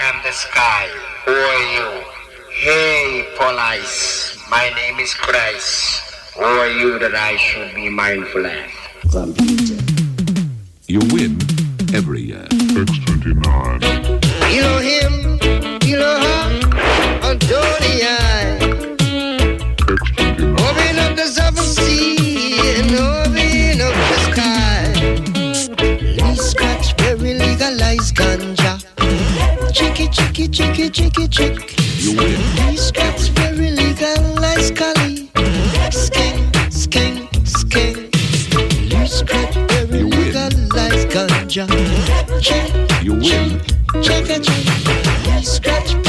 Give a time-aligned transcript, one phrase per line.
[0.00, 0.88] am the sky.
[1.24, 2.04] Who are you?
[2.50, 4.38] Hey, police.
[4.50, 6.34] My name is Christ.
[6.34, 9.36] Who are you that I should be mindful of?
[10.86, 11.38] You win
[11.94, 12.46] every year.
[12.50, 13.82] X29.
[13.82, 14.20] Elohim,
[14.52, 15.41] Elohim,
[30.12, 31.74] Chicky chicky chicky chick.
[31.96, 32.38] You win.
[32.68, 35.30] These cats very legal, like Cali.
[35.90, 38.10] Skin, skin, skin.
[38.90, 41.66] You cats very legal, like ganja.
[42.42, 43.60] Check, you win.
[44.02, 45.22] Check, check, check.
[45.24, 46.01] These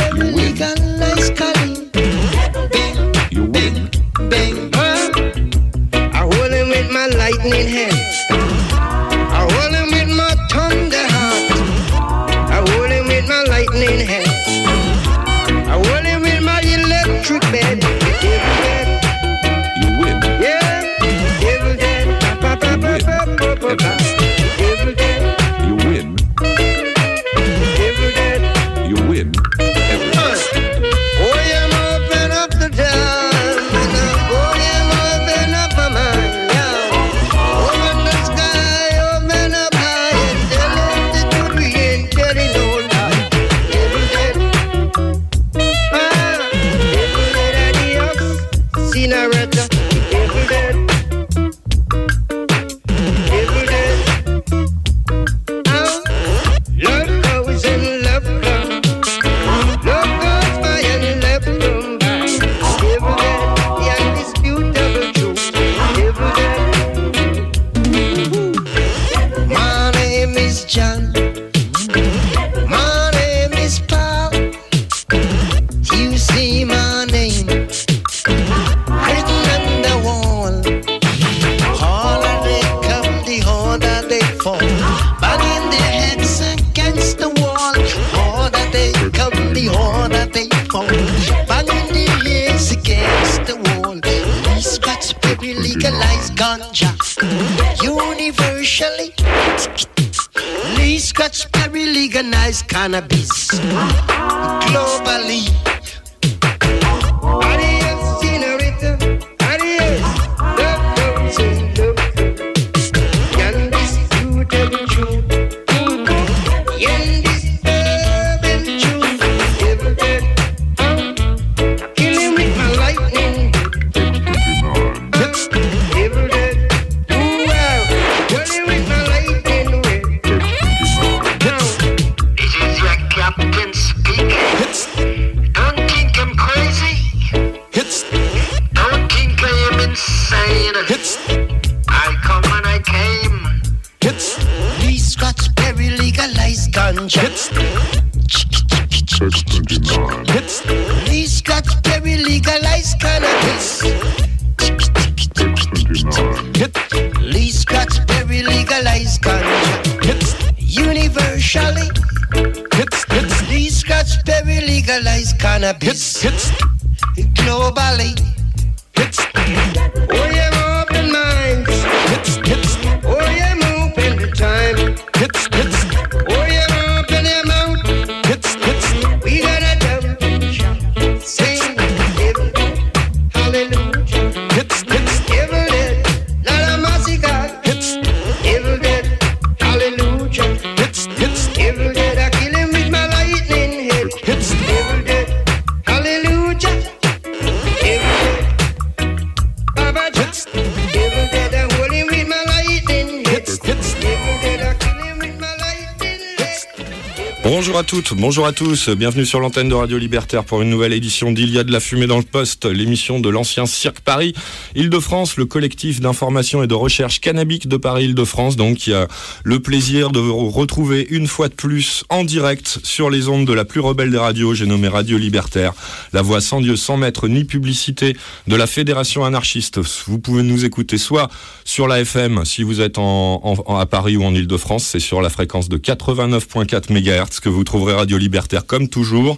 [207.64, 210.92] Bonjour à toutes, bonjour à tous, bienvenue sur l'antenne de Radio Libertaire pour une nouvelle
[210.92, 214.34] édition d'Il y a de la fumée dans le poste, l'émission de l'ancien Cirque Paris,
[214.76, 219.08] Île-de-France, le collectif d'information et de recherche cannabique de Paris Île-de-France, donc qui a
[219.46, 223.54] le plaisir de vous retrouver une fois de plus en direct sur les ondes de
[223.54, 225.72] la plus rebelle des radios, j'ai nommé Radio Libertaire,
[226.12, 229.80] la voix sans Dieu, sans maître ni publicité de la Fédération anarchiste.
[230.08, 231.30] Vous pouvez nous écouter soit
[231.64, 235.70] sur la FM si vous êtes à Paris ou en Île-de-France, c'est sur la fréquence
[235.70, 239.38] de 89.4 MHz que vous trouverez Radio Libertaire comme toujours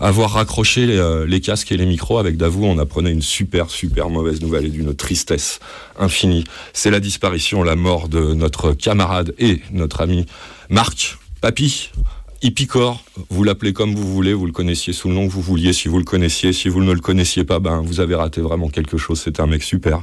[0.00, 3.70] avoir raccroché les, euh, les casques et les micros avec Davou, on apprenait une super,
[3.70, 5.60] super mauvaise nouvelle et d'une tristesse
[5.98, 6.44] infinie.
[6.72, 10.26] C'est la disparition, la mort de notre camarade et notre ami
[10.68, 11.90] Marc Papy.
[12.40, 15.72] Hippicor, vous l'appelez comme vous voulez, vous le connaissiez sous le nom que vous vouliez,
[15.72, 18.68] si vous le connaissiez, si vous ne le connaissiez pas, ben vous avez raté vraiment
[18.68, 20.02] quelque chose, c'est un mec super.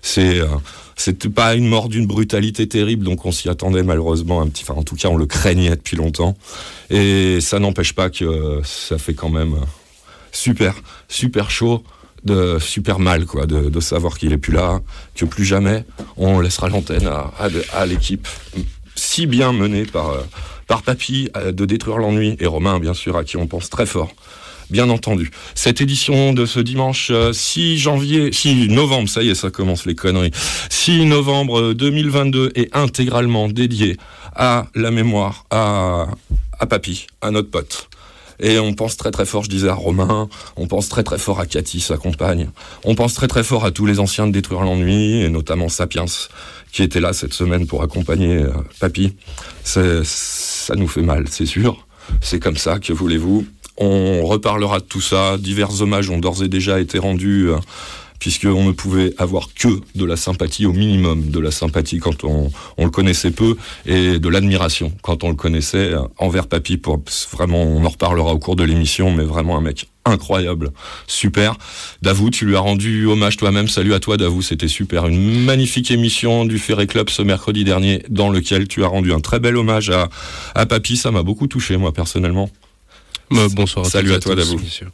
[0.00, 4.62] C'est euh, pas une mort d'une brutalité terrible, donc on s'y attendait malheureusement un petit,
[4.62, 6.36] enfin en tout cas on le craignait depuis longtemps.
[6.90, 9.66] Et ça n'empêche pas que euh, ça fait quand même euh,
[10.30, 10.76] super,
[11.08, 11.82] super chaud,
[12.24, 14.80] de super mal quoi, de, de savoir qu'il est plus là,
[15.16, 15.84] que plus jamais
[16.16, 18.28] on laissera l'antenne à, à, à l'équipe
[18.94, 20.22] si bien menée par euh,
[20.66, 23.86] par Papy euh, de détruire l'ennui et Romain bien sûr à qui on pense très
[23.86, 24.10] fort.
[24.70, 25.30] Bien entendu.
[25.54, 29.84] Cette édition de ce dimanche euh, 6 janvier, 6 novembre, ça y est, ça commence
[29.84, 30.30] les conneries.
[30.70, 33.98] 6 novembre euh, 2022 est intégralement dédiée
[34.34, 36.06] à la mémoire, à,
[36.58, 37.90] à Papy, à notre pote.
[38.42, 41.38] Et on pense très très fort, je disais à Romain, on pense très très fort
[41.38, 42.50] à Cathy, sa compagne.
[42.84, 46.06] On pense très très fort à tous les anciens de Détruire l'ennui, et notamment Sapiens,
[46.72, 48.50] qui était là cette semaine pour accompagner euh,
[48.80, 49.14] Papy.
[49.62, 51.86] Ça nous fait mal, c'est sûr.
[52.20, 53.46] C'est comme ça, que voulez-vous.
[53.78, 55.36] On reparlera de tout ça.
[55.38, 57.56] Divers hommages ont d'ores et déjà été rendus, euh,
[58.22, 62.52] puisqu'on ne pouvait avoir que de la sympathie, au minimum de la sympathie quand on,
[62.78, 66.76] on le connaissait peu, et de l'admiration quand on le connaissait euh, envers Papy.
[66.76, 67.02] Pour,
[67.32, 70.70] vraiment, on en reparlera au cours de l'émission, mais vraiment un mec incroyable,
[71.08, 71.56] super.
[72.02, 73.66] Davou, tu lui as rendu hommage toi-même.
[73.66, 75.08] Salut à toi, Davou, c'était super.
[75.08, 79.20] Une magnifique émission du Ferré Club ce mercredi dernier, dans lequel tu as rendu un
[79.20, 80.10] très bel hommage à,
[80.54, 80.96] à Papy.
[80.96, 82.50] Ça m'a beaucoup touché, moi, personnellement.
[83.36, 83.86] Euh, bonsoir.
[83.86, 84.34] Salut à toi,
[84.68, 84.90] sûr.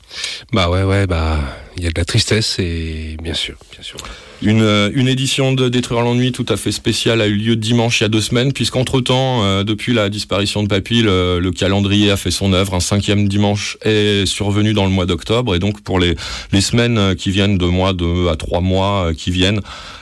[0.52, 1.38] Bah ouais, ouais, bah
[1.76, 3.98] il y a de la tristesse et bien sûr, bien sûr.
[4.40, 8.00] Une, euh, une édition de Détruire l'ennui tout à fait spéciale a eu lieu dimanche
[8.00, 12.12] il y a deux semaines, puisqu'entre-temps, euh, depuis la disparition de Papy, le, le calendrier
[12.12, 12.74] a fait son œuvre.
[12.74, 16.14] Un cinquième dimanche est survenu dans le mois d'octobre, et donc pour les,
[16.52, 19.60] les semaines euh, qui viennent, de mois, deux à trois mois euh, qui viennent,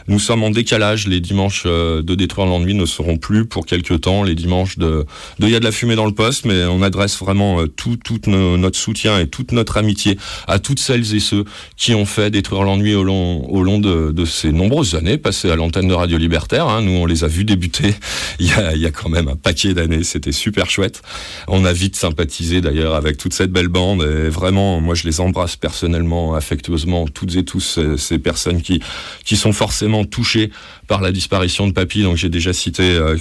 [0.08, 1.08] nous sommes en décalage.
[1.08, 5.04] Les dimanches euh, de Détruire l'ennui ne seront plus pour quelques temps les dimanches de
[5.40, 7.96] Il y a de la fumée dans le poste, mais on adresse vraiment euh, tout,
[7.96, 11.44] tout notre soutien et toute notre amitié à toutes celles et ceux
[11.76, 15.50] qui ont fait détruire l'ennui au long, au long de, de ces nombreuses années passées
[15.50, 16.68] à l'antenne de Radio Libertaire.
[16.68, 16.82] hein.
[16.82, 17.94] Nous, on les a vus débuter
[18.38, 20.04] il y a, il y a quand même un paquet d'années.
[20.04, 21.02] C'était super chouette.
[21.48, 25.20] On a vite sympathisé d'ailleurs avec toute cette belle bande et vraiment, moi, je les
[25.20, 28.80] embrasse personnellement, affectueusement, toutes et tous ces, ces personnes qui,
[29.24, 30.50] qui sont forcément touchées
[30.86, 32.02] par la disparition de Papy.
[32.02, 33.16] Donc, j'ai déjà cité, euh,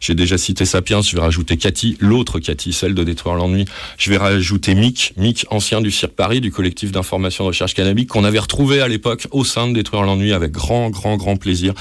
[0.00, 1.02] j'ai déjà cité Sapiens.
[1.02, 3.64] Je vais rajouter Cathy, l'autre Cathy, celle de détruire l'ennui.
[3.98, 8.08] Je vais rajouter Mick, Mick, ancien du Cirque Paris, du collectif d'information de recherche cannabique,
[8.08, 11.74] qu'on avait retrouvé à l'époque au sein de Détruire l'ennui avec grand, grand, grand plaisir,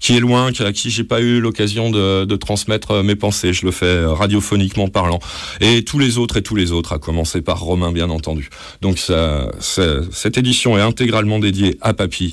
[0.00, 3.52] qui est loin, à qui j'ai pas eu l'occasion de, de transmettre euh, mes pensées.
[3.52, 5.18] Je le fais euh, radiophoniquement parlant.
[5.60, 8.48] Et tous les autres et tous les autres, à commencer par Romain, bien entendu.
[8.80, 12.32] Donc, ça, cette édition est intégralement dédiée à Papy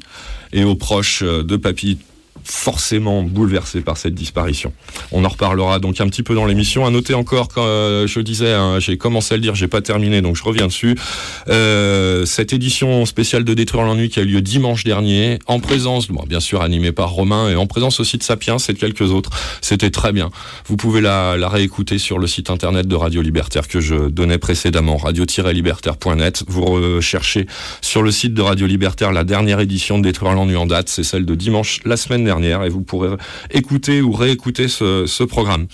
[0.54, 1.98] et aux proches euh, de Papy
[2.50, 4.74] forcément bouleversés par cette disparition.
[5.12, 6.86] On en reparlera donc un petit peu dans l'émission.
[6.86, 10.22] À noter encore, euh, je disais, hein, j'ai commencé à le dire, j'ai pas terminé,
[10.22, 10.96] donc je reviens dessus.
[11.48, 16.08] Euh, cette édition spéciale de Détruire l'ennui qui a eu lieu dimanche dernier, en présence,
[16.08, 19.12] bon, bien sûr animée par Romain, et en présence aussi de Sapiens et de quelques
[19.12, 19.30] autres.
[19.62, 20.30] C'était très bien.
[20.66, 24.98] Vous pouvez la réécouter sur le site internet de Radio Libertaire que je donnais précédemment,
[24.98, 26.44] radio-libertaire.net.
[26.48, 27.48] Vous recherchez
[27.82, 31.04] sur le site de Radio Libertaire la dernière édition de Détruire l'ennui en date, c'est
[31.04, 33.10] celle de dimanche la semaine dernière, et vous pourrez
[33.52, 35.68] écouter ou réécouter ce, programme.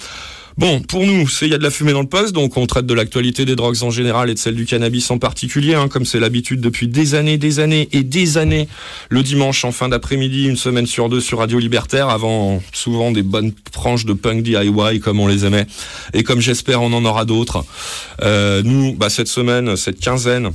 [0.57, 2.65] Bon, pour nous, c'est il y a de la fumée dans le poste, donc on
[2.65, 5.89] traite de l'actualité des drogues en général et de celle du cannabis en particulier, hein,
[5.89, 8.69] comme c'est l'habitude depuis des années, des années et des années.
[9.10, 13.22] Le dimanche en fin d'après-midi, une semaine sur deux sur Radio Libertaire, avant souvent des
[13.22, 15.67] bonnes tranches de punk DIY comme on les aimait,
[16.13, 17.65] et comme j'espère on en aura d'autres.
[18.22, 20.51] Euh, nous, bah, cette semaine, cette quinzaine,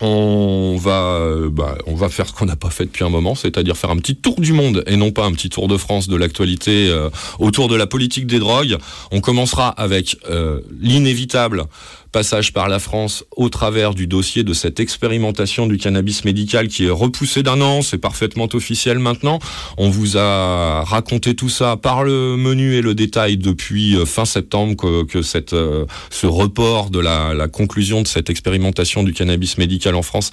[0.00, 3.34] on va, euh, bah, on va faire ce qu'on n'a pas fait depuis un moment,
[3.34, 6.08] c'est-à-dire faire un petit tour du monde et non pas un petit tour de France
[6.08, 8.76] de l'actualité euh, autour de la politique des drogues.
[9.12, 11.64] On commencera avec euh, l'inévitable
[12.12, 16.86] passage par la France au travers du dossier de cette expérimentation du cannabis médical qui
[16.86, 19.38] est repoussé d'un an, c'est parfaitement officiel maintenant.
[19.78, 24.24] On vous a raconté tout ça par le menu et le détail depuis euh, fin
[24.24, 29.12] septembre que, que cette, euh, ce report de la, la conclusion de cette expérimentation du
[29.12, 30.30] cannabis médical en France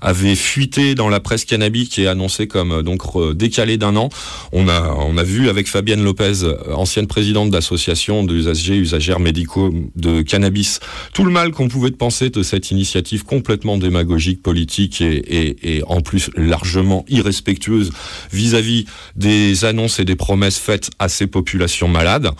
[0.00, 4.08] avait fuité dans la presse cannabique et annoncé comme euh, donc re- décalé d'un an.
[4.52, 10.22] On a, on a vu avec Fabienne Lopez, ancienne présidente d'association d'usagers usagères médicaux de
[10.22, 10.80] cannabis,
[11.18, 16.00] tout le mal qu'on pouvait penser de cette initiative complètement démagogique, politique et, et, en
[16.00, 17.90] plus largement irrespectueuse
[18.30, 18.84] vis-à-vis
[19.16, 22.30] des annonces et des promesses faites à ces populations malades.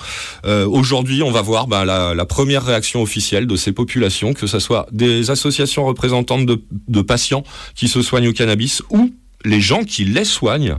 [0.44, 4.60] Euh, Aujourd'hui, on va voir bah, la, première réaction officielle de ces populations, que ce
[4.60, 7.42] soit des associations représentantes de patients
[7.74, 9.10] qui se soignent au cannabis ou
[9.44, 10.76] les gens qui les soignent,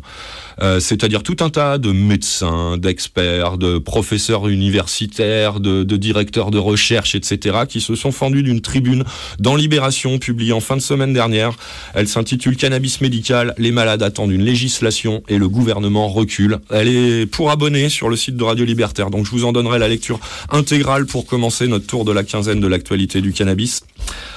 [0.62, 7.16] euh, c'est-à-dire tout un tas de médecins, d'experts, de professeurs universitaires, de, directeurs de recherche,
[7.16, 9.04] etc., qui se sont fendus d'une tribune
[9.40, 11.52] dans Libération, publiée en fin de semaine dernière.
[11.94, 16.60] Elle s'intitule Cannabis médical, les malades attendent une législation et le gouvernement recule.
[16.72, 19.80] Elle est pour abonnés sur le site de Radio Libertaire, donc je vous en donnerai
[19.80, 23.82] la lecture intégrale pour commencer notre tour de la quinzaine de l'actualité du cannabis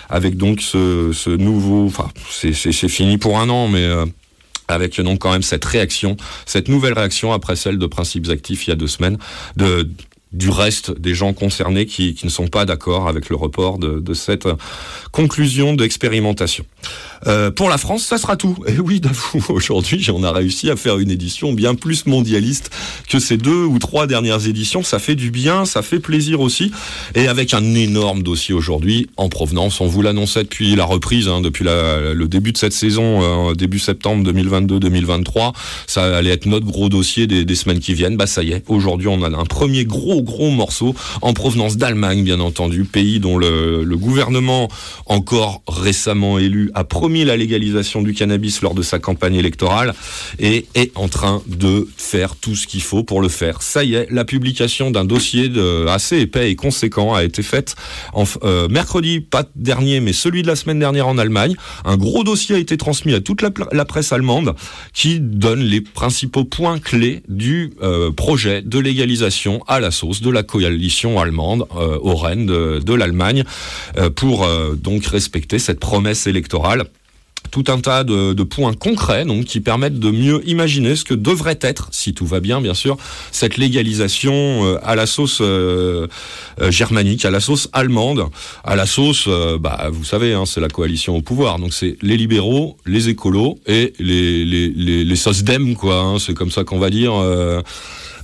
[0.08, 4.04] avec donc ce, ce nouveau, enfin c'est fini pour un an, mais euh,
[4.72, 8.70] avec donc quand même cette réaction, cette nouvelle réaction après celle de Principes Actifs il
[8.70, 9.18] y a deux semaines,
[9.56, 9.88] de
[10.32, 14.00] du reste des gens concernés qui, qui ne sont pas d'accord avec le report de,
[14.00, 14.46] de cette
[15.10, 16.64] conclusion d'expérimentation.
[17.26, 18.56] Euh, pour la France, ça sera tout.
[18.66, 22.70] Et oui, d'avoue, aujourd'hui, on a réussi à faire une édition bien plus mondialiste
[23.08, 24.82] que ces deux ou trois dernières éditions.
[24.82, 26.72] Ça fait du bien, ça fait plaisir aussi.
[27.14, 29.80] Et avec un énorme dossier aujourd'hui en provenance.
[29.80, 33.54] On vous l'annonçait depuis la reprise, hein, depuis la- le début de cette saison, euh,
[33.54, 35.52] début septembre 2022-2023.
[35.86, 38.16] Ça allait être notre gros dossier des, des semaines qui viennent.
[38.16, 42.22] Bah ça y est, aujourd'hui, on a un premier gros, gros morceau en provenance d'Allemagne,
[42.22, 44.68] bien entendu, pays dont le, gouvernement,
[45.06, 49.94] encore récemment élu, a promis la légalisation du cannabis lors de sa campagne électorale
[50.38, 53.62] et est en train de faire tout ce qu'il faut pour le faire.
[53.62, 55.50] Ça y est, la publication d'un dossier
[55.88, 57.76] assez épais et conséquent a été faite
[58.42, 61.54] euh, mercredi, pas dernier, mais celui de la semaine dernière en Allemagne.
[61.84, 64.54] Un gros dossier a été transmis à toute la presse allemande
[64.92, 70.30] qui donne les principaux points clés du euh, projet de légalisation à la sauce de
[70.30, 73.44] la coalition allemande euh, au Rennes de, l'Allemagne
[73.96, 76.84] euh, pour euh, donc respecter cette promesse électorale
[77.50, 81.58] tout un tas de, points concrets donc qui permettent de mieux imaginer ce que devrait
[81.60, 82.96] être, si tout va bien bien sûr,
[83.32, 85.42] cette légalisation à la sauce
[86.70, 88.26] germanique, à la sauce allemande,
[88.62, 89.28] à la sauce,
[89.60, 93.58] bah, vous savez, hein, c'est la coalition au pouvoir, donc c'est les libéraux, les écolos
[93.66, 97.12] et les les les, les quoi, hein, c'est comme ça qu'on va dire.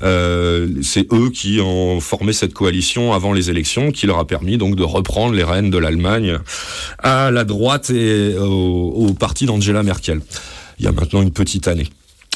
[0.03, 4.59] Euh, c'est eux qui ont formé cette coalition avant les élections, qui leur a permis
[4.59, 6.39] donc de reprendre les rênes de l'Allemagne
[6.99, 10.21] à la droite et au, au parti d'Angela Merkel.
[10.79, 11.89] Il y a maintenant une petite année.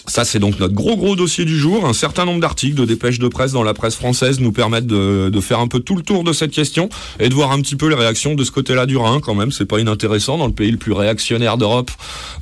[0.06, 1.86] Ça, c'est donc notre gros gros dossier du jour.
[1.86, 5.30] Un certain nombre d'articles, de dépêches de presse dans la presse française nous permettent de,
[5.30, 6.88] de faire un peu tout le tour de cette question
[7.20, 9.52] et de voir un petit peu les réactions de ce côté-là du Rhin quand même.
[9.52, 11.90] C'est pas inintéressant dans le pays le plus réactionnaire d'Europe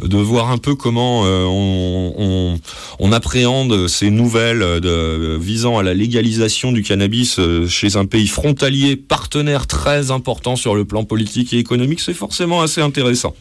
[0.02, 2.60] de voir un peu comment euh, on, on,
[2.98, 8.26] on appréhende ces nouvelles de, visant à la légalisation du cannabis euh, chez un pays
[8.26, 12.00] frontalier, partenaire très important sur le plan politique et économique.
[12.00, 13.34] C'est forcément assez intéressant.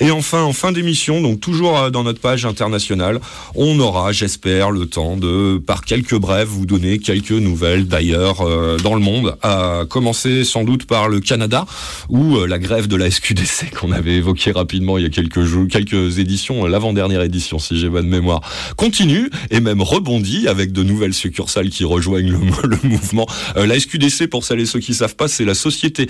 [0.00, 3.20] Et enfin, en fin d'émission, donc toujours euh, dans notre page internationale,
[3.60, 8.76] on aura, j'espère, le temps de, par quelques brèves, vous donner quelques nouvelles d'ailleurs euh,
[8.78, 11.66] dans le monde, à commencer sans doute par le Canada,
[12.08, 15.42] où euh, la grève de la SQDC qu'on avait évoqué rapidement il y a quelques
[15.42, 18.42] jours, quelques éditions, euh, l'avant-dernière édition si j'ai bonne mémoire,
[18.76, 23.26] continue et même rebondit avec de nouvelles succursales qui rejoignent le, mouvement.
[23.56, 26.06] La SQDC, pour celles et ceux qui savent pas, c'est la société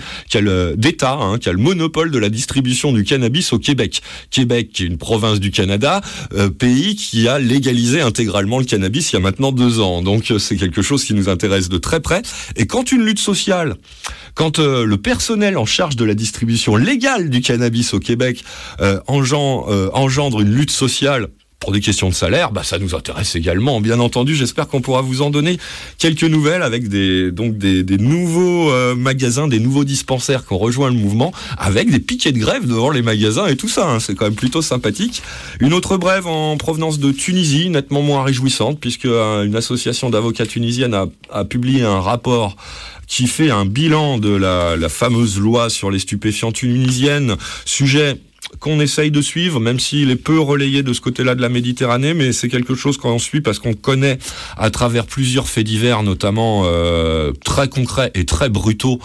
[0.77, 4.03] d'État, hein, qui a le monopole de la distribution du cannabis au Québec.
[4.29, 6.01] Québec, qui est une province du Canada,
[6.33, 10.01] euh, pays qui a légalisé intégralement le cannabis il y a maintenant deux ans.
[10.01, 12.21] Donc euh, c'est quelque chose qui nous intéresse de très près.
[12.55, 13.75] Et quand une lutte sociale,
[14.35, 18.43] quand euh, le personnel en charge de la distribution légale du cannabis au Québec
[18.79, 21.27] euh, euh, engendre une lutte sociale
[21.59, 23.81] pour des questions de salaire, bah ça nous intéresse également.
[23.81, 25.57] Bien entendu, j'espère qu'on pourra vous en donner
[25.97, 30.89] quelques nouvelles avec des donc des, nouveaux euh, magasins, des nouveaux dispensaires qui ont rejoint
[30.89, 33.89] le mouvement, avec des piquets de grève devant les magasins et tout ça.
[33.89, 33.99] hein.
[33.99, 35.21] C'est quand même plutôt sympathique.
[35.59, 40.45] Une autre brève en provenance de Tunisie, nettement moins réjouissante, puisque euh, une association d'avocats
[40.45, 42.55] tunisienne a, a publié un rapport
[43.07, 47.35] qui fait un bilan de la, la fameuse loi sur les stupéfiants tunisiennes,
[47.65, 48.17] sujet
[48.59, 52.13] qu'on essaye de suivre, même s'il est peu relayé de ce côté-là de la Méditerranée,
[52.13, 54.17] mais c'est quelque chose qu'on suit parce qu'on connaît
[54.57, 58.99] à travers plusieurs faits divers, notamment euh, très concrets et très brutaux,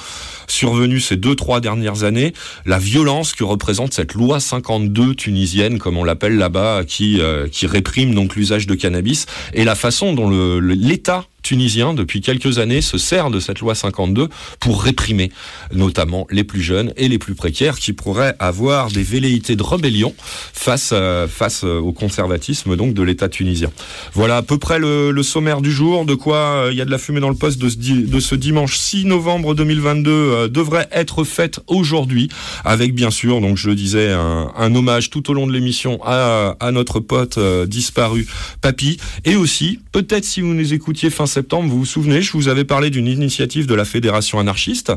[0.49, 2.33] survenus ces deux, trois dernières années,
[2.67, 7.67] la violence que représente cette loi 52 tunisienne, comme on l'appelle là-bas, qui, euh, qui
[7.67, 12.99] réprime donc l'usage de cannabis, et la façon dont l'État tunisien, depuis quelques années, se
[12.99, 15.31] sert de cette loi 52 pour réprimer
[15.73, 20.13] notamment les plus jeunes et les plus précaires qui pourraient avoir des velléités de rébellion
[20.53, 23.71] face, euh, face euh, au conservatisme donc de l'État tunisien.
[24.15, 26.91] Voilà à peu près le, sommaire du jour, de quoi euh, il y a de
[26.91, 30.89] la fumée dans le poste de ce, de ce dimanche 6 novembre 2022 euh, devrait
[30.93, 32.29] être faite aujourd'hui,
[32.65, 36.57] avec bien sûr, donc je le disais, un, hommage tout au long de l'émission à,
[36.59, 38.27] à notre pote disparu,
[38.61, 42.47] Papy, et aussi, peut-être si vous nous écoutiez fin septembre, vous vous souvenez, je vous
[42.47, 44.93] avais parlé d'une initiative de la Fédération anarchiste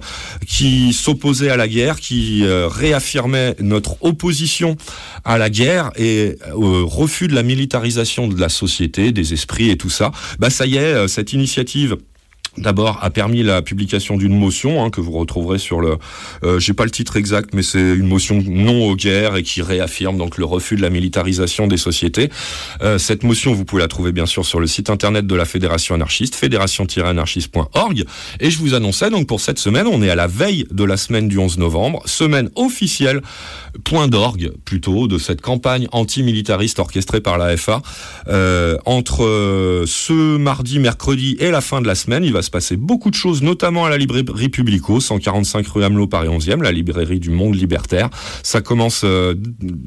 [0.46, 4.78] qui s'opposait à la guerre, qui euh, réaffirmait notre opposition
[5.26, 9.78] à la guerre et au refus de la militarisation de la société, des esprits et
[9.78, 10.12] tout ça.
[10.38, 11.98] Bah ça y est, euh, cette initiative
[12.58, 15.98] D'abord, a permis la publication d'une motion hein, que vous retrouverez sur le.
[16.44, 19.62] Euh, J'ai pas le titre exact, mais c'est une motion non aux guerres et qui
[19.62, 22.30] réaffirme donc le refus de la militarisation des sociétés.
[22.82, 25.46] Euh, cette motion, vous pouvez la trouver bien sûr sur le site internet de la
[25.46, 28.06] Fédération anarchiste, fédération-anarchiste.org.
[28.40, 30.98] Et je vous annonçais donc pour cette semaine, on est à la veille de la
[30.98, 33.22] semaine du 11 novembre, semaine officielle,
[33.84, 37.84] point d'orgue plutôt, de cette campagne antimilitariste orchestrée par la FA.
[38.28, 42.78] Euh, entre ce mardi, mercredi et la fin de la semaine, il va se passer
[42.78, 47.20] beaucoup de choses, notamment à la librairie Publico, 145 rue Hamelot, Paris 11e, la librairie
[47.20, 48.10] du monde libertaire.
[48.42, 49.36] Ça commence euh,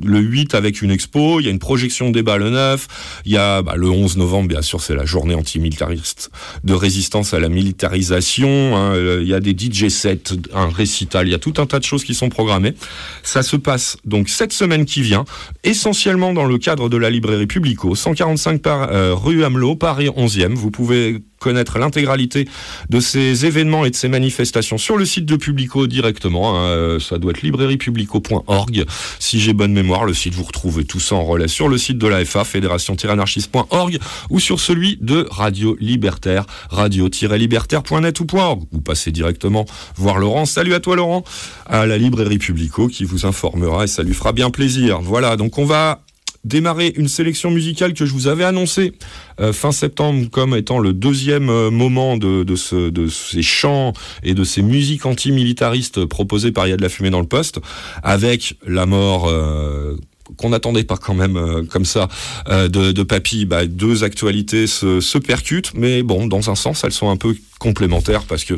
[0.04, 3.38] le 8 avec une expo, il y a une projection débat le 9, il y
[3.38, 6.30] a bah, le 11 novembre, bien sûr, c'est la journée antimilitariste
[6.62, 11.26] de résistance à la militarisation, hein, euh, il y a des DJ sets, un récital,
[11.26, 12.74] il y a tout un tas de choses qui sont programmées.
[13.22, 15.24] Ça se passe donc cette semaine qui vient,
[15.64, 20.54] essentiellement dans le cadre de la librairie Publico, 145 par, euh, rue Hamelot, Paris 11e.
[20.54, 22.46] Vous pouvez connaître l'intégralité
[22.88, 26.56] de ces événements et de ces manifestations sur le site de Publico directement.
[26.56, 26.66] hein.
[26.68, 28.84] Euh, ça doit être librairiepublico.org.
[29.18, 31.98] Si j'ai bonne mémoire, le site, vous retrouvez tout ça en relais sur le site
[31.98, 33.98] de la FA, fédération-anarchiste.org,
[34.28, 38.62] ou sur celui de Radio Libertaire, radio-libertaire.net ou .org.
[38.70, 39.64] Vous passez directement
[39.96, 40.44] voir Laurent.
[40.44, 41.24] Salut à toi Laurent,
[41.66, 45.00] à la librairie Publico qui vous informera et ça lui fera bien plaisir.
[45.00, 46.02] Voilà, donc on va
[46.44, 48.92] démarrer une sélection musicale que je vous avais annoncée
[49.40, 53.92] euh, fin septembre comme étant le deuxième euh, moment de, de, ce, de ces chants
[54.22, 57.26] et de ces musiques antimilitaristes proposées par Il y a de la fumée dans le
[57.26, 57.60] poste,
[58.02, 59.96] avec la mort euh,
[60.36, 62.08] qu'on n'attendait pas quand même comme ça
[62.46, 67.16] de, Papy, bah, deux actualités se percutent, mais bon, dans un sens, elles sont un
[67.16, 68.54] peu complémentaires parce que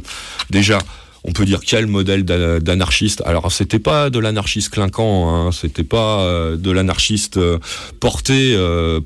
[0.51, 0.79] déjà,
[1.24, 3.22] on peut dire quel modèle d'a- d'anarchiste.
[3.24, 7.58] Alors c'était pas de l'anarchiste clinquant, hein, c'était pas euh, de l'anarchiste euh,
[8.00, 8.54] porté.
[8.54, 9.00] euh,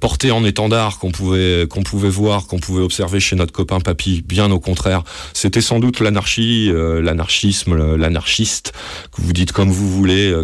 [0.00, 4.22] porté en étendard qu'on pouvait qu'on pouvait voir, qu'on pouvait observer chez notre copain Papy.
[4.26, 5.04] Bien au contraire,
[5.34, 8.72] c'était sans doute l'anarchie, l'anarchisme, l'anarchiste
[9.12, 10.34] que vous dites comme vous voulez,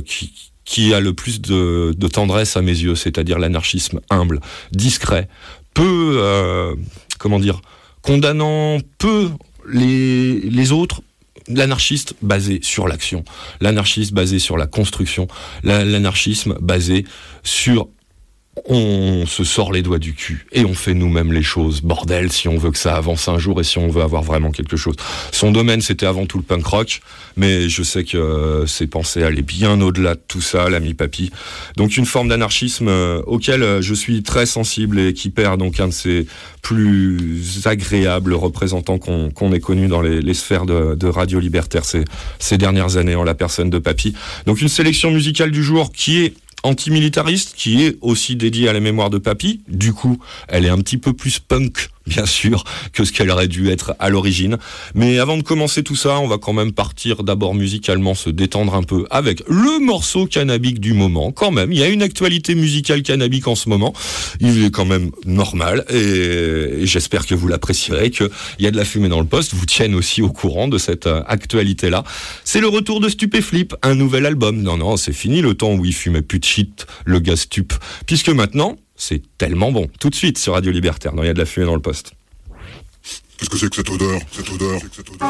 [0.64, 4.40] qui a le plus de, de tendresse à mes yeux, c'est-à-dire l'anarchisme humble,
[4.72, 5.28] discret,
[5.74, 6.76] peu,
[7.18, 7.62] comment dire,
[8.02, 9.30] condamnant peu
[9.72, 10.40] les,
[10.72, 11.02] autres,
[11.48, 13.24] l'anarchiste basé sur l'action,
[13.60, 15.26] l'anarchiste basé sur la construction,
[15.64, 17.04] la- l'anarchisme basé
[17.42, 17.88] sur
[18.66, 21.82] on se sort les doigts du cul et on fait nous-mêmes les choses.
[21.82, 24.50] Bordel, si on veut que ça avance un jour et si on veut avoir vraiment
[24.50, 24.96] quelque chose.
[25.32, 27.00] Son domaine, c'était avant tout le punk rock,
[27.36, 31.30] mais je sais que euh, ses pensées allaient bien au-delà de tout ça, l'ami papy.
[31.76, 35.80] Donc une forme d'anarchisme euh, auquel euh, je suis très sensible et qui perd donc
[35.80, 36.26] un de ses
[36.62, 42.04] plus agréables représentants qu'on ait connu dans les, sphères de, de radio libertaire ces,
[42.38, 44.14] ces dernières années en la personne de papy.
[44.46, 48.80] Donc une sélection musicale du jour qui est antimilitariste, qui est aussi dédiée à la
[48.80, 49.62] mémoire de Papy.
[49.68, 50.18] Du coup,
[50.48, 53.94] elle est un petit peu plus punk, bien sûr, que ce qu'elle aurait dû être
[53.98, 54.58] à l'origine.
[54.94, 58.74] Mais avant de commencer tout ça, on va quand même partir d'abord musicalement, se détendre
[58.74, 61.30] un peu avec le morceau cannabique du moment.
[61.30, 63.94] Quand même, il y a une actualité musicale cannabique en ce moment.
[64.40, 68.84] Il est quand même normal et, j'espère que vous l'apprécierez, qu'il y a de la
[68.84, 72.02] fumée dans le poste, vous tiennent aussi au courant de cette euh, actualité-là.
[72.44, 74.60] C'est le retour de Stupéflip, un nouvel album.
[74.62, 77.72] Non, non, c'est fini le temps où il fumait plus de shit, le gars stup.
[78.06, 79.88] Puisque maintenant, c'est tellement bon.
[79.98, 81.80] Tout de suite sur Radio Libertaire, non, il y a de la fumée dans le
[81.80, 82.12] poste.
[83.38, 84.20] Qu'est-ce que c'est que cette odeur?
[84.30, 85.28] Cette odeur Cette odeur?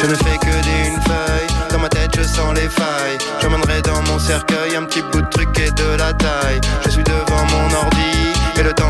[0.00, 3.18] Je ne fais que d'une feuille, dans ma tête je sens les failles.
[3.40, 6.60] J'emmènerai dans mon cercueil, un petit bout de truc et de la taille.
[6.84, 8.07] Je suis devant mon ordi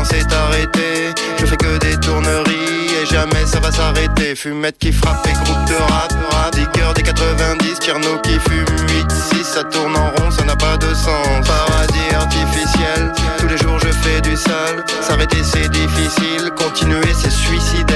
[0.09, 1.13] s'est arrêté.
[1.39, 4.35] Je fais que des tourneries et jamais ça va s'arrêter.
[4.35, 6.53] Fumette qui frappe et groupe de rap, rap.
[6.53, 8.65] Digger des 90, Tierno qui fume
[9.33, 11.47] 8-6, ça tourne en rond, ça n'a pas de sens.
[11.47, 14.83] Paradis artificiel, tous les jours je fais du sale.
[15.01, 17.88] S'arrêter c'est difficile, continuer c'est suicidaire.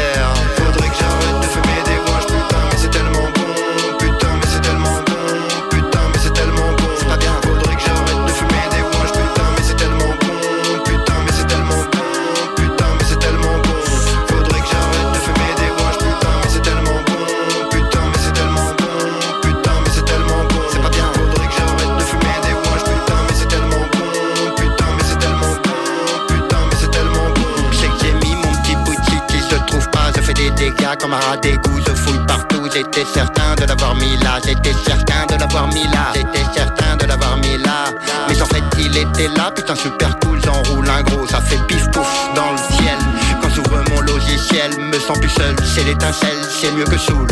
[39.23, 42.97] Était là, putain, super cool, j'enroule un gros, ça fait pif pouf dans le ciel.
[43.41, 47.27] Quand s'ouvre mon logiciel, me sens plus seul, c'est l'étincelle, c'est mieux que soul.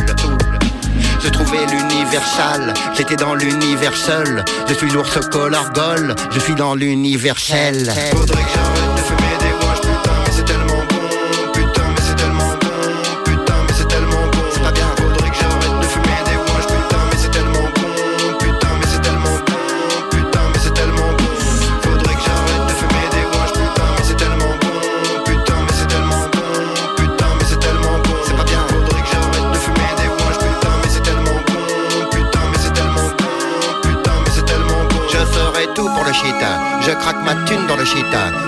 [1.23, 4.43] Je trouvais l'universal, j'étais dans l'univers seul.
[4.67, 7.93] Je suis l'ours collar gold, je suis dans l'universel.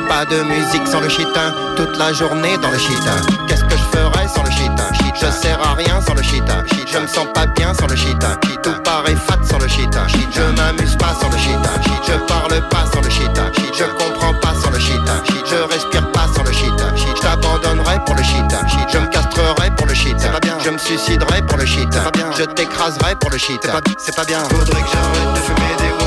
[0.07, 1.51] Pas de musique sans le chita.
[1.75, 3.15] Toute la journée dans le chita.
[3.45, 6.63] Qu'est-ce que je ferais sans le chita Je sers à rien sans le chita.
[6.87, 8.37] Je me sens pas bien sans le chita.
[8.63, 10.07] Tout paraît fat sans le chita.
[10.31, 11.71] Je m'amuse pas sans le chita.
[12.07, 13.51] Je parle pas sans le chita.
[13.77, 15.15] Je comprends pas sans le chita.
[15.45, 16.95] Je respire pas sans le chita.
[16.95, 18.61] Je t'abandonnerai pour le chita.
[18.87, 20.31] Je me castrerai pour le chita.
[20.63, 22.03] Je me suiciderai pour le chita.
[22.37, 23.81] Je t'écraserai pour le chita.
[23.97, 24.39] C'est pas bien.
[24.45, 26.02] Faudrait que j'arrête de fumer des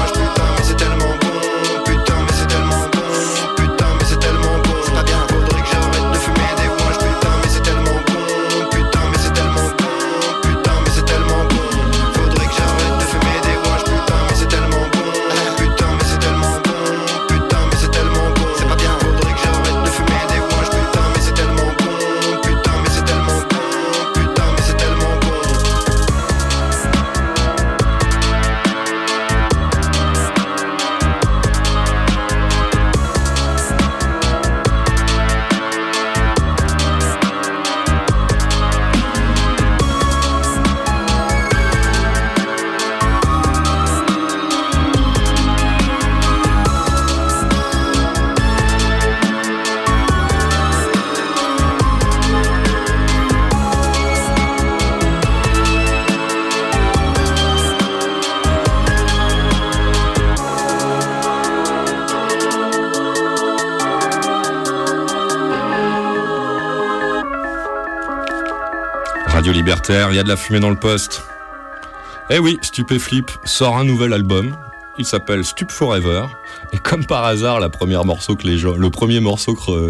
[69.89, 71.23] Il y a de la fumée dans le poste.
[72.29, 74.57] Eh oui, Stupéflip sort un nouvel album.
[74.99, 76.25] Il s'appelle Stup Forever.
[76.73, 78.49] Et comme par hasard, le premier morceau que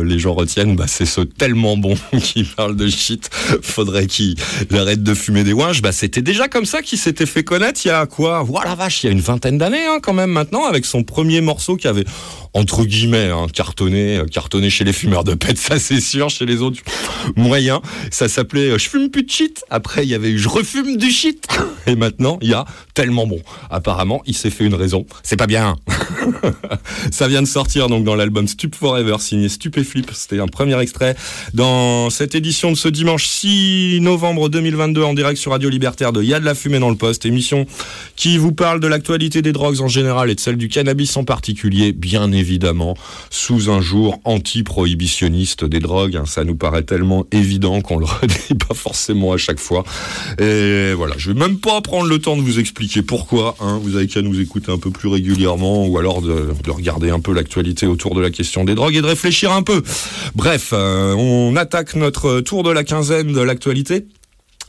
[0.02, 3.30] les gens retiennent, bah, c'est ce tellement bon qui parle de shit.
[3.62, 4.36] Faudrait qu'il
[4.72, 5.80] arrête de fumer des ouinges.
[5.80, 8.42] Bah, c'était déjà comme ça qu'il s'était fait connaître il y a quoi?
[8.42, 11.40] Voilà, vache, il y a une vingtaine d'années, hein, quand même, maintenant, avec son premier
[11.40, 12.04] morceau qui avait,
[12.56, 16.46] entre guillemets, hein, cartonné, euh, cartonné chez les fumeurs de pète, ça c'est sûr, chez
[16.46, 16.80] les autres,
[17.36, 17.82] moyen.
[18.10, 19.62] Ça s'appelait euh, Je fume plus de shit.
[19.68, 21.46] Après, il y avait eu Je refume du shit.
[21.86, 22.64] Et maintenant, il y a
[22.94, 23.40] tellement bon.
[23.68, 25.04] Apparemment, il s'est fait une raison.
[25.22, 25.76] C'est pas bien.
[27.12, 30.10] Ça vient de sortir donc dans l'album Stup Forever signé Stupéflip.
[30.14, 31.14] C'était un premier extrait
[31.52, 36.22] dans cette édition de ce dimanche 6 novembre 2022 en direct sur Radio Libertaire de
[36.22, 37.66] Y'a de la fumée dans le poste, émission
[38.16, 41.24] qui vous parle de l'actualité des drogues en général et de celle du cannabis en
[41.24, 42.45] particulier, bien évidemment,
[43.30, 46.16] sous un jour anti-prohibitionniste des drogues.
[46.16, 46.24] hein.
[46.26, 49.84] Ça nous paraît tellement évident qu'on le redit pas forcément à chaque fois.
[50.38, 53.56] Et voilà, je vais même pas prendre le temps de vous expliquer pourquoi.
[53.60, 53.80] hein.
[53.82, 57.20] Vous avez qu'à nous écouter un peu plus régulièrement ou alors de, de regarder un
[57.20, 59.82] peu l'actualité autour de la question des drogues et de réfléchir un peu.
[60.34, 64.06] Bref, euh, on attaque notre tour de la quinzaine de l'actualité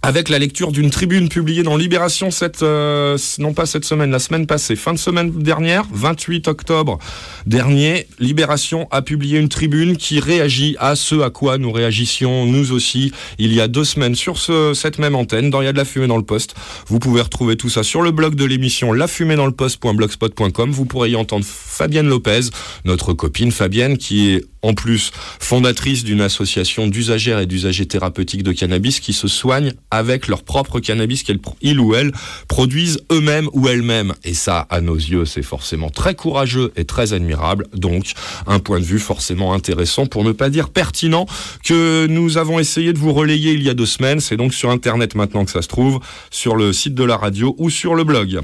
[0.01, 4.19] avec la lecture d'une tribune publiée dans Libération cette euh, non pas cette semaine, la
[4.19, 6.99] semaine passée, fin de semaine dernière, 28 octobre
[7.45, 12.71] dernier, Libération a publié une tribune qui réagit à ce à quoi nous réagissions nous
[12.71, 15.73] aussi il y a deux semaines sur ce, cette même antenne dans Il y a
[15.73, 16.55] de la fumée dans le poste.
[16.87, 20.71] Vous pouvez retrouver tout ça sur le blog de l'émission lafumédansleposte.blogspot.com.
[20.71, 22.49] Vous pourrez y entendre Fabienne Lopez,
[22.85, 28.51] notre copine Fabienne qui est en plus fondatrice d'une association d'usagères et d'usagers thérapeutiques de
[28.51, 31.39] cannabis qui se soignent avec leur propre cannabis qu'ils
[31.79, 32.11] ou elles
[32.47, 34.13] produisent eux-mêmes ou elles-mêmes.
[34.23, 37.67] Et ça, à nos yeux, c'est forcément très courageux et très admirable.
[37.73, 38.13] Donc,
[38.45, 41.25] un point de vue forcément intéressant, pour ne pas dire pertinent,
[41.63, 44.19] que nous avons essayé de vous relayer il y a deux semaines.
[44.19, 45.99] C'est donc sur Internet maintenant que ça se trouve,
[46.31, 48.41] sur le site de la radio ou sur le blog.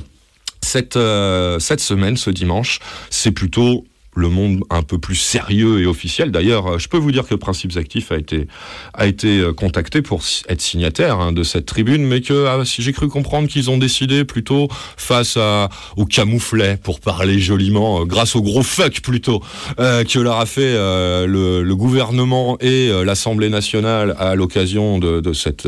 [0.62, 5.86] Cette, euh, cette semaine, ce dimanche, c'est plutôt le monde un peu plus sérieux et
[5.86, 6.32] officiel.
[6.32, 8.48] D'ailleurs, euh, je peux vous dire que Principes Actifs a été,
[8.94, 12.82] a été euh, contacté pour être signataire hein, de cette tribune, mais que ah, si
[12.82, 18.06] j'ai cru comprendre qu'ils ont décidé plutôt face à, au camouflet, pour parler joliment, euh,
[18.06, 19.42] grâce au gros fuck plutôt,
[19.78, 25.68] que leur a fait le, le, gouvernement et l'Assemblée nationale à l'occasion de, de cet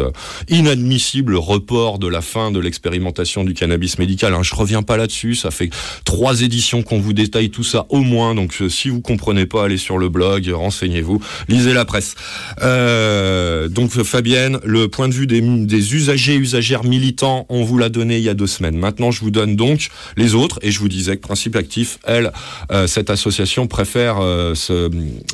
[0.49, 4.33] inadmissible report de la fin de l'expérimentation du cannabis médical.
[4.33, 5.69] Hein, je reviens pas là-dessus, ça fait
[6.03, 9.65] trois éditions qu'on vous détaille tout ça au moins donc euh, si vous comprenez pas,
[9.65, 12.15] allez sur le blog, renseignez-vous, lisez la presse.
[12.61, 18.17] Euh, donc Fabienne, le point de vue des, usagers, usagères militants, on vous l'a donné
[18.17, 18.77] il y a deux semaines.
[18.77, 22.31] Maintenant, je vous donne donc les autres, et je vous disais que Principe Actif, elle,
[22.71, 24.17] euh, cette association préfère,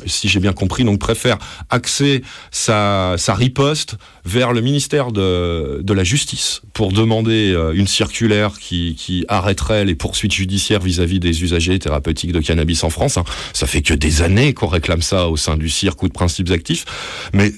[0.06, 1.38] si j'ai bien compris, donc préfère
[1.70, 9.84] axer sa riposte vers le ministère de, la Justice pour demander une circulaire qui, arrêterait
[9.84, 13.18] les poursuites judiciaires vis-à-vis -vis des usagers thérapeutiques de cannabis en France.
[13.18, 13.24] Hein.
[13.52, 16.50] Ça fait que des années qu'on réclame ça au sein du cirque ou de principes
[16.50, 16.84] actifs.
[17.32, 17.52] Mais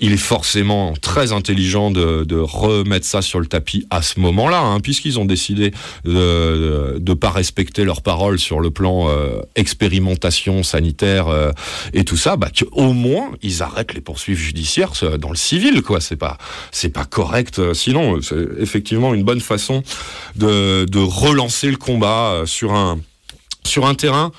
[0.00, 4.60] il est forcément très intelligent de, de, remettre ça sur le tapis à ce moment-là,
[4.60, 5.72] hein, puisqu'ils ont décidé
[6.04, 11.50] de ne pas respecter leurs paroles sur le plan euh, expérimentation sanitaire euh,
[11.92, 16.00] et tout ça, bah, qu'au moins ils arrêtent les poursuites judiciaires dans le civil, quoi.
[16.00, 16.38] C'est pas
[16.70, 17.58] c'est pas correct.
[17.58, 19.82] Euh, sinon, c'est effectivement une bonne façon
[20.36, 23.00] de, de relancer le combat sur un
[23.64, 24.32] sur un terrain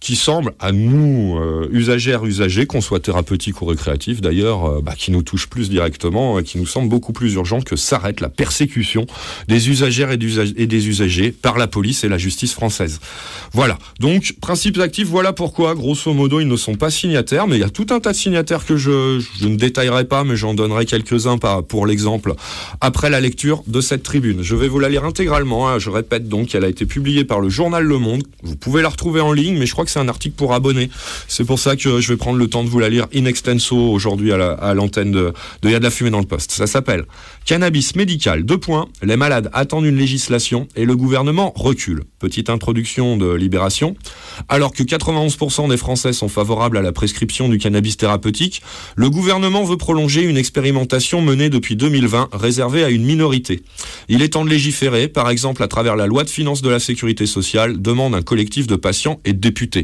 [0.00, 4.94] qui semble à nous, euh, usagères, usagers, qu'on soit thérapeutique ou récréatif d'ailleurs, euh, bah,
[4.96, 8.30] qui nous touche plus directement et qui nous semble beaucoup plus urgent que s'arrête la
[8.30, 9.06] persécution
[9.46, 12.98] des usagères et, des usagers par la police et la justice française.
[13.52, 17.60] Voilà, donc principes actifs, voilà pourquoi, grosso modo, ils ne sont pas signataires, mais il
[17.60, 20.54] y a tout un tas de signataires que je, je ne détaillerai pas, mais j'en
[20.54, 22.34] donnerai quelques-uns pour l'exemple
[22.80, 24.42] après la lecture de cette tribune.
[24.42, 25.78] Je vais vous la lire intégralement, hein.
[25.78, 28.88] je répète donc, elle a été publiée par le journal Le Monde, vous pouvez la
[28.88, 30.90] retrouver en ligne, mais je crois que c'est un article pour abonnés.
[31.28, 33.76] C'est pour ça que je vais prendre le temps de vous la lire in extenso
[33.76, 36.52] aujourd'hui à l'antenne de, de Y a de la fumée dans le poste.
[36.52, 37.04] Ça s'appelle
[37.44, 38.88] Cannabis médical, deux points.
[39.02, 42.04] Les malades attendent une législation et le gouvernement recule.
[42.18, 43.96] Petite introduction de Libération.
[44.48, 48.62] Alors que 91% des Français sont favorables à la prescription du cannabis thérapeutique,
[48.94, 53.62] le gouvernement veut prolonger une expérimentation menée depuis 2020 réservée à une minorité.
[54.08, 56.78] Il est temps de légiférer, par exemple à travers la loi de finances de la
[56.78, 59.79] sécurité sociale, demande un collectif de patients et de députés.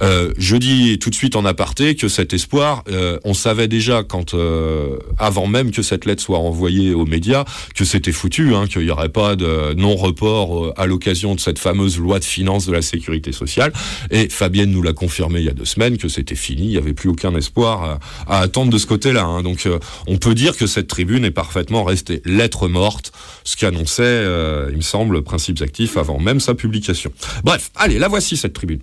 [0.00, 4.02] Euh, je dis tout de suite en aparté que cet espoir, euh, on savait déjà
[4.02, 8.66] quand, euh, avant même que cette lettre soit envoyée aux médias, que c'était foutu, hein,
[8.66, 12.72] qu'il n'y aurait pas de non-report à l'occasion de cette fameuse loi de finances de
[12.72, 13.72] la sécurité sociale.
[14.10, 16.78] Et Fabienne nous l'a confirmé il y a deux semaines que c'était fini, il n'y
[16.78, 19.24] avait plus aucun espoir à, attendre de ce côté-là.
[19.24, 19.42] Hein.
[19.42, 19.68] Donc
[20.06, 23.12] on peut dire que cette tribune est parfaitement restée lettre morte,
[23.44, 24.22] ce qu'annonçait,
[24.70, 27.12] il me semble, Principes Actifs avant même sa publication.
[27.44, 28.80] Bref, allez, la voici cette tribune.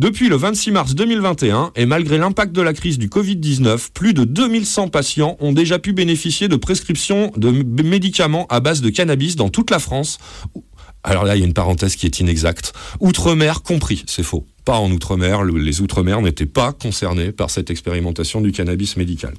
[0.00, 4.24] Depuis le 26 mars 2021, et malgré l'impact de la crise du Covid-19, plus de
[4.24, 7.50] 2100 patients ont déjà pu bénéficier de prescriptions de
[7.82, 10.18] médicaments à base de cannabis dans toute la France.
[11.04, 12.72] Alors là, il y a une parenthèse qui est inexacte.
[12.98, 14.46] Outre-mer compris, c'est faux.
[14.64, 19.34] Pas en Outre-mer, les Outre-mer n'étaient pas concernés par cette expérimentation du cannabis médical.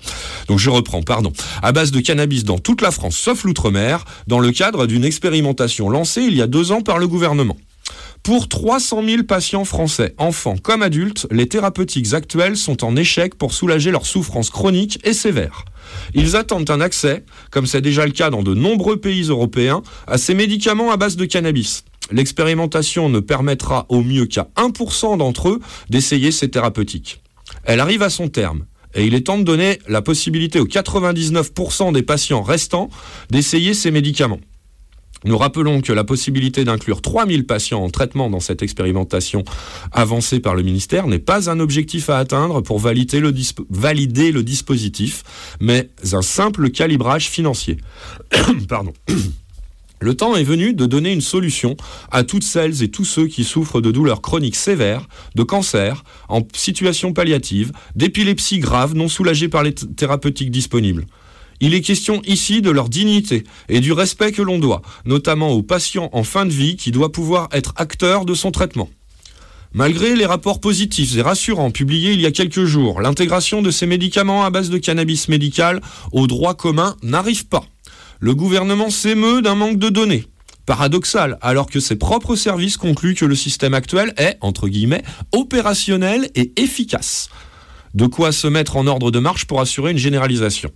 [0.48, 1.34] Donc je reprends, pardon.
[1.64, 5.90] À base de cannabis dans toute la France, sauf l'Outre-mer, dans le cadre d'une expérimentation
[5.90, 7.58] lancée il y a deux ans par le gouvernement.
[8.26, 13.54] Pour 300 000 patients français, enfants comme adultes, les thérapeutiques actuelles sont en échec pour
[13.54, 15.64] soulager leurs souffrances chroniques et sévères.
[16.16, 20.18] Ils attendent un accès, comme c'est déjà le cas dans de nombreux pays européens, à
[20.18, 21.84] ces médicaments à base de cannabis.
[22.12, 25.60] L'expérimentation ne permettra au mieux qu'à 1% d'entre eux
[25.92, 27.22] d'essayer ces thérapeutiques.
[27.64, 31.94] Elle arrive à son terme et il est temps de donner la possibilité aux 99%
[31.94, 32.90] des patients restants
[33.30, 34.40] d'essayer ces médicaments.
[35.24, 39.44] Nous rappelons que la possibilité d'inclure 3000 patients en traitement dans cette expérimentation
[39.92, 43.34] avancée par le ministère n'est pas un objectif à atteindre pour valider le,
[43.70, 45.24] valider le dispositif,
[45.60, 47.78] mais un simple calibrage financier.
[48.70, 48.94] Pardon.
[50.02, 51.78] Le temps est venu de donner une solution
[52.12, 56.42] à toutes celles et tous ceux qui souffrent de douleurs chroniques sévères, de cancer, en
[56.54, 61.08] situation palliative, d'épilepsie grave non soulagée par les thérapeutiques disponibles.
[61.62, 65.64] Il est question ici de leur dignité et du respect que l'on doit, notamment aux
[65.64, 68.90] patients en fin de vie qui doit pouvoir être acteur de son traitement.
[69.74, 73.86] Malgré les rapports positifs et rassurants publiés il y a quelques jours, l'intégration de ces
[73.86, 75.82] médicaments à base de cannabis médical
[76.14, 77.66] au droit commun n'arrive pas.
[78.20, 80.26] Le gouvernement s'émeut d'un manque de données.
[80.66, 86.30] Paradoxal, alors que ses propres services concluent que le système actuel est, entre guillemets, opérationnel
[86.36, 87.30] et efficace.
[87.94, 90.72] De quoi se mettre en ordre de marche pour assurer une généralisation.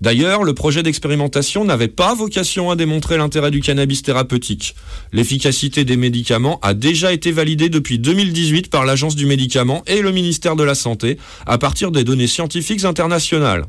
[0.00, 4.74] D'ailleurs, le projet d'expérimentation n'avait pas vocation à démontrer l'intérêt du cannabis thérapeutique.
[5.12, 10.12] L'efficacité des médicaments a déjà été validée depuis 2018 par l'Agence du médicament et le
[10.12, 13.64] ministère de la Santé à partir des données scientifiques internationales.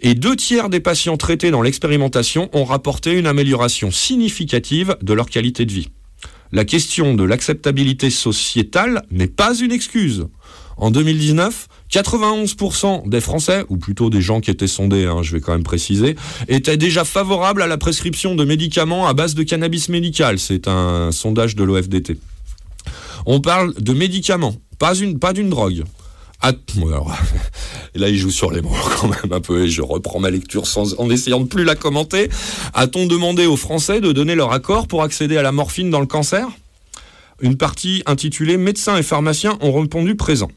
[0.00, 5.28] Et deux tiers des patients traités dans l'expérimentation ont rapporté une amélioration significative de leur
[5.28, 5.88] qualité de vie.
[6.52, 10.26] La question de l'acceptabilité sociétale n'est pas une excuse.
[10.78, 15.40] En 2019, 91% des Français, ou plutôt des gens qui étaient sondés, hein, je vais
[15.40, 16.16] quand même préciser,
[16.48, 20.38] étaient déjà favorables à la prescription de médicaments à base de cannabis médical.
[20.38, 22.18] C'est un sondage de l'OFDT.
[23.26, 25.84] On parle de médicaments, pas une, pas d'une drogue.
[26.76, 27.14] Bon, alors,
[27.94, 30.66] là, il joue sur les mots quand même un peu, et je reprends ma lecture
[30.66, 32.30] sans, en essayant de plus la commenter.
[32.72, 36.06] A-t-on demandé aux Français de donner leur accord pour accéder à la morphine dans le
[36.06, 36.48] cancer?
[37.42, 40.50] Une partie intitulée Médecins et pharmaciens ont répondu présent.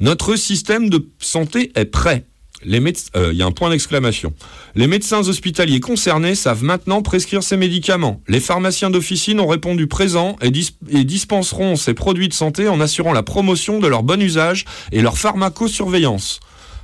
[0.00, 2.26] Notre système de santé est prêt.
[2.66, 4.32] Euh, Il y a un point d'exclamation.
[4.74, 8.22] Les médecins hospitaliers concernés savent maintenant prescrire ces médicaments.
[8.28, 10.50] Les pharmaciens d'officine ont répondu présent et,
[10.90, 15.02] et dispenseront ces produits de santé en assurant la promotion de leur bon usage et
[15.02, 16.40] leur pharmacosurveillance.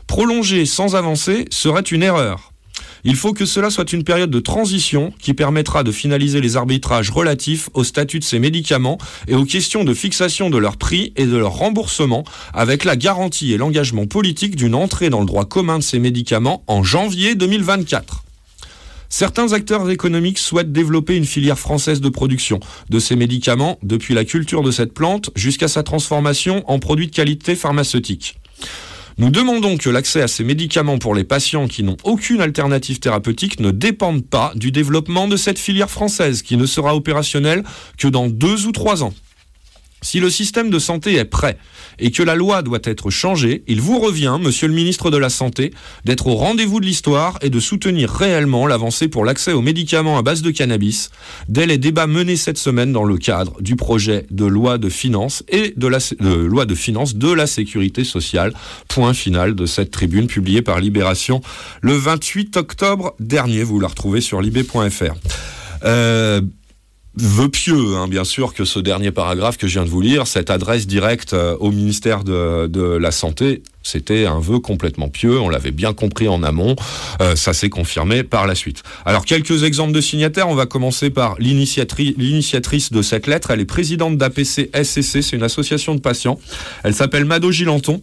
[0.07, 2.52] Prolonger sans avancer serait une erreur.
[3.05, 7.11] Il faut que cela soit une période de transition qui permettra de finaliser les arbitrages
[7.11, 11.27] relatifs au statut de ces médicaments et aux questions de fixation de leur prix et
[11.27, 12.23] de leur remboursement
[12.55, 16.63] avec la garantie et l'engagement politique d'une entrée dans le droit commun de ces médicaments
[16.69, 18.23] en janvier 2024.
[19.09, 24.25] Certains acteurs économiques souhaitent développer une filière française de production de ces médicaments depuis la
[24.25, 28.39] culture de cette plante jusqu'à sa transformation en produit de qualité pharmaceutique.
[29.19, 33.61] Nous demandons que l'accès à ces médicaments pour les patients qui n'ont aucune alternative thérapeutique
[33.61, 37.63] ne dépende pas du développement de cette filière française qui ne sera opérationnelle
[37.99, 39.13] que dans deux ou trois ans.
[40.03, 41.57] Si le système de santé est prêt
[41.99, 45.31] et que la loi doit être changée, il vous revient, monsieur le ministre de la
[45.31, 45.73] Santé,
[46.05, 50.23] d'être au rendez-vous de l'histoire et de soutenir réellement l'avancée pour l'accès aux médicaments à
[50.23, 51.11] base de cannabis
[51.49, 55.45] dès les débats menés cette semaine dans le cadre du projet de loi de finances
[55.49, 58.53] et de la loi de finances de la sécurité sociale.
[58.89, 61.41] Point final de cette tribune publiée par Libération
[61.81, 63.63] le 28 octobre dernier.
[63.63, 65.15] Vous la retrouvez sur libé.fr.
[65.85, 66.41] Euh,
[67.15, 70.27] vœu pieux, hein, bien sûr, que ce dernier paragraphe que je viens de vous lire,
[70.27, 75.41] cette adresse directe euh, au ministère de, de la Santé, c'était un vœu complètement pieux,
[75.41, 76.77] on l'avait bien compris en amont,
[77.21, 78.83] euh, ça s'est confirmé par la suite.
[79.05, 83.61] Alors quelques exemples de signataires, on va commencer par l'initiatri- l'initiatrice de cette lettre, elle
[83.61, 86.39] est présidente d'APC SCC, c'est une association de patients,
[86.85, 88.01] elle s'appelle Mado Gilanton.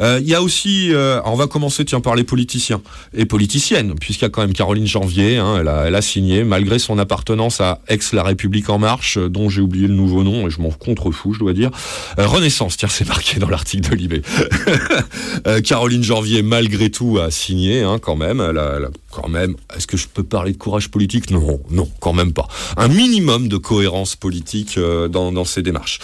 [0.00, 2.80] Euh, Il y a aussi, euh, on va commencer tiens par les politiciens
[3.14, 6.44] et politiciennes, puisqu'il y a quand même Caroline Janvier, hein, elle, a, elle a signé
[6.44, 10.22] malgré son appartenance à Ex La République en Marche, euh, dont j'ai oublié le nouveau
[10.24, 11.70] nom et je m'en contrefous, je dois dire.
[12.18, 14.22] Euh, Renaissance, tiens, c'est marqué dans l'article de Libé.
[15.46, 18.40] Euh, Caroline Janvier, malgré tout, a signé hein, quand même.
[19.76, 21.30] Est-ce que je peux parler de courage politique?
[21.30, 22.48] Non, non, quand même pas.
[22.76, 25.98] Un minimum de cohérence politique euh, dans, dans ces démarches.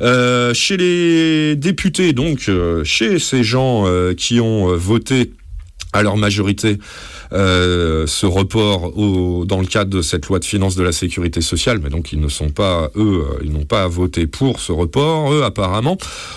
[0.00, 2.50] Euh, chez les députés, donc,
[2.84, 5.32] chez ces gens qui ont voté
[5.92, 6.78] à leur majorité
[7.32, 8.92] euh, ce report
[9.46, 12.20] dans le cadre de cette loi de finances de la sécurité sociale, mais donc ils
[12.20, 15.96] ne sont pas, eux, euh, ils n'ont pas voté pour ce report, eux, apparemment.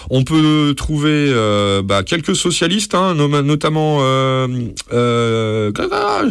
[0.09, 3.99] On peut trouver euh, bah, quelques socialistes, hein, notamment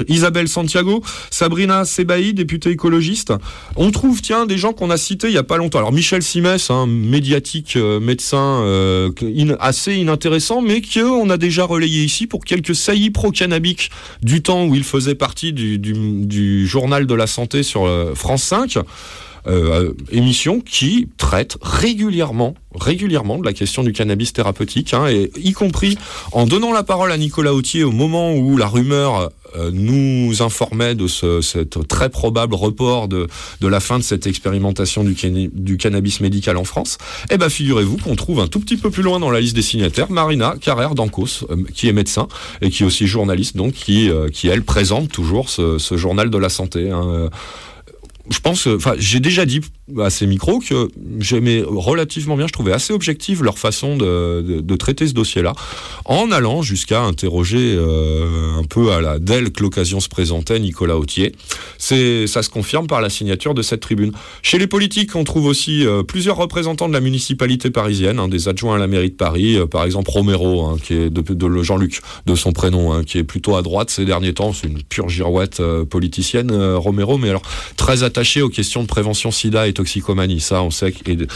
[0.08, 3.32] Isabelle Santiago, Sabrina Sebaï, députée écologiste.
[3.76, 5.78] On trouve, tiens, des gens qu'on a cités il y a pas longtemps.
[5.78, 8.62] Alors Michel Simès, hein, médiatique médecin
[9.22, 13.90] in- assez inintéressant, mais qu'on a déjà relayé ici pour quelques saillies pro-cannabiques
[14.22, 18.78] du temps où il faisait partie du, journal de la santé sur euh, France 5.
[19.46, 25.98] euh, émission qui traite régulièrement, de la question du cannabis thérapeutique, hein, et y compris
[26.32, 29.28] en donnant la parole à Nicolas Autier au moment où la rumeur euh,
[29.72, 33.28] nous informait de ce cet très probable report de,
[33.60, 36.98] de la fin de cette expérimentation du, cannabis médical en France.
[37.30, 39.62] Eh ben, figurez-vous qu'on trouve un tout petit peu plus loin dans la liste des
[39.62, 42.28] signataires Marina Carrère d'Ancos, euh, qui est médecin
[42.60, 46.30] et qui est aussi journaliste, donc qui, euh, qui elle présente toujours ce, ce journal
[46.30, 46.90] de la santé.
[46.90, 47.04] hein.
[47.06, 47.28] Euh,
[48.30, 49.60] je pense, euh, enfin, j'ai déjà dit
[50.00, 50.88] à ces micros que
[51.20, 55.52] j'aimais relativement bien, je trouvais assez objective leur façon de, traiter ce dossier-là,
[56.04, 60.96] en allant jusqu'à interroger euh, un peu à la dès que l'occasion se présentait Nicolas
[60.96, 61.34] Autier.
[61.78, 64.12] Ça se confirme par la signature de cette tribune.
[64.42, 68.48] Chez les politiques, on trouve aussi euh, plusieurs représentants de la municipalité parisienne, hein, des
[68.48, 71.62] adjoints à la mairie de Paris, euh, par exemple Romero, hein, qui est de, de
[71.62, 74.52] Jean-Luc, de son prénom, hein, qui est plutôt à droite ces derniers temps.
[74.52, 77.42] C'est une pure girouette politicienne, Romero, mais alors
[77.76, 80.40] très attaché aux questions de prévention sida et toxicomanie.
[80.40, 81.26] Ça, on sait qu'il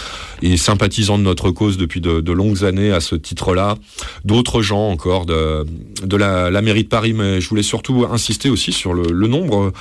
[0.43, 3.77] est sympathisant de notre cause depuis de, longues années à ce titre-là.
[4.25, 5.67] D'autres gens encore de,
[6.05, 9.73] de la, la mairie de Paris, mais je voulais surtout insister aussi sur le, nombre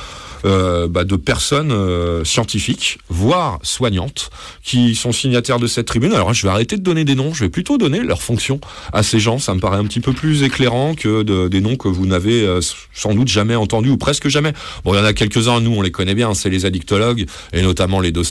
[0.45, 4.29] euh, bah, de personnes euh, scientifiques, voire soignantes,
[4.63, 6.13] qui sont signataires de cette tribune.
[6.13, 8.59] Alors je vais arrêter de donner des noms, je vais plutôt donner leurs fonctions
[8.93, 9.39] à ces gens.
[9.39, 12.41] Ça me paraît un petit peu plus éclairant que de- des noms que vous n'avez
[12.43, 12.59] euh,
[12.93, 14.53] sans doute jamais entendus ou presque jamais.
[14.83, 17.61] Bon, il y en a quelques-uns, nous on les connaît bien, c'est les addictologues et
[17.61, 18.23] notamment les deux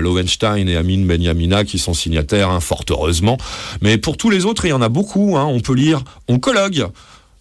[0.00, 3.38] Lowenstein et Amin Benyamina qui sont signataires, hein, fort heureusement.
[3.80, 5.36] Mais pour tous les autres, il y en a beaucoup.
[5.36, 5.44] hein.
[5.44, 6.88] On peut lire oncologue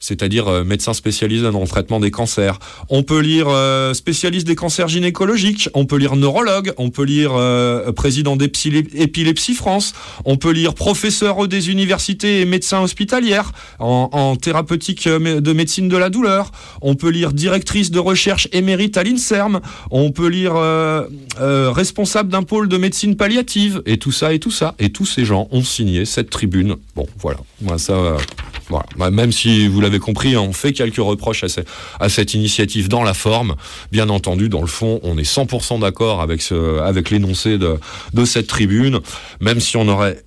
[0.04, 2.60] c'est-à-dire euh, médecin spécialisé dans le traitement des cancers.
[2.89, 7.32] On peut lire euh, spécialiste des cancers gynécologiques, on peut lire neurologue, on peut lire
[7.34, 9.93] euh, président d'Épilepsie France,
[10.26, 16.10] on peut lire professeur des universités et médecin hospitalière en, thérapeutique de médecine de la
[16.10, 16.51] douleur,
[16.82, 20.56] on peut lire directrice de recherche émérite à l'INSERM, on peut lire
[21.38, 24.76] responsable d'un pôle de médecine palliative, et tout ça et tout ça.
[24.80, 26.76] Et tous ces gens ont signé cette tribune.
[26.95, 27.39] Bon, voilà.
[27.62, 28.18] Moi, ça...
[28.70, 31.61] Bah, Même si vous l'avez compris, hein, on fait quelques reproches à, ce-
[31.99, 33.55] à cette initiative dans la forme.
[33.91, 36.43] Bien entendu, dans le fond, on est 100% d'accord avec,
[37.11, 38.99] l'énoncé de cette tribune,
[39.41, 40.24] même si on aurait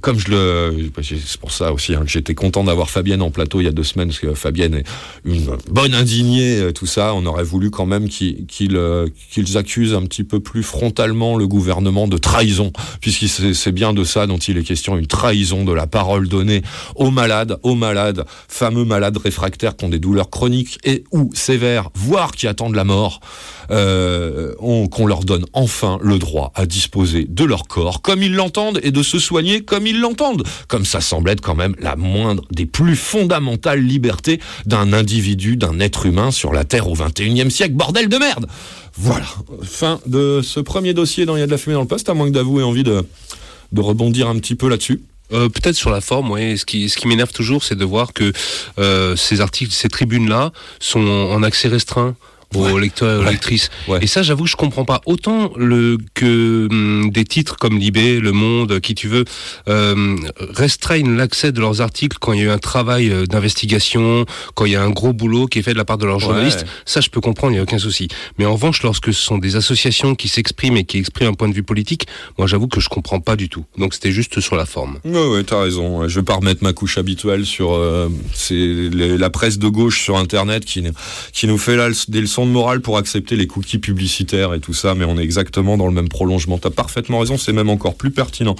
[0.00, 3.60] comme je le, c'est pour ça aussi hein, que j'étais content d'avoir Fabienne en plateau
[3.60, 4.84] il y a deux semaines parce que Fabienne est
[5.24, 7.14] une bonne indignée, euh, tout ça.
[7.14, 12.08] On aurait voulu quand même euh, qu'ils accusent un petit peu plus frontalement le gouvernement
[12.08, 15.86] de trahison, puisque c'est bien de ça dont il est question, une trahison de la
[15.86, 16.62] parole donnée
[16.94, 21.90] aux malades, aux malades, fameux malades réfractaires qui ont des douleurs chroniques et ou sévères,
[21.94, 23.20] voire qui attendent la mort,
[23.70, 28.34] euh, on- qu'on leur donne enfin le droit à disposer de leur corps comme ils
[28.34, 31.96] l'entendent et de se soigner comme ils l'entendent, comme ça semble être quand même la
[31.96, 37.50] moindre des plus fondamentales libertés d'un individu, d'un être humain sur la Terre au 21e
[37.50, 38.46] siècle, bordel de merde!
[38.98, 39.26] Voilà,
[39.62, 42.08] fin de ce premier dossier dans Il y a de la fumée dans le poste,
[42.08, 43.04] à moins que d'avouer envie de,
[43.76, 45.02] rebondir un petit peu là-dessus.
[45.32, 46.34] Euh, Peut-être sur la forme,
[46.66, 48.32] qui, ce qui m'énerve toujours, c'est de voir que
[48.78, 50.50] euh, ces articles, ces tribunes-là,
[50.80, 52.14] sont en accès restreint
[52.54, 53.32] aux lecteurs et aux Ouais.
[53.32, 53.70] lectrices.
[53.88, 53.98] Ouais.
[54.02, 55.00] Et ça, j'avoue, je comprends pas.
[55.06, 59.24] Autant le que hum, des titres comme Libé, Le Monde, qui tu veux,
[59.68, 60.16] euh,
[60.54, 64.24] restreignent l'accès de leurs articles quand il y a eu un travail euh, d'investigation,
[64.54, 66.20] quand il y a un gros boulot qui est fait de la part de leurs
[66.20, 66.64] journalistes.
[66.84, 68.08] Ça, je peux comprendre, il n'y a aucun souci.
[68.38, 71.48] Mais en revanche, lorsque ce sont des associations qui s'expriment et qui expriment un point
[71.48, 72.06] de vue politique,
[72.38, 73.64] moi, j'avoue que je comprends pas du tout.
[73.78, 74.98] Donc, c'était juste sur la forme.
[75.04, 76.06] Ouais, ouais, t'as raison.
[76.08, 78.54] Je vais pas remettre ma couche habituelle sur euh, c'est
[78.92, 80.82] la presse de gauche sur Internet qui,
[81.32, 84.74] qui nous fait là des leçons de morale pour accepter les cookies publicitaires et tout
[84.74, 86.58] ça, mais on est exactement dans le même prolongement.
[86.58, 88.56] T'as parfaitement raison, c'est même encore plus pertinent.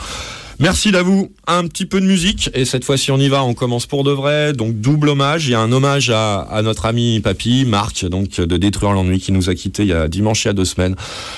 [0.59, 1.31] Merci d'avou.
[1.47, 3.45] Un petit peu de musique et cette fois-ci on y va.
[3.45, 4.55] On commence pour de vrai.
[4.55, 5.47] Donc double hommage.
[5.47, 9.33] Il y a un hommage à, notre ami Papy Marc, donc de détruire l'ennui, qui
[9.33, 10.97] nous a quittés il y a dimanche il y a deux semaines.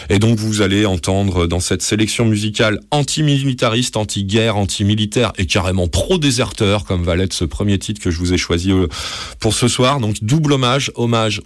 [0.08, 6.84] Et donc vous allez entendre dans cette sélection musicale anti-militariste, anti-guerre, anti-militaire et carrément pro-déserteur,
[6.84, 8.86] comme va l'être ce premier titre que je vous ai choisi euh,
[9.40, 9.98] pour ce soir.
[9.98, 11.42] Donc double hommage, hommage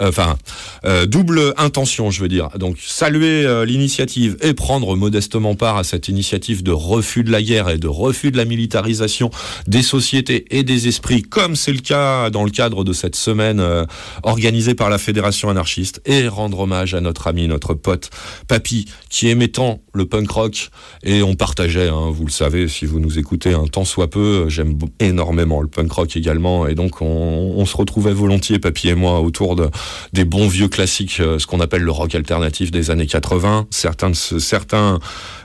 [0.00, 0.36] enfin
[0.84, 2.50] euh, double intention, je veux dire.
[2.58, 7.42] Donc saluer euh, l'initiative et prendre modestement part à cette initiative de refus de la
[7.42, 9.30] guerre et de refus de la militarisation
[9.66, 13.60] des sociétés et des esprits, comme c'est le cas dans le cadre de cette semaine
[13.60, 13.84] euh,
[14.22, 18.10] organisée par la Fédération anarchiste, et rendre hommage à notre ami, notre pote
[18.48, 20.70] Papy, qui aimait tant le punk rock
[21.02, 24.48] et on partageait, hein, vous le savez, si vous nous écoutez un tant soit peu,
[24.48, 28.94] j'aime énormément le punk rock également, et donc on, on se retrouvait volontiers, Papy et
[28.94, 29.68] moi, autour de
[30.12, 33.66] des bons vieux classiques, euh, ce qu'on appelle le rock alternatif des années 80.
[33.70, 34.98] Certains certains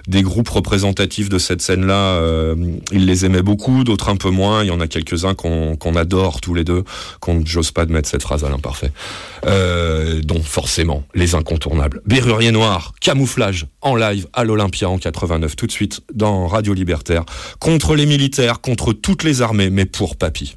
[0.07, 2.55] des groupes représentatifs de cette scène-là, euh,
[2.91, 4.63] ils les aimaient beaucoup, d'autres un peu moins.
[4.63, 6.83] Il y en a quelques-uns qu'on qu'on adore tous les deux,
[7.19, 8.91] qu'on j'ose pas de mettre cette phrase à l'imparfait.
[9.45, 12.01] Euh, donc forcément, les incontournables.
[12.05, 17.23] Berrurier Noir, Camouflage, en live à l'Olympia en 89, tout de suite dans Radio Libertaire,
[17.59, 20.55] contre les militaires, contre toutes les armées, mais pour Papy.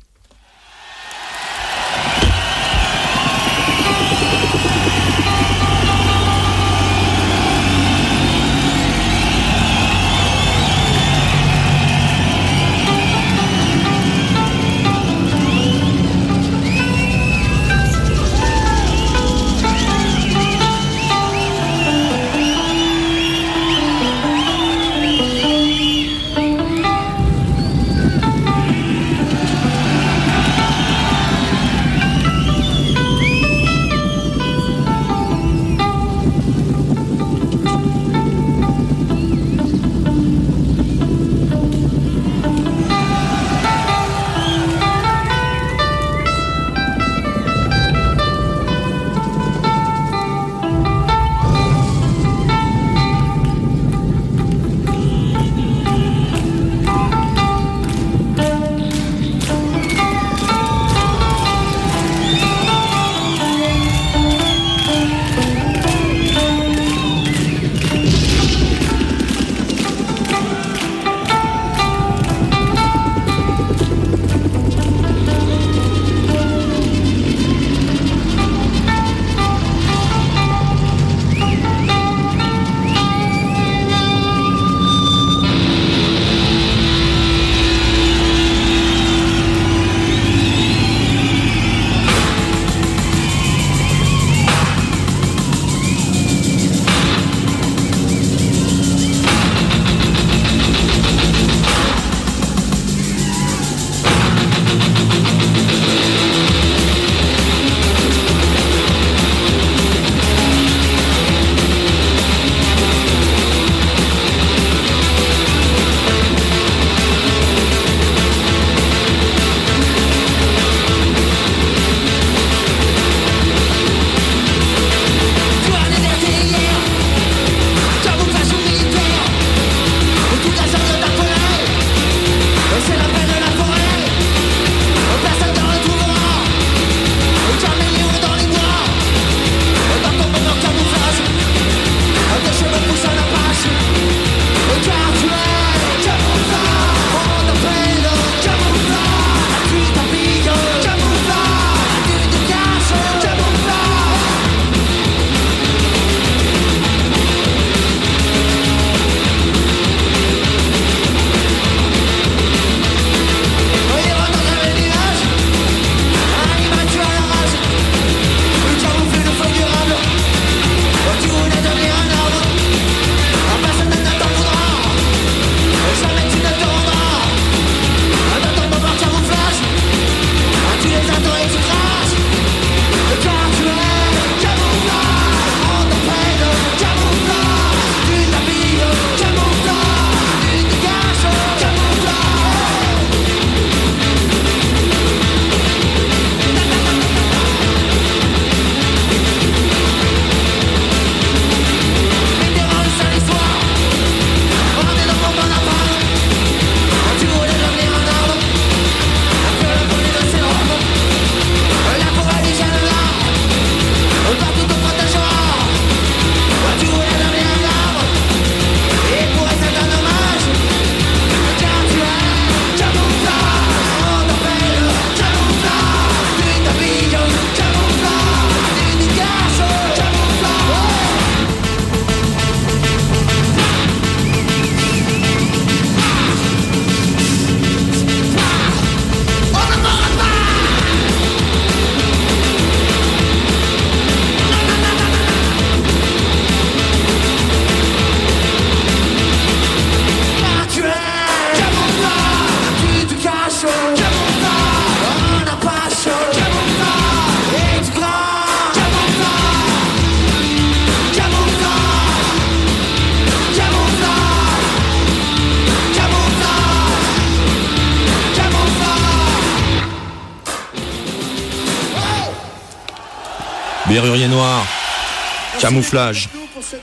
[275.63, 276.29] Camouflage.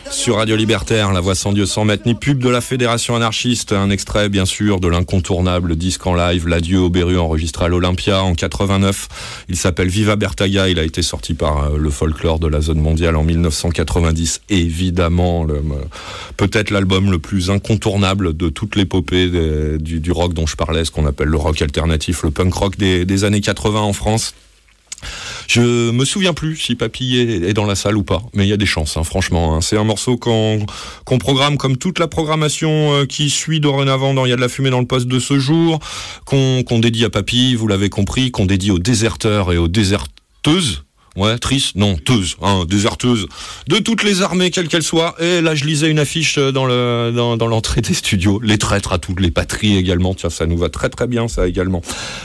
[0.10, 3.74] Sur Radio Libertaire, la voix sans Dieu sans maître, ni pub de la Fédération anarchiste.
[3.74, 8.24] Un extrait, bien sûr, de l'incontournable disque en live, L'adieu au Berru, enregistré à l'Olympia
[8.24, 9.10] en 89.
[9.50, 10.70] Il s'appelle Viva Bertaga.
[10.70, 14.44] Il a été sorti par euh, le folklore de la zone mondiale en 1990.
[14.48, 15.60] Évidemment, euh,
[16.38, 19.28] peut-être l'album le plus incontournable de toute l'épopée
[19.78, 23.24] du, rock dont je parlais, ce qu'on appelle le rock alternatif, le punk rock des
[23.26, 24.34] années 80 en France.
[25.48, 28.54] Je me souviens plus si Papy est, dans la salle ou pas, mais il y
[28.54, 29.56] a des chances, hein, franchement.
[29.56, 29.62] hein.
[29.62, 30.66] C'est un morceau qu'on
[31.20, 34.50] programme comme toute la programmation euh, qui suit dorénavant dans Il y a de la
[34.50, 35.80] fumée dans le poste de ce jour,
[36.26, 40.84] qu'on qu'on dédie à Papy, vous l'avez compris, qu'on dédie aux déserteurs et aux déserteuses.
[41.16, 43.28] Ouais, triste, non, teuse, hein, déserteuse,
[43.68, 45.16] de toutes les armées, quelles qu'elles soient.
[45.20, 48.94] Et là, je lisais une affiche euh, dans le dans, l'entrée des studios, les traîtres
[48.94, 50.14] à toutes les patries également.
[50.14, 51.82] Tiens, ça nous va très très bien, ça également.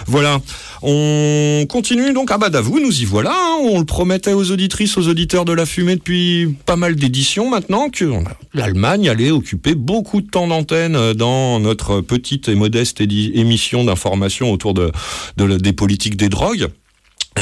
[0.07, 0.41] Voilà,
[0.83, 2.31] on continue donc.
[2.31, 3.33] Ah bah d'avoue, nous y voilà.
[3.33, 3.57] hein.
[3.63, 7.89] On le promettait aux auditrices, aux auditeurs de la fumée depuis pas mal d'éditions maintenant
[7.89, 8.05] que
[8.53, 14.53] l'Allemagne allait occuper beaucoup de temps d'antenne euh, dans notre petite et modeste émission d'information
[14.53, 14.93] autour de,
[15.37, 16.69] des politiques des drogues.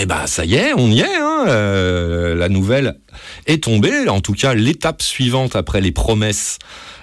[0.00, 1.16] Eh ben ça y est, on y est.
[1.16, 1.44] Hein.
[1.48, 2.98] Euh, la nouvelle
[3.46, 4.08] est tombée.
[4.08, 6.58] En tout cas, l'étape suivante après les promesses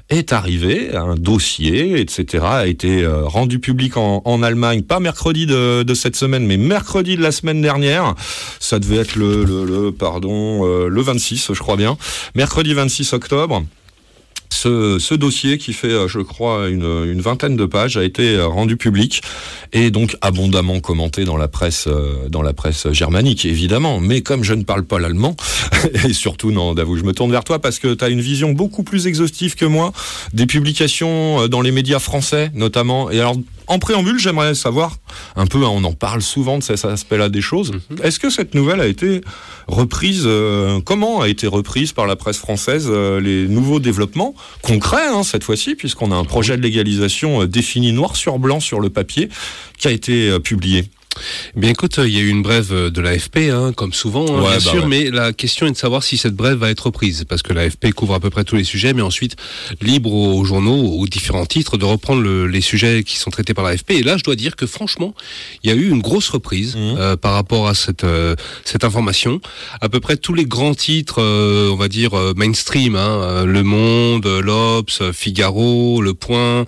[0.09, 0.95] est arrivée.
[0.95, 6.15] Un dossier, etc., a été euh, rendu public en, Allemagne, pas mercredi de, de cette
[6.15, 8.15] semaine, mais mercredi de la semaine dernière.
[8.59, 11.97] Ça devait être le, le, le pardon, euh, le 26, je crois bien.
[12.35, 13.63] Mercredi 26 octobre.
[14.51, 18.35] Ce, ce dossier qui fait, euh, je crois, une, une vingtaine de pages a été
[18.35, 19.21] euh, rendu public
[19.73, 23.99] et donc abondamment commenté dans la presse, euh, dans la presse germanique, évidemment.
[23.99, 25.35] Mais comme je ne parle pas l'allemand,
[26.05, 28.51] et surtout, non, Davou, je me tourne vers toi parce que tu as une vision
[28.51, 29.93] beaucoup plus exhaustive que moi
[30.33, 33.11] des publications dans les médias français, notamment.
[33.11, 33.35] Et alors,
[33.69, 34.97] en préambule, j'aimerais savoir
[35.35, 37.71] un peu, hein, on en parle souvent de cet aspect-là des choses.
[38.03, 39.21] Est-ce que cette nouvelle a été
[39.67, 45.07] reprise, euh, comment a été reprise par la presse française euh, les nouveaux développements concrets
[45.07, 48.79] hein, cette fois-ci, puisqu'on a un projet de légalisation euh, défini noir sur blanc sur
[48.79, 49.29] le papier
[49.77, 50.89] qui a été publié?
[51.55, 54.25] Eh Bien écoute, il y a eu une brève euh, de l'AFP, hein, comme souvent,
[54.27, 54.87] hein, Ouais, bien bah sûr, ouais.
[54.87, 57.91] mais la question est de savoir si cette brève va être reprise, parce que l'AFP
[57.93, 59.35] couvre à peu près tous les sujets, mais ensuite
[59.81, 63.65] libre aux journaux, aux différents titres, de reprendre le- les sujets qui sont traités par
[63.65, 63.91] l'AFP.
[63.95, 65.15] Et là, je dois dire que franchement,
[65.63, 66.95] il y a eu une grosse reprise Mhm.
[66.99, 69.41] euh, par rapport à cette euh, cette information.
[69.81, 74.27] À peu près tous les grands titres, euh, on va dire mainstream, hein, Le Monde,
[74.27, 76.65] l'Obs, Figaro, Le Point,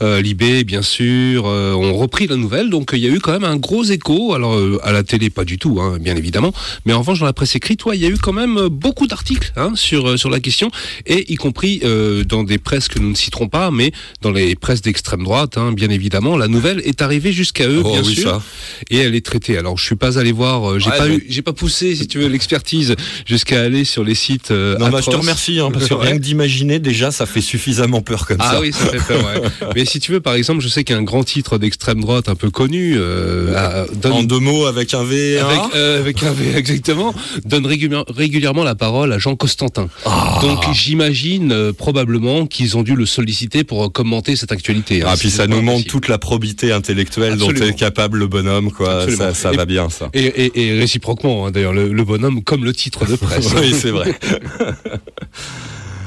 [0.00, 2.70] Libé, bien sûr, ont repris la nouvelle.
[2.70, 4.34] Donc il y a eu quand même un gros écho.
[4.34, 6.52] Alors euh, à la télé, pas du tout, hein, bien évidemment.
[6.84, 8.68] Mais en revanche, dans la presse écrite, ouais, il y a eu quand même euh,
[8.68, 10.70] beaucoup d'articles hein, sur euh, sur la question,
[11.06, 14.54] et y compris euh, dans des presses que nous ne citerons pas, mais dans les
[14.54, 16.36] presses d'extrême droite, hein, bien évidemment.
[16.36, 18.42] La nouvelle est arrivée jusqu'à eux, Oh bien oui, sûr, ça.
[18.90, 19.58] et elle est traitée.
[19.58, 21.96] Alors je suis pas allé voir, euh, j'ai Ouais, pas mais- eu, j'ai pas poussé,
[21.96, 22.94] si tu veux, l'expertise
[23.26, 24.50] jusqu'à aller sur les sites.
[24.50, 27.40] euh, Non, bah, je te remercie, hein, parce que rien que d'imaginer, déjà, ça fait
[27.40, 28.60] suffisamment peur comme Ah ça.
[28.60, 29.48] oui, ça fait peur, ouais.
[29.74, 32.00] Mais si tu veux, par exemple, je sais qu'il y a un grand titre d'extrême
[32.00, 33.54] droite un peu connu, euh,
[33.94, 38.64] donne- En deux mots, avec un V avec, euh, avec un V, exactement, donne régulièrement,
[38.64, 39.88] la parole à Jean Costantin.
[40.04, 40.38] Ah.
[40.42, 45.02] Donc j'imagine euh, probablement qu'ils ont dû le solliciter pour euh, commenter cette actualité.
[45.02, 45.06] hein.
[45.10, 48.94] Ah, puis ça nous montre toute la probité intellectuelle dont est capable le bonhomme, quoi.
[49.02, 49.24] Absolument.
[49.24, 50.08] Ça, ça Et- va bien, ça.
[50.14, 53.52] Et, et- et réciproquement, hein, d'ailleurs, le, le bonhomme comme le titre de presse.
[53.60, 54.14] oui, c'est vrai.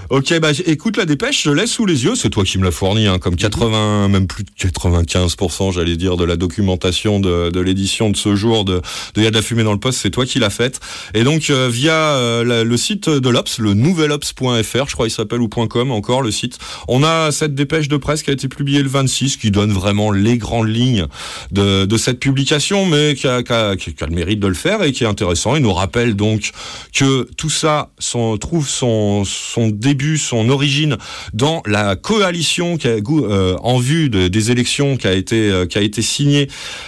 [0.09, 2.71] Ok, bah écoute la dépêche, je laisse sous les yeux, c'est toi qui me l'as
[2.71, 7.59] fourni, hein, comme 80, même plus de 95%, j'allais dire, de la documentation de, de
[7.59, 8.81] l'édition de ce jour de,
[9.15, 10.79] de Y a de la fumée dans le poste, c'est toi qui l'as faite.
[11.13, 15.11] Et donc euh, via euh, la- le site de l'Obs, le nouvelops.fr, je crois il
[15.11, 18.47] s'appelle ou .com encore le site, on a cette dépêche de presse qui a été
[18.47, 21.07] publiée le 26, qui donne vraiment les grandes lignes
[21.51, 24.53] de, de cette publication, mais qui a, qui, a, qui a le mérite de le
[24.53, 25.55] faire et qui est intéressant.
[25.57, 26.51] Il nous rappelle donc
[26.93, 30.97] que tout ça son, trouve son, son début, son origine
[31.33, 35.81] dans la coalition euh, en vue de- des élections qui a été, euh, qui a
[35.81, 36.47] été signée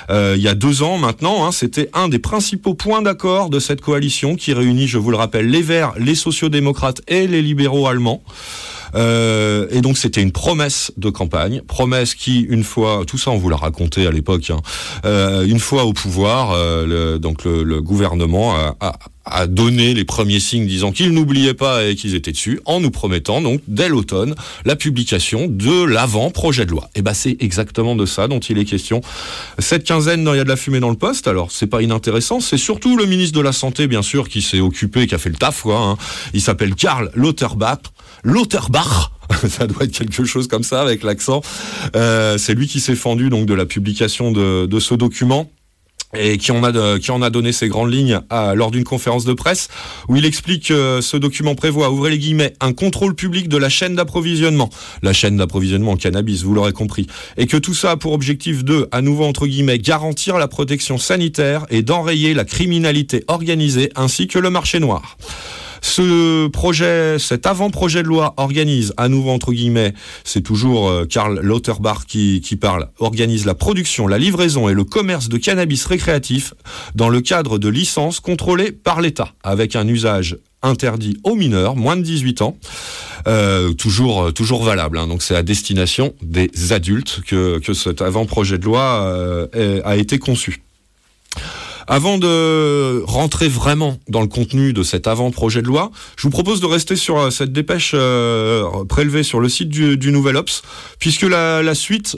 [0.10, 1.46] euh, il y a deux ans maintenant.
[1.46, 1.52] hein.
[1.52, 5.50] C'était un des principaux points d'accord de cette coalition qui réunit, je vous le rappelle,
[5.50, 8.22] les Verts, les sociodémocrates et les libéraux allemands.
[8.96, 13.50] Et donc c'était une promesse de campagne, promesse qui, une fois, tout ça on vous
[13.50, 14.60] l'a raconté à l'époque, hein,
[15.46, 18.94] une fois au pouvoir, le, donc le, gouvernement a,
[19.32, 22.92] a donné les premiers signes disant qu'ils n'oubliaient pas et qu'ils étaient dessus, en nous
[22.92, 26.90] promettant donc dès l'automne la publication de l'avant-projet de loi.
[26.96, 29.02] Et ben c'est exactement de ça dont il est question.
[29.60, 32.40] Cette quinzaine, il y a de la fumée dans le poste, alors c'est pas inintéressant,
[32.40, 35.30] c'est surtout le ministre de la Santé, bien sûr, qui s'est occupé, qui a fait
[35.30, 35.78] le taf, quoi.
[35.80, 35.98] hein.
[36.34, 37.80] Il s'appelle Karl Lauterbach.
[38.24, 39.12] Lauterbach?
[39.48, 41.42] Ça doit être quelque chose comme ça avec l'accent.
[41.96, 45.52] Euh, c'est lui qui s'est fendu donc de la publication de ce document
[46.18, 49.26] et qui en a qui en a donné ses grandes lignes à- lors d'une conférence
[49.26, 49.68] de presse
[50.08, 53.70] où il explique que ce document prévoit ouvrez les guillemets un contrôle public de la
[53.70, 54.70] chaîne d'approvisionnement.
[55.04, 57.08] La chaîne d'approvisionnement en cannabis vous l'aurez compris.
[57.38, 60.98] Et que tout ça a pour objectif de à nouveau entre guillemets garantir la protection
[60.98, 65.18] sanitaire et d'enrayer la criminalité organisée ainsi que le marché noir
[65.82, 71.40] ce projet, cet avant-projet de loi organise, à nouveau entre guillemets, c'est toujours euh, Karl
[71.42, 76.54] Lauterbach qui, parle, organise la production, la livraison et le commerce de cannabis récréatif
[76.96, 81.96] dans le cadre de licences contrôlées par l'État, avec un usage interdit aux mineurs, moins
[81.96, 82.58] de 18 ans,
[83.28, 84.98] euh, toujours, euh, toujours valable.
[84.98, 85.08] hein.
[85.08, 89.48] donc c'est à destination des adultes que, cet avant-projet de loi
[89.86, 90.62] a été conçu.
[91.92, 96.62] Avant de rentrer vraiment dans le contenu de cet avant-projet de loi, je vous propose
[96.62, 100.62] de rester sur euh, cette dépêche euh, prélevée sur le site du, Nouvel Ops,
[101.00, 102.16] puisque la suite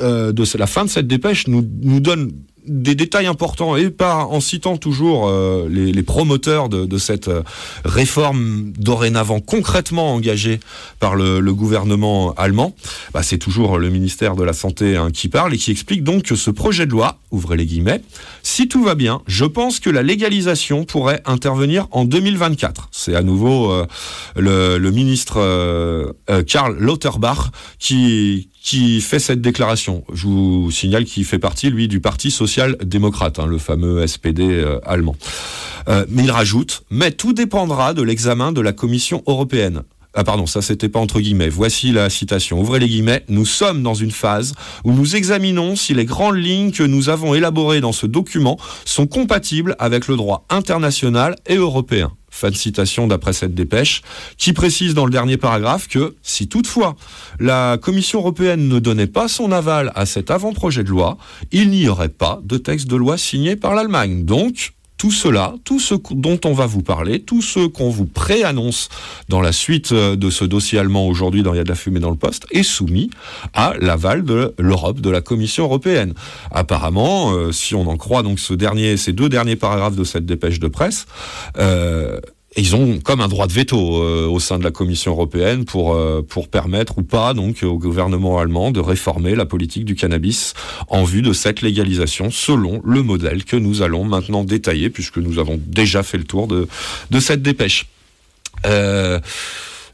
[0.00, 2.32] euh, de la fin de cette dépêche nous, nous donne
[2.66, 7.28] des détails importants et par en citant toujours euh, les, les promoteurs de, de cette
[7.28, 7.42] euh,
[7.84, 10.60] réforme dorénavant concrètement engagée
[10.98, 12.74] par le, le gouvernement allemand,
[13.12, 16.24] bah, c'est toujours le ministère de la Santé hein, qui parle et qui explique donc
[16.24, 18.00] que ce projet de loi, ouvrez les guillemets,
[18.42, 22.88] si tout va bien, je pense que la légalisation pourrait intervenir en 2024.
[22.92, 23.86] C'est à nouveau euh,
[24.36, 26.12] le, le ministre euh,
[26.46, 30.04] Karl Lauterbach qui, qui fait cette déclaration.
[30.12, 34.80] Je vous signale qu'il fait partie, lui, du Parti social-démocrate, hein, le fameux SPD euh,
[34.86, 35.16] allemand.
[35.88, 39.82] Euh, mais il rajoute, mais tout dépendra de l'examen de la Commission européenne.
[40.14, 41.48] Ah pardon, ça c'était pas entre guillemets.
[41.48, 42.60] Voici la citation.
[42.60, 43.24] Ouvrez les guillemets.
[43.28, 44.54] Nous sommes dans une phase
[44.84, 49.08] où nous examinons si les grandes lignes que nous avons élaborées dans ce document sont
[49.08, 52.12] compatibles avec le droit international et européen.
[52.36, 54.02] Fin de citation d'après cette dépêche,
[54.38, 56.96] qui précise dans le dernier paragraphe que si toutefois
[57.38, 61.16] la Commission européenne ne donnait pas son aval à cet avant-projet de loi,
[61.52, 64.24] il n'y aurait pas de texte de loi signé par l'Allemagne.
[64.24, 64.72] Donc,
[65.04, 68.88] tout cela, tout ce dont on va vous parler, tout ce qu'on vous préannonce
[69.28, 71.74] dans la suite euh, de ce dossier allemand aujourd'hui dans Il y a de la
[71.74, 73.10] fumée dans le poste, est soumis
[73.52, 76.14] à l'aval de l'Europe, de la Commission européenne.
[76.50, 80.24] Apparemment, euh, si on en croit donc ce dernier, ces deux derniers paragraphes de cette
[80.24, 81.04] dépêche de presse,
[81.58, 82.18] euh,
[82.56, 85.94] ils ont comme un droit de veto euh, au sein de la Commission européenne pour
[85.94, 90.54] euh, pour permettre ou pas donc au gouvernement allemand de réformer la politique du cannabis
[90.88, 95.38] en vue de cette légalisation selon le modèle que nous allons maintenant détailler puisque nous
[95.38, 96.68] avons déjà fait le tour de
[97.10, 97.86] de cette dépêche.
[98.66, 99.20] Euh,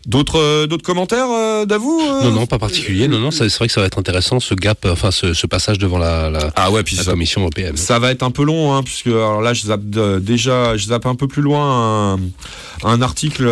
[0.06, 3.06] D'autres euh, d'autres commentaires euh, d'avou euh Non, non, pas particulier.
[3.06, 5.78] Non, non, c'est vrai que ça va être intéressant ce gap, enfin ce, ce passage
[5.78, 7.76] devant la, la, Ah ouais, puis la ça, Commission européenne.
[7.76, 9.82] ça va être un peu long, hein, puisque alors là, je zappe
[10.20, 12.18] déjà, je zappe un peu plus loin un,
[12.84, 13.46] un article,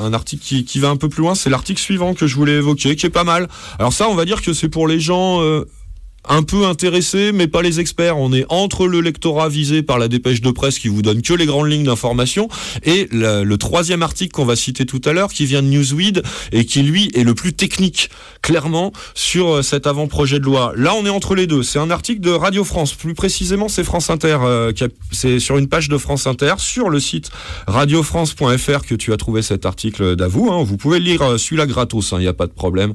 [0.00, 1.34] un article qui, qui va un peu plus loin.
[1.34, 3.48] C'est l'article suivant que je voulais évoquer, qui est pas mal.
[3.78, 5.42] Alors ça, on va dire que c'est pour les gens.
[5.42, 5.66] euh,
[6.28, 8.16] un peu intéressés, mais pas les experts.
[8.18, 11.34] On est entre le lectorat visé par la dépêche de presse qui vous donne que
[11.34, 12.48] les grandes lignes d'information
[12.84, 16.64] et le, troisième article qu'on va citer tout à l'heure qui vient de Newsweed et
[16.64, 18.10] qui lui est le plus technique,
[18.40, 20.72] clairement, sur euh, cet avant-projet de loi.
[20.76, 21.62] Là, on est entre les deux.
[21.62, 22.94] C'est un article de Radio France.
[22.94, 24.38] Plus précisément, c'est France Inter.
[24.42, 24.72] euh,
[25.12, 27.30] c'est sur une page de France Inter, sur le site
[27.66, 30.50] radiofrance.fr que tu as trouvé cet article d'avou.
[30.52, 30.62] hein.
[30.64, 32.94] Vous pouvez lire euh, celui-là gratos, il n'y a pas de problème.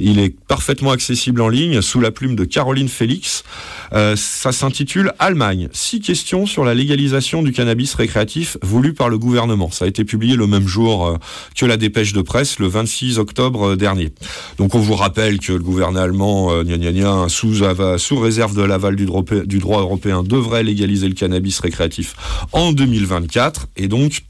[0.00, 3.44] Il est parfaitement accessible en ligne sous la plume de Caroline Félix.
[3.92, 5.68] Euh, ça s'intitule Allemagne.
[5.72, 9.70] Six questions sur la légalisation du cannabis récréatif voulu par le gouvernement.
[9.70, 11.16] Ça a été publié le même jour euh,
[11.54, 14.12] que la dépêche de presse, le 26 octobre euh, dernier.
[14.56, 17.54] Donc on vous rappelle que le gouvernement allemand, euh, sous,
[17.98, 22.14] sous réserve de l'aval du, droit- du droit européen, devrait légaliser le cannabis récréatif
[22.52, 23.66] en 2024.
[23.76, 24.22] Et donc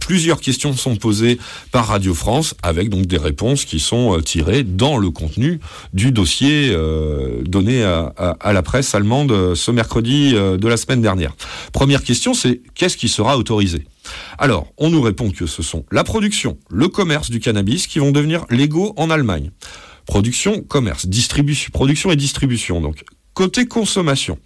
[0.00, 1.38] Plusieurs questions sont posées
[1.72, 5.60] par Radio France avec donc des réponses qui sont euh, tirées dans le contenu
[5.92, 11.02] du dossier euh, donné à, à- la presse allemande euh, ce mercredi de la semaine
[11.02, 11.34] dernière.
[11.72, 13.86] Première question, c'est qu'est-ce qui sera autorisé?
[14.38, 18.12] Alors, on nous répond que ce sont la production, le commerce du cannabis qui vont
[18.12, 19.50] devenir légaux en Allemagne.
[20.06, 22.80] Production, commerce, distribution, production et distribution.
[22.80, 24.38] Donc, côté consommation,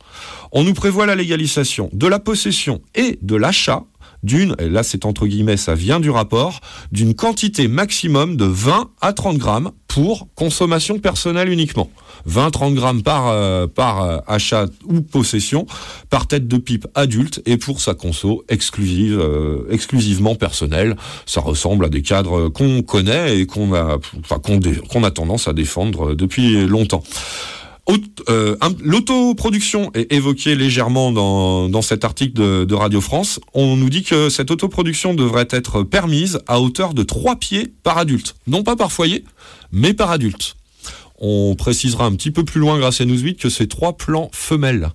[0.51, 3.85] on nous prévoit la légalisation de la possession et de l'achat
[4.23, 6.61] d'une, et là c'est entre guillemets, ça vient du rapport,
[6.91, 11.91] d'une quantité maximum de 20 à 30 grammes pour consommation personnelle uniquement.
[12.29, 15.67] 20-30 grammes par, euh, par euh, achat ou possession,
[16.11, 20.97] par tête de pipe adulte et pour sa conso exclusive, euh, exclusivement personnelle.
[21.27, 25.53] Ça ressemble à des cadres qu'on connaît et qu'on a, enfin, qu'on a tendance à
[25.53, 27.03] défendre depuis longtemps.
[28.29, 33.41] Euh, L'autoproduction est évoquée légèrement dans, cet article de, de Radio France.
[33.55, 37.99] On nous dit que cette autoproduction devrait être permise à hauteur de 3 pieds par
[37.99, 38.35] adulte.
[38.47, 39.25] Non pas par foyer,
[39.73, 40.55] mais par adulte.
[41.23, 44.89] On précisera un petit peu plus loin grâce à Newsweek que c'est trois plants femelles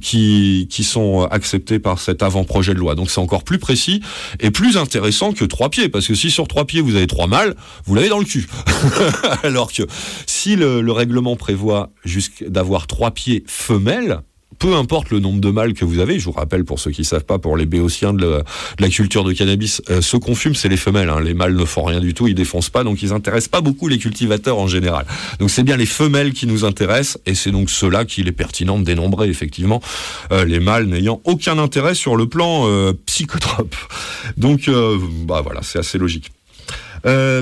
[0.00, 2.96] qui, qui sont acceptés par cet avant-projet de loi.
[2.96, 4.02] Donc c'est encore plus précis
[4.40, 7.28] et plus intéressant que trois pieds, parce que si sur trois pieds vous avez trois
[7.28, 7.54] mâles,
[7.86, 8.48] vous l'avez dans le cul.
[9.44, 9.84] Alors que
[10.26, 11.90] si le, le règlement prévoit
[12.40, 14.22] d'avoir trois pieds femelles,
[14.58, 17.04] peu importe le nombre de mâles que vous avez, je vous rappelle pour ceux qui
[17.04, 18.42] savent pas, pour les béotiens de
[18.78, 21.10] la, culture de cannabis, euh, ceux qu'on fume, c'est les femelles.
[21.10, 21.20] hein.
[21.20, 23.88] Les mâles ne font rien du tout, ils défoncent pas, donc ils intéressent pas beaucoup
[23.88, 25.06] les cultivateurs en général.
[25.38, 28.78] Donc c'est bien les femelles qui nous intéressent, et c'est donc cela qu'il est pertinent
[28.78, 29.80] de dénombrer, effectivement,
[30.32, 33.76] euh, les mâles n'ayant aucun intérêt sur le plan euh, psychotrope.
[34.36, 34.70] Donc,
[35.26, 36.30] bah voilà, c'est assez logique.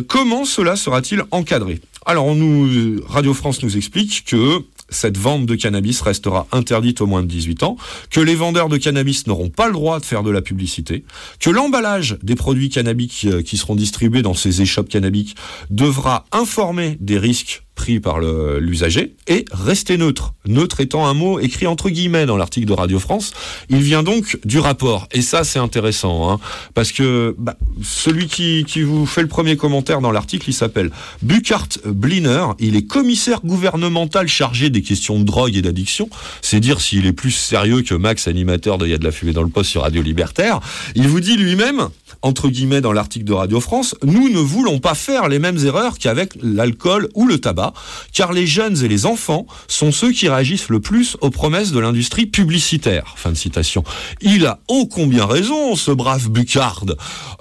[0.08, 1.80] Comment cela sera-t-il encadré?
[2.04, 7.06] Alors, on nous, Radio France nous explique que cette vente de cannabis restera interdite aux
[7.06, 7.76] moins de 18 ans,
[8.10, 11.04] que les vendeurs de cannabis n'auront pas le droit de faire de la publicité,
[11.40, 15.36] que l'emballage des produits cannabiques euh, qui seront distribués dans ces échoppes cannabiques
[15.70, 20.34] devra informer des risques pris par l'usager et rester neutre.
[20.46, 23.32] Neutre étant un mot écrit entre guillemets dans l'article de Radio France.
[23.68, 25.06] Il vient donc du rapport.
[25.12, 26.40] Et ça, c'est intéressant, hein,
[26.74, 30.90] parce que bah, celui qui, qui vous fait le premier commentaire dans l'article, il s'appelle
[31.22, 32.46] Buckhart Bliner.
[32.58, 36.08] Il est commissaire gouvernemental chargé des questions de drogue et d'addiction.
[36.42, 39.32] C'est dire s'il est plus sérieux que Max, animateur de y a de la fumée
[39.32, 40.60] dans le poste sur Radio Libertaire.
[40.94, 41.88] Il vous dit lui-même,
[42.22, 45.98] entre guillemets dans l'article de Radio France, nous ne voulons pas faire les mêmes erreurs
[45.98, 47.65] qu'avec l'alcool ou le tabac,
[48.12, 51.78] car les jeunes et les enfants sont ceux qui réagissent le plus aux promesses de
[51.78, 53.14] l'industrie publicitaire.
[53.16, 53.84] Fin de citation.
[54.20, 56.84] Il a ô combien raison, ce brave Bucard.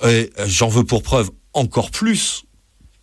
[0.08, 2.45] Et j'en veux pour preuve encore plus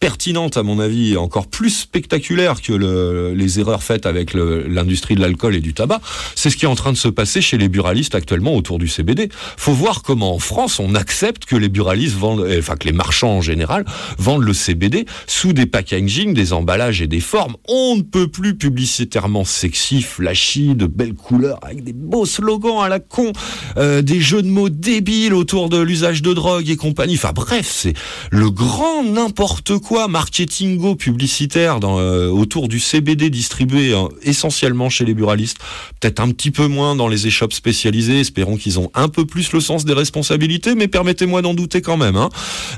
[0.07, 5.21] pertinente à mon avis, encore plus spectaculaire que le- les erreurs faites avec l'industrie de
[5.21, 6.01] l'alcool et du tabac,
[6.35, 8.89] c'est ce qui est en train de se passer chez les buralistes actuellement autour du
[8.89, 9.29] CBD.
[9.57, 12.93] Faut voir comment en France on accepte que les buralistes vendent, euh, enfin que les
[12.93, 13.85] marchands en général
[14.19, 17.55] vendent le CBD sous des packaging, des emballages et des formes.
[17.69, 22.89] On ne peut plus publicitairement sexy, flashy, de belles couleurs, avec des beaux slogans à
[22.89, 23.33] la con,
[23.77, 27.15] euh, des jeux de mots débiles autour de l'usage de drogue et compagnie.
[27.15, 27.95] Enfin bref, c'est
[28.33, 35.15] le grand n'importe quoi marketingo publicitaire euh, autour du CBD distribué euh, essentiellement chez les
[35.15, 35.59] buralistes,
[36.01, 38.21] peut-être un petit peu moins dans les échoppes spécialisées.
[38.21, 41.97] Espérons qu'ils ont un peu plus le sens des responsabilités, mais permettez-moi d'en douter quand
[41.97, 42.17] même.
[42.17, 42.31] hein.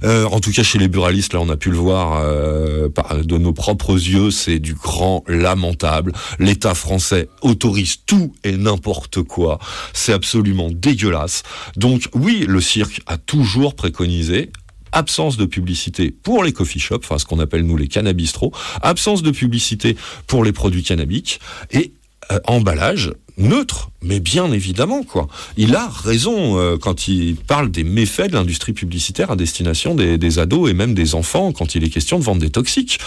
[0.02, 2.88] Euh, en tout cas, chez les buralistes, là, on a pu le voir euh,
[3.22, 6.12] de nos propres yeux, c'est du grand lamentable.
[6.38, 9.58] L'État français autorise tout et n'importe quoi.
[9.92, 11.42] C'est absolument dégueulasse.
[11.76, 14.50] Donc oui, le cirque a toujours préconisé
[14.94, 19.22] absence de publicité pour les coffee shops, enfin ce qu'on appelle nous les cannabistros, absence
[19.22, 21.40] de publicité pour les produits cannabiques
[21.70, 21.92] et
[22.32, 25.28] euh, emballage neutre, mais bien évidemment quoi.
[25.56, 30.38] Il a raison euh, quand il parle des méfaits de l'industrie publicitaire à destination des,
[30.38, 32.98] ados et même des enfants quand il est question de vendre des toxiques.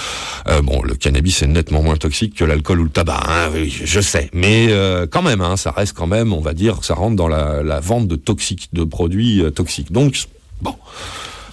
[0.49, 4.01] Euh, bon, le cannabis est nettement moins toxique que l'alcool ou le tabac, hein, je
[4.01, 7.15] sais, mais euh, quand même, hein, ça reste quand même, on va dire, ça rentre
[7.15, 9.91] dans la, la vente de toxiques, de produits toxiques.
[9.91, 10.25] Donc
[10.61, 10.75] bon.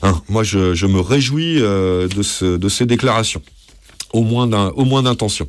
[0.03, 3.42] Hein, moi, je, me réjouis euh, de, ce, de ces déclarations,
[4.12, 5.49] au moins d'un, au moins d'intention.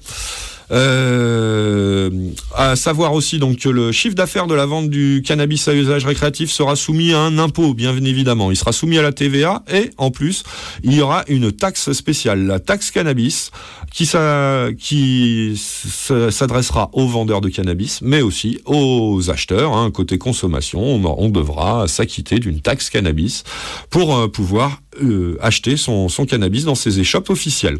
[0.71, 2.09] Euh,
[2.55, 6.05] à savoir aussi donc que le chiffre d'affaires de la vente du cannabis à usage
[6.05, 8.51] récréatif sera soumis à un impôt, bien évidemment.
[8.51, 10.43] Il sera soumis à la TVA et en plus,
[10.83, 13.51] il y aura une taxe spéciale, la taxe cannabis,
[13.95, 19.73] qui, s'adressera aux vendeurs de cannabis, mais aussi aux acheteurs.
[19.73, 19.89] hein.
[19.89, 23.43] côté consommation, on, on devra s'acquitter d'une taxe cannabis
[23.89, 27.79] pour euh, pouvoir euh, acheter son, son cannabis dans ses échoppes officielles.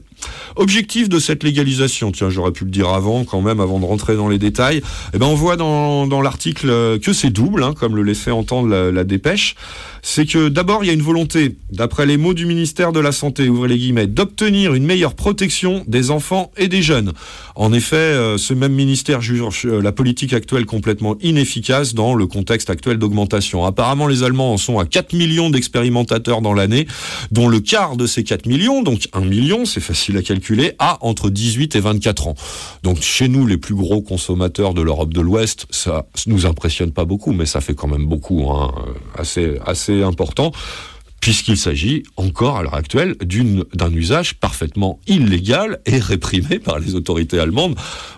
[0.55, 4.15] Objectif de cette légalisation, tiens, j'aurais pu le dire avant, quand même, avant de rentrer
[4.15, 4.81] dans les détails.
[5.13, 8.31] Eh ben, on voit dans, dans l'article euh, que c'est double, hein, comme le laissait
[8.31, 9.55] entendre la, la dépêche.
[10.01, 13.11] C'est que d'abord, il y a une volonté, d'après les mots du ministère de la
[13.11, 17.11] Santé, ouvrez les guillemets, d'obtenir une meilleure protection des enfants et des jeunes.
[17.55, 22.27] En effet, euh, ce même ministère juge euh, la politique actuelle complètement inefficace dans le
[22.27, 23.65] contexte actuel d'augmentation.
[23.65, 26.85] Apparemment, les Allemands en sont à 4 millions d'expérimentateurs dans l'année,
[27.31, 30.97] dont le quart de ces 4 millions, donc 1 million, c'est facile à calculer, a
[31.01, 32.35] entre 18 et 24 ans.
[32.83, 37.05] Donc chez nous, les plus gros consommateurs de l'Europe de l'Ouest, ça nous impressionne pas
[37.05, 40.51] beaucoup, mais ça fait quand même beaucoup, hein, euh, assez, assez important
[41.25, 43.15] puisqu'il s'agit encore à l'heure actuelle
[43.73, 47.75] d'un usage parfaitement illégal et réprimé par les autorités allemandes,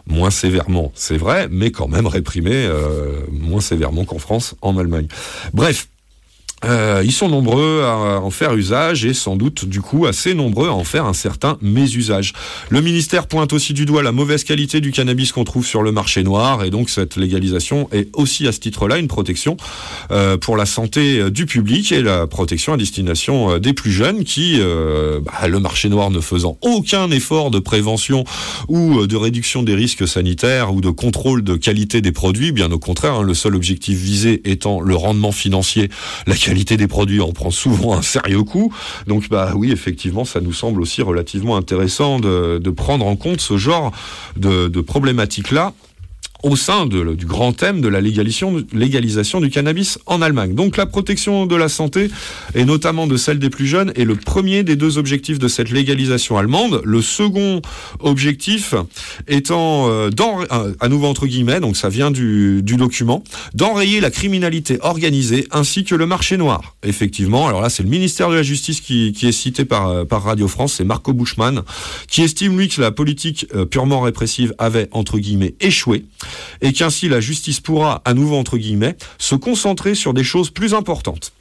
[0.07, 5.07] moins sévèrement, c'est vrai, mais quand même réprimé euh, moins sévèrement qu'en France, en Allemagne.
[5.53, 5.87] Bref,
[6.65, 10.69] Euh, ils sont nombreux à en faire usage et sans doute du coup assez nombreux
[10.69, 12.33] à en faire un certain mésusage.
[12.69, 15.91] Le ministère pointe aussi du doigt la mauvaise qualité du cannabis qu'on trouve sur le
[15.91, 19.55] marché noir et donc cette légalisation est aussi à ce titre-là une protection
[20.09, 23.91] euh, pour la santé euh, du public et la protection à destination euh, des plus
[23.91, 28.23] jeunes qui, euh, bah, le marché noir ne faisant aucun effort de prévention
[28.67, 32.71] ou euh, de réduction des risques sanitaires ou de contrôle de qualité des produits, bien
[32.71, 35.89] au contraire, hein, le seul objectif visé étant le rendement financier,
[36.47, 38.73] qualité des produits en prend souvent un sérieux coup.
[39.05, 43.41] Donc bah oui, effectivement, ça nous semble aussi relativement intéressant de, de prendre en compte
[43.41, 43.91] ce genre
[44.37, 45.73] de, de problématiques-là
[46.43, 50.53] au sein du grand thème de la légalisation, du cannabis en Allemagne.
[50.53, 52.09] Donc la protection de la santé,
[52.55, 55.71] et notamment de celle des plus jeunes, est le premier des deux objectifs de cette
[55.71, 56.81] légalisation allemande.
[56.83, 57.61] Le second
[57.99, 58.75] objectif
[59.27, 63.23] étant, euh, euh, à nouveau entre guillemets, donc ça vient du, du document,
[63.53, 66.75] d'enrayer la criminalité organisée ainsi que le marché noir.
[66.83, 70.05] Effectivement, alors là c'est le ministère de la Justice qui, qui est cité par, euh,
[70.05, 71.63] par Radio France, c'est Marco Buschmann,
[72.07, 76.05] qui estime lui que la politique euh, purement répressive avait entre guillemets échoué
[76.61, 80.73] et qu'ainsi la justice pourra, à nouveau entre guillemets, se concentrer sur des choses plus
[80.73, 81.33] importantes.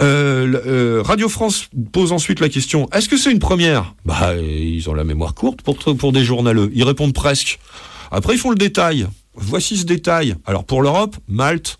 [0.00, 3.94] Euh, euh, Radio France pose ensuite la question est-ce que c'est une première?
[4.04, 6.70] Bah, ils ont la mémoire courte pour, pour des journaleux.
[6.74, 7.58] Ils répondent presque.
[8.10, 9.06] Après, ils font le détail.
[9.34, 10.36] Voici ce détail.
[10.46, 11.78] Alors, pour l'Europe, Malte,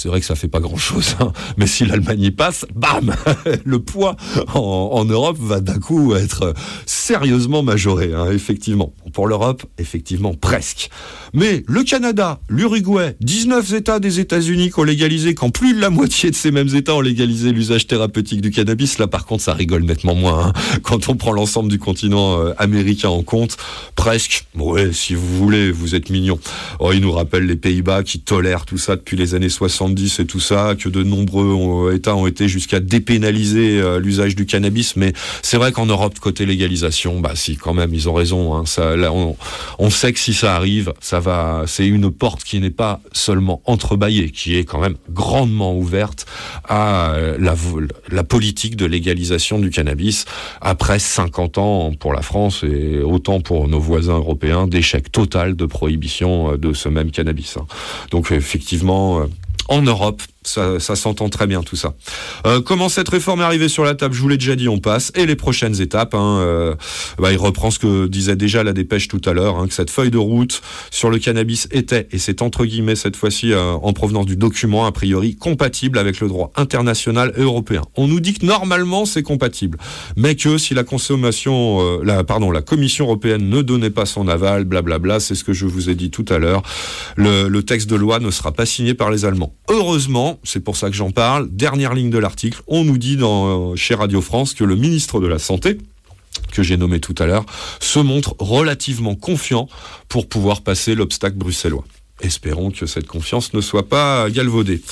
[0.00, 1.14] c'est vrai que ça fait pas grand chose,
[1.58, 3.14] mais si l'Allemagne y passe, bam,
[3.66, 4.16] le poids
[4.54, 6.54] en, Europe va d'un coup être
[6.86, 8.94] sérieusement majoré, hein, effectivement.
[9.12, 10.88] Pour l'Europe, effectivement, presque.
[11.34, 15.90] Mais le Canada, l'Uruguay, 19 États des États-Unis qui ont légalisé, quand plus de la
[15.90, 19.52] moitié de ces mêmes États ont légalisé l'usage thérapeutique du cannabis, là par contre ça
[19.52, 20.46] rigole nettement moins.
[20.46, 20.52] hein.
[20.82, 23.58] Quand on prend l'ensemble du continent euh, américain en compte,
[23.96, 26.38] presque, ouais, si vous voulez, vous êtes mignon.
[26.78, 29.50] Oh, il nous rappelle les Pays-Bas qui tolèrent tout ça depuis les années
[29.90, 34.36] 70 et tout ça, que de nombreux ont- États ont été jusqu'à dépénaliser euh, l'usage
[34.36, 35.12] du cannabis, mais
[35.42, 38.54] c'est vrai qu'en Europe, côté légalisation, bah si, quand même, ils ont raison.
[38.54, 38.64] hein.
[38.96, 43.00] là, on, sait que si ça arrive, ça va, c'est une porte qui n'est pas
[43.12, 46.26] seulement entrebâillée, qui est quand même grandement ouverte
[46.68, 47.36] à euh,
[48.10, 50.24] la, politique de légalisation du cannabis
[50.60, 55.66] après 50 ans pour la France et autant pour nos voisins européens d'échec total de
[55.66, 57.56] prohibition euh, de ce même cannabis.
[57.56, 57.66] hein.
[58.10, 59.24] Donc effectivement, euh,
[59.70, 61.94] en Europe, ça, s'entend très bien tout ça.
[62.46, 64.14] Euh, comment cette réforme est arrivée sur la table?
[64.14, 65.12] Je vous l'ai déjà dit, on passe.
[65.14, 66.74] Et les prochaines étapes, hein, euh,
[67.18, 69.90] bah, il reprend ce que disait déjà la dépêche tout à l'heure, hein, que cette
[69.90, 73.92] feuille de route sur le cannabis était, et c'est entre guillemets cette fois-ci euh, en
[73.92, 77.82] provenance du document, a priori compatible avec le droit international et européen.
[77.96, 79.78] On nous dit que normalement c'est compatible,
[80.16, 84.64] mais que si la consommation, la, pardon, la Commission européenne ne donnait pas son aval,
[84.64, 86.62] blablabla, c'est ce que je vous ai dit tout à l'heure,
[87.16, 89.54] le texte de loi ne sera pas signé par les Allemands.
[89.68, 93.74] Heureusement, c'est pour ça que j'en parle, dernière ligne de l'article, on nous dit dans,
[93.76, 95.78] chez Radio France que le ministre de la Santé,
[96.52, 97.44] que j'ai nommé tout à l'heure,
[97.80, 99.68] se montre relativement confiant
[100.08, 101.84] pour pouvoir passer l'obstacle bruxellois.
[102.22, 104.82] Espérons que cette confiance ne soit pas galvaudée.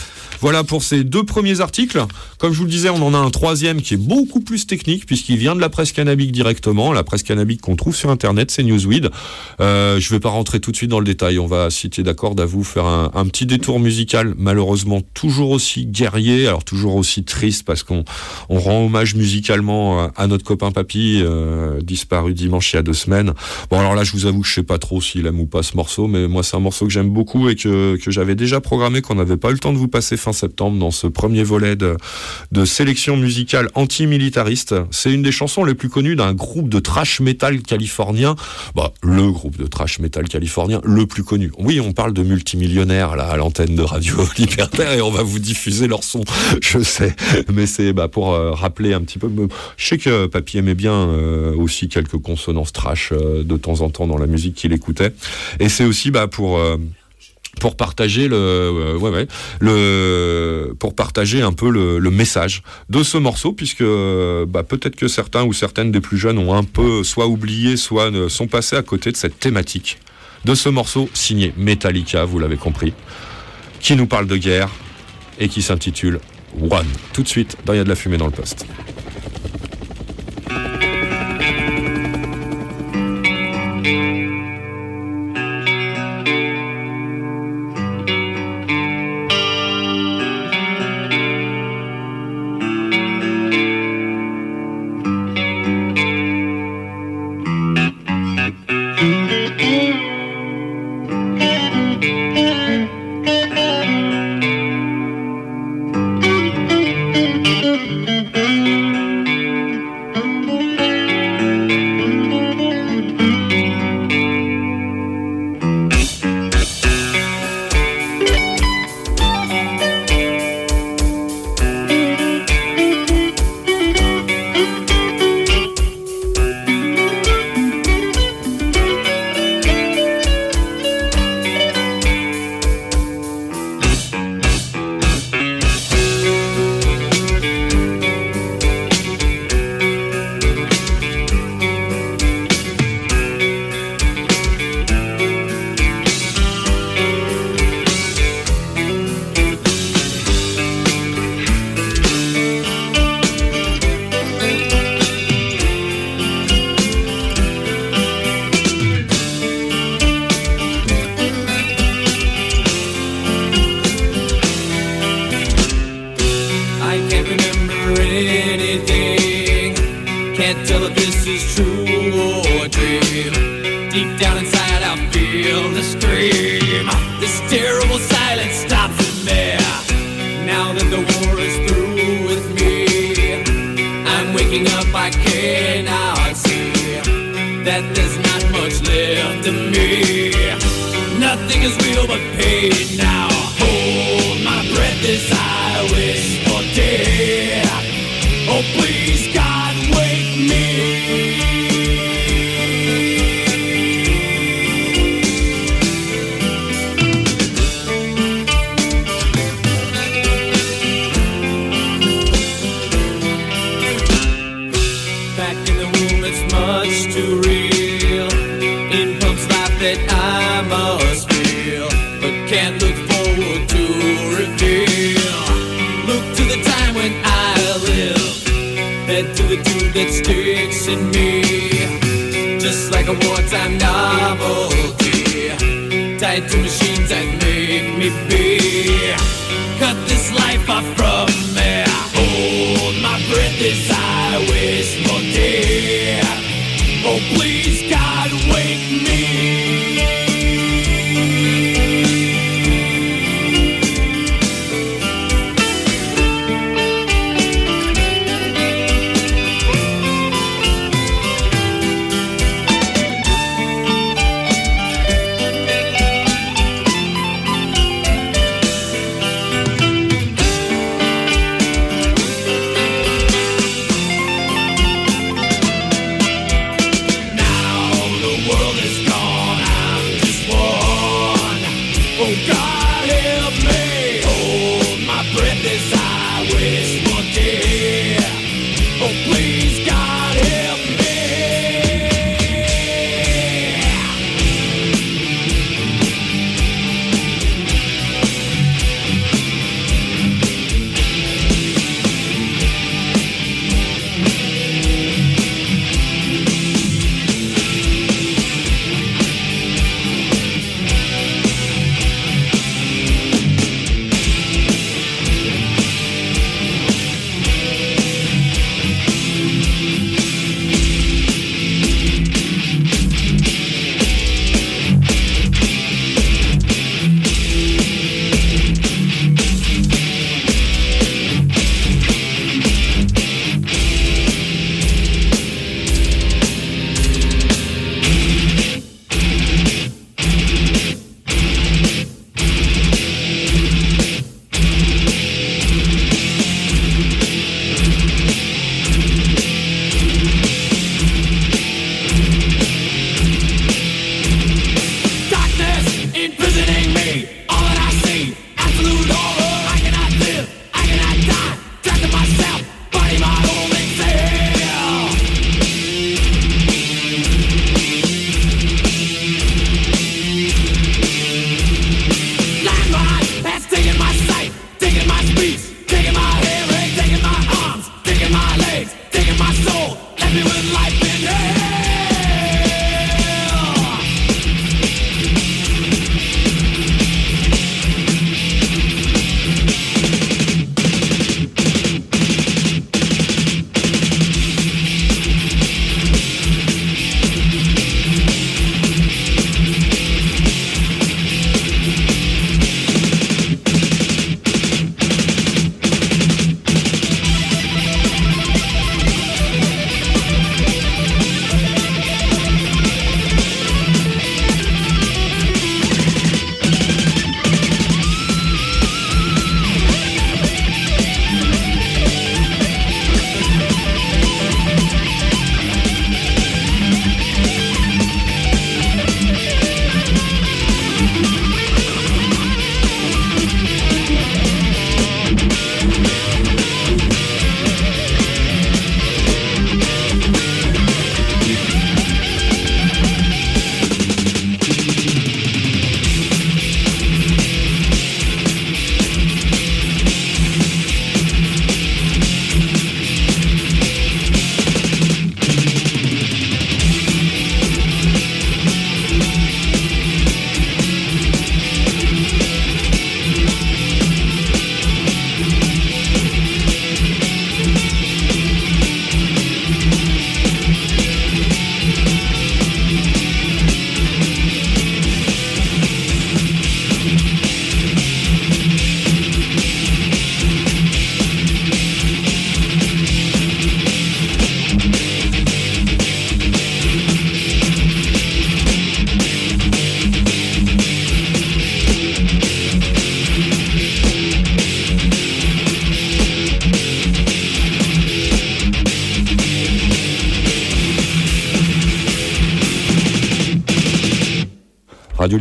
[0.40, 2.02] Voilà pour ces deux premiers articles.
[2.38, 5.04] Comme je vous le disais, on en a un troisième qui est beaucoup plus technique
[5.04, 6.92] puisqu'il vient de la presse cannabique directement.
[6.92, 9.10] La presse cannabique qu'on trouve sur Internet, c'est Newsweed.
[9.60, 11.38] Euh, je vais pas rentrer tout de suite dans le détail.
[11.38, 15.86] On va, si tu es d'accord, vous faire un, petit détour musical, malheureusement toujours aussi
[15.86, 18.04] guerrier, alors toujours aussi triste parce qu'on
[18.48, 22.82] on rend hommage musicalement à, à notre copain Papy, euh, disparu dimanche il y a
[22.82, 23.34] deux semaines.
[23.70, 25.62] Bon alors là, je vous avoue que je sais pas trop s'il aime ou pas
[25.62, 27.17] ce morceau, mais moi c'est un morceau que j'aime beaucoup
[27.48, 30.16] et que, que j'avais déjà programmé, qu'on n'avait pas eu le temps de vous passer
[30.16, 31.96] fin septembre dans ce premier volet de,
[32.64, 34.74] sélection musicale anti-militariste.
[34.90, 38.36] C'est une des chansons les plus connues d'un groupe de trash metal californien.
[38.74, 41.50] Bah, le groupe de trash metal californien le plus connu.
[41.58, 45.38] Oui, on parle de multimillionnaires là à l'antenne de Radio Libertaire et on va vous
[45.38, 46.24] diffuser leur son.
[46.62, 47.14] Je sais,
[47.52, 49.30] mais c'est bah, pour euh, rappeler un petit peu.
[49.76, 53.90] Je sais que Papy aimait bien euh, aussi quelques consonances trash euh, de temps en
[53.90, 55.12] temps dans la musique qu'il écoutait.
[55.60, 56.60] Et c'est aussi bah, pour
[57.60, 58.36] pour partager le,
[59.62, 65.08] euh, pour partager un peu le, message de ce morceau, puisque euh, bah, peut-être que
[65.08, 68.82] certains ou certaines des plus jeunes ont un peu soit oublié, soit sont passés à
[68.82, 69.98] côté de cette thématique
[70.44, 72.92] de ce morceau signé Metallica, vous l'avez compris,
[73.80, 74.70] qui nous parle de guerre
[75.38, 76.20] et qui s'intitule
[76.70, 76.86] One.
[77.12, 78.66] Tout de suite, Il y a de la fumée dans le poste.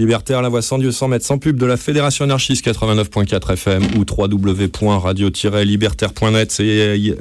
[0.07, 3.83] Libertaire, la voix sans Dieu sans mètres, sans pub de la Fédération anarchiste 89.4 FM
[3.97, 6.59] ou www.radio-libertaire.net.
[6.59, 7.17] Il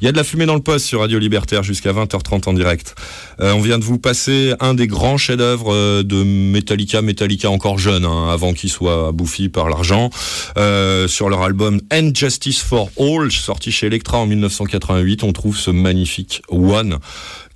[0.00, 2.94] y a de la fumée dans le poste sur Radio Libertaire jusqu'à 20h30 en direct.
[3.40, 7.78] Euh, on vient de vous passer un des grands chefs-d'œuvre euh, de Metallica, Metallica encore
[7.78, 10.10] jeune, hein, avant qu'il soit bouffi par l'argent,
[10.56, 15.22] euh, sur leur album And Justice for All, sorti chez Electra en 1988.
[15.22, 16.98] On trouve ce magnifique One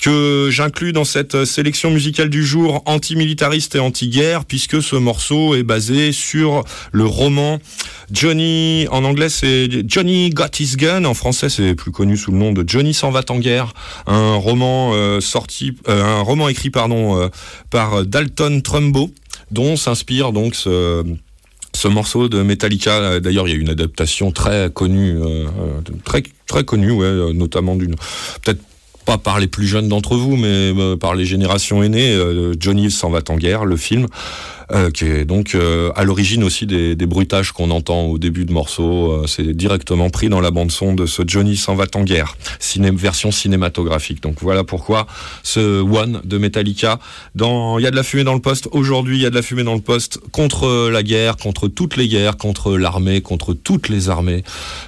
[0.02, 5.62] que j'inclus dans cette sélection musicale du jour antimilitariste et anti-guerre, puisque ce morceau est
[5.62, 7.60] basé sur le roman
[8.10, 12.38] Johnny, en anglais c'est Johnny Got His Gun, en français c'est plus connu sous le
[12.38, 13.72] nom de Johnny s'en va en guerre,
[14.09, 17.28] un roman euh, sorti, euh, un roman écrit pardon euh,
[17.70, 19.10] par Dalton Trumbo,
[19.50, 21.04] dont s'inspire donc ce
[21.74, 23.18] ce morceau de Metallica.
[23.20, 25.46] D'ailleurs, il y a une adaptation très connue, euh,
[26.46, 26.92] très connue,
[27.32, 27.94] notamment d'une
[28.42, 28.60] peut-être
[29.04, 32.12] pas par les plus jeunes d'entre vous, mais euh, par les générations aînées.
[32.12, 34.06] euh, Johnny s'en va en guerre, le film,
[34.72, 35.56] euh, qui est donc
[35.94, 39.26] à l'origine aussi des, bruitages qu'on entend au début de morceaux.
[39.26, 42.36] C'est directement pris dans la bande son de ce Johnny s'en va en guerre,
[42.94, 44.22] version cinématographique.
[44.22, 45.06] Donc voilà pourquoi
[45.42, 46.98] ce One de Metallica.
[47.34, 48.68] Il y a de la fumée dans le poste.
[48.72, 51.96] Aujourd'hui, il y a de la fumée dans le poste contre la guerre, contre toutes
[51.96, 54.44] les guerres, contre l'armée, contre toutes les armées,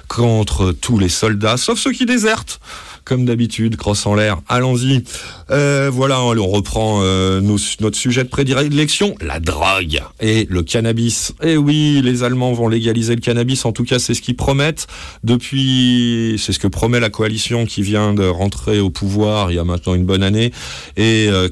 [0.07, 2.59] contre tous les soldats, sauf ceux qui désertent
[3.05, 4.39] comme d'habitude, crosse en l'air.
[4.49, 5.03] Allons-y.
[5.51, 11.33] Euh, voilà, on reprend euh, notre sujet de prédilection, la drogue et le cannabis.
[11.43, 13.63] Et oui, les Allemands vont légaliser le cannabis.
[13.65, 14.87] En tout cas, c'est ce qu'ils promettent
[15.23, 16.35] depuis.
[16.39, 19.63] C'est ce que promet la coalition qui vient de rentrer au pouvoir il y a
[19.63, 20.51] maintenant une bonne année
[20.97, 21.47] et euh,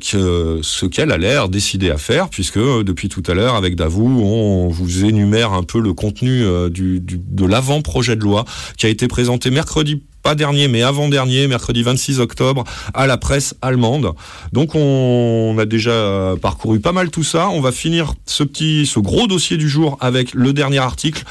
[0.64, 4.70] ce qu'elle a l'air décidée à faire, puisque depuis tout à l'heure, avec Davou, on
[4.70, 8.46] vous énumère un peu le contenu du, du- de l'avant-projet de loi
[8.78, 12.64] qui a été présenté mercredi pas dernier, mais avant-dernier, mercredi 26 octobre,
[12.94, 14.14] à la presse allemande.
[14.54, 17.50] Donc on a déjà euh, parcouru pas mal tout ça.
[17.50, 21.24] On va finir ce petit, ce gros dossier du jour avec le dernier article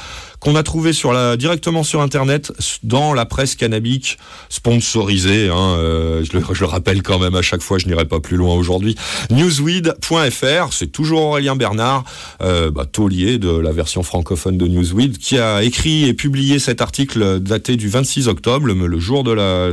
[0.43, 2.51] qu'on a trouvé sur directement sur Internet
[2.83, 4.17] dans la presse cannabique
[4.49, 5.47] sponsorisée.
[5.47, 8.53] Hein, euh, je, le, rappelle quand même à chaque fois, je n'irai pas plus loin
[8.53, 8.95] aujourd'hui.
[9.29, 12.03] Newsweed.fr, c'est toujours Aurélien Bernard,
[12.41, 16.81] euh, bah, taulier de la version francophone de Newsweed, qui a écrit et publié cet
[16.81, 19.69] article daté du 26 octobre, le, jour de la...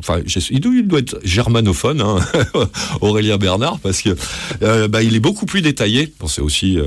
[0.00, 0.20] Enfin,
[0.50, 2.16] il doit, être germanophone, hein,
[3.02, 4.16] Aurélien Bernard, parce que
[4.62, 6.14] euh, bah, il est beaucoup plus détaillé.
[6.18, 6.78] Bon, c'est aussi...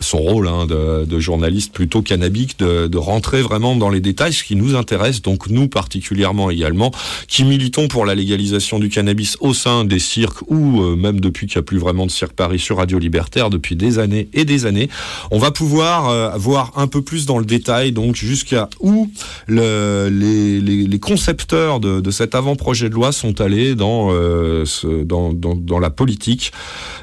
[0.00, 4.32] son rôle hein, de, de journaliste plutôt cannabique, de, de rentrer vraiment dans les détails,
[4.32, 6.92] ce qui nous intéresse, donc nous particulièrement également,
[7.28, 11.46] qui militons pour la légalisation du cannabis au sein des cirques ou euh, même depuis
[11.46, 14.44] qu'il n'y a plus vraiment de cirque Paris sur Radio Libertaire depuis des années et
[14.44, 14.88] des années.
[15.30, 19.10] On va pouvoir euh, voir un peu plus dans le détail, donc jusqu'à où
[19.46, 24.64] le, les, les, les concepteurs de, de cet avant-projet de loi sont allés dans, euh,
[24.66, 26.52] ce, dans, dans, dans la politique,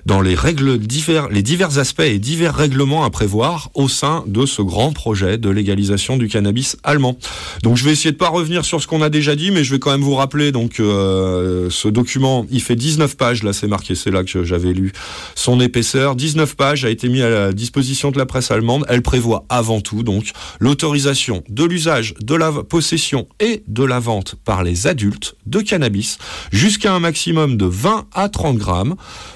[0.06, 4.62] dans les règles divers, les divers aspects et divers à prévoir au sein de ce
[4.62, 7.18] grand projet de légalisation du cannabis allemand.
[7.64, 9.72] Donc je vais essayer de pas revenir sur ce qu'on a déjà dit, mais je
[9.72, 13.68] vais quand même vous rappeler donc euh, ce document, il fait 19 pages, là c'est
[13.68, 14.92] marqué, c'est là que j'avais lu
[15.36, 16.16] son épaisseur.
[16.16, 18.86] 19 pages a été mis à la disposition de la presse allemande.
[18.90, 24.36] Elle prévoit avant tout donc l'autorisation de l'usage, de la possession et de la vente
[24.44, 26.18] par les adultes de cannabis
[26.52, 28.96] jusqu'à un maximum de 20 à 30 grammes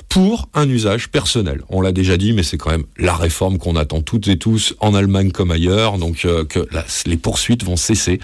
[0.10, 1.62] pour un usage personnel.
[1.70, 4.94] On l'a déjà dit, mais c'est quand même la qu'on attend toutes et tous en
[4.94, 5.98] Allemagne comme ailleurs.
[5.98, 6.68] Donc euh, que
[7.06, 8.20] les poursuites vont cesser.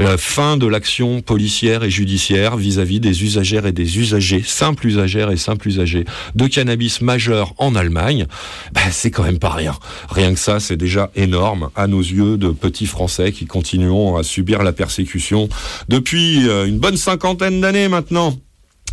[0.00, 5.30] Euh, fin de l'action policière et judiciaire vis-à-vis des usagères et des usagers, simples usagères
[5.30, 6.04] et simples usagers
[6.34, 8.26] de cannabis majeurs en Allemagne.
[8.72, 9.74] Ben, c'est quand même pas rien.
[10.08, 14.22] Rien que ça, c'est déjà énorme à nos yeux de petits Français qui continueront à
[14.22, 15.48] subir la persécution
[15.88, 18.34] depuis euh, une bonne cinquantaine d'années maintenant.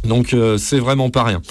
[0.03, 1.41] Donc euh, c'est vraiment pas rien.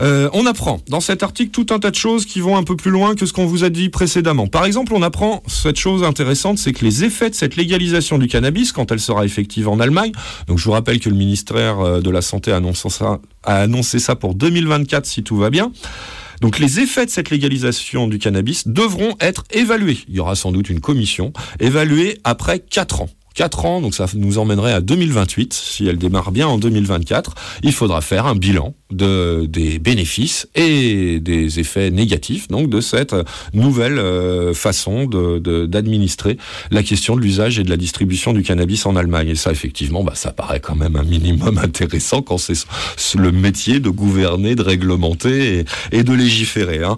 [0.00, 2.74] Euh, on apprend dans cet article tout un tas de choses qui vont un peu
[2.74, 4.46] plus loin que ce qu'on vous a dit précédemment.
[4.46, 8.26] Par exemple, on apprend cette chose intéressante, c'est que les effets de cette légalisation du
[8.26, 10.12] cannabis, quand elle sera effective en Allemagne,
[10.46, 13.56] donc je vous rappelle que le ministère euh, de la Santé a annoncé ça, a
[13.56, 15.70] annoncé ça pour 2024 si tout va bien.
[16.40, 19.98] Donc les effets de cette légalisation du cannabis devront être évalués.
[20.08, 23.10] Il y aura sans doute une commission évaluée après 4 ans.
[23.34, 25.52] 4 ans, donc ça nous emmènerait à 2028.
[25.54, 31.20] Si elle démarre bien en 2024, il faudra faire un bilan de, des bénéfices et
[31.20, 33.14] des effets négatifs donc de cette
[33.54, 36.38] nouvelle euh, façon de- de- d'administrer
[36.72, 39.28] la question de l'usage et de la distribution du cannabis en Allemagne.
[39.28, 42.56] Et ça, effectivement, bah, ça paraît quand même un minimum intéressant quand c'est
[43.16, 45.60] le métier de gouverner, de réglementer
[45.92, 46.82] et, et de légiférer.
[46.84, 46.96] hein.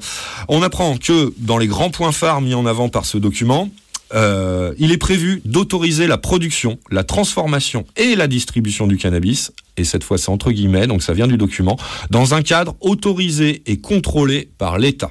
[0.49, 3.69] On apprend que dans les grands points phares mis en avant par ce document,
[4.15, 9.85] euh, il est prévu d'autoriser la production, la transformation et la distribution du cannabis, et
[9.85, 11.79] cette fois c'est entre guillemets, donc ça vient du document,
[12.11, 15.11] dans un cadre autorisé et contrôlé par l'État.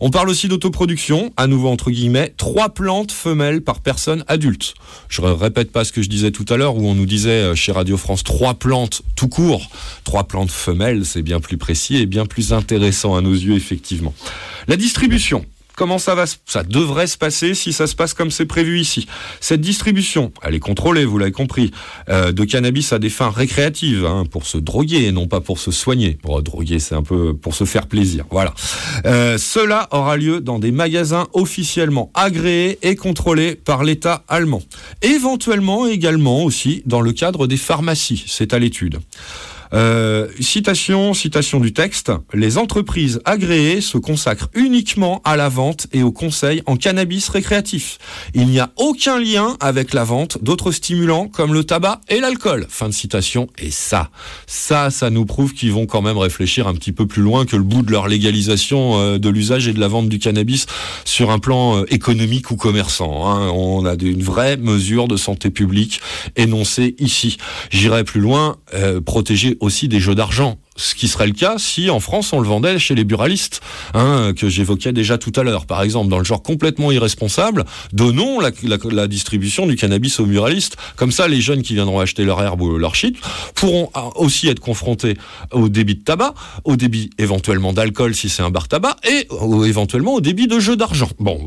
[0.00, 4.74] On parle aussi d'autoproduction, à nouveau entre guillemets, trois plantes femelles par personne adulte.
[5.08, 7.30] Je ne répète pas ce que je disais tout à l'heure où on nous disait
[7.30, 9.70] euh, chez Radio France trois plantes tout court.
[10.04, 14.14] Trois plantes femelles, c'est bien plus précis et bien plus intéressant à nos yeux, effectivement.
[14.68, 15.44] La distribution.
[15.76, 19.06] Comment ça va Ça devrait se passer si ça se passe comme c'est prévu ici?
[19.40, 21.72] Cette distribution, elle est contrôlée, vous l'avez compris,
[22.08, 25.58] euh, de cannabis à des fins récréatives, hein, pour se droguer et non pas pour
[25.58, 26.18] se soigner.
[26.42, 28.24] Droguer, c'est un peu pour se faire plaisir.
[28.30, 28.54] Voilà.
[29.04, 34.62] Euh, cela aura lieu dans des magasins officiellement agréés et contrôlés par l'État allemand.
[35.02, 38.24] Éventuellement également aussi dans le cadre des pharmacies.
[38.26, 38.98] C'est à l'étude.
[39.74, 42.12] Euh, citation, citation du texte.
[42.32, 47.98] Les entreprises agréées se consacrent uniquement à la vente et au conseil en cannabis récréatif.
[48.34, 52.66] Il n'y a aucun lien avec la vente d'autres stimulants comme le tabac et l'alcool.
[52.68, 53.48] Fin de citation.
[53.58, 54.10] Et ça,
[54.46, 57.56] ça, ça nous prouve qu'ils vont quand même réfléchir un petit peu plus loin que
[57.56, 60.66] le bout de leur légalisation euh, de l'usage et de la vente du cannabis
[61.04, 63.28] sur un plan euh, économique ou commerçant.
[63.28, 63.50] hein.
[63.52, 66.00] On a une vraie mesure de santé publique
[66.36, 67.38] énoncée ici.
[67.70, 70.58] J'irai plus loin, euh, protéger aussi des jeux d'argent.
[70.76, 73.60] Ce qui serait le cas si en France on le vendait chez les buralistes,
[73.94, 75.66] hein, que j'évoquais déjà tout à l'heure.
[75.66, 80.76] Par exemple, dans le genre complètement irresponsable, donnons la, distribution du cannabis aux buralistes.
[80.96, 83.16] Comme ça, les jeunes qui viendront acheter leur herbe ou leur shit
[83.54, 85.16] pourront ah, aussi être confrontés
[85.52, 86.34] au débit de tabac,
[86.64, 90.58] au débit éventuellement d'alcool si c'est un bar tabac, et au- éventuellement au débit de
[90.58, 91.08] jeux d'argent.
[91.18, 91.38] Bon,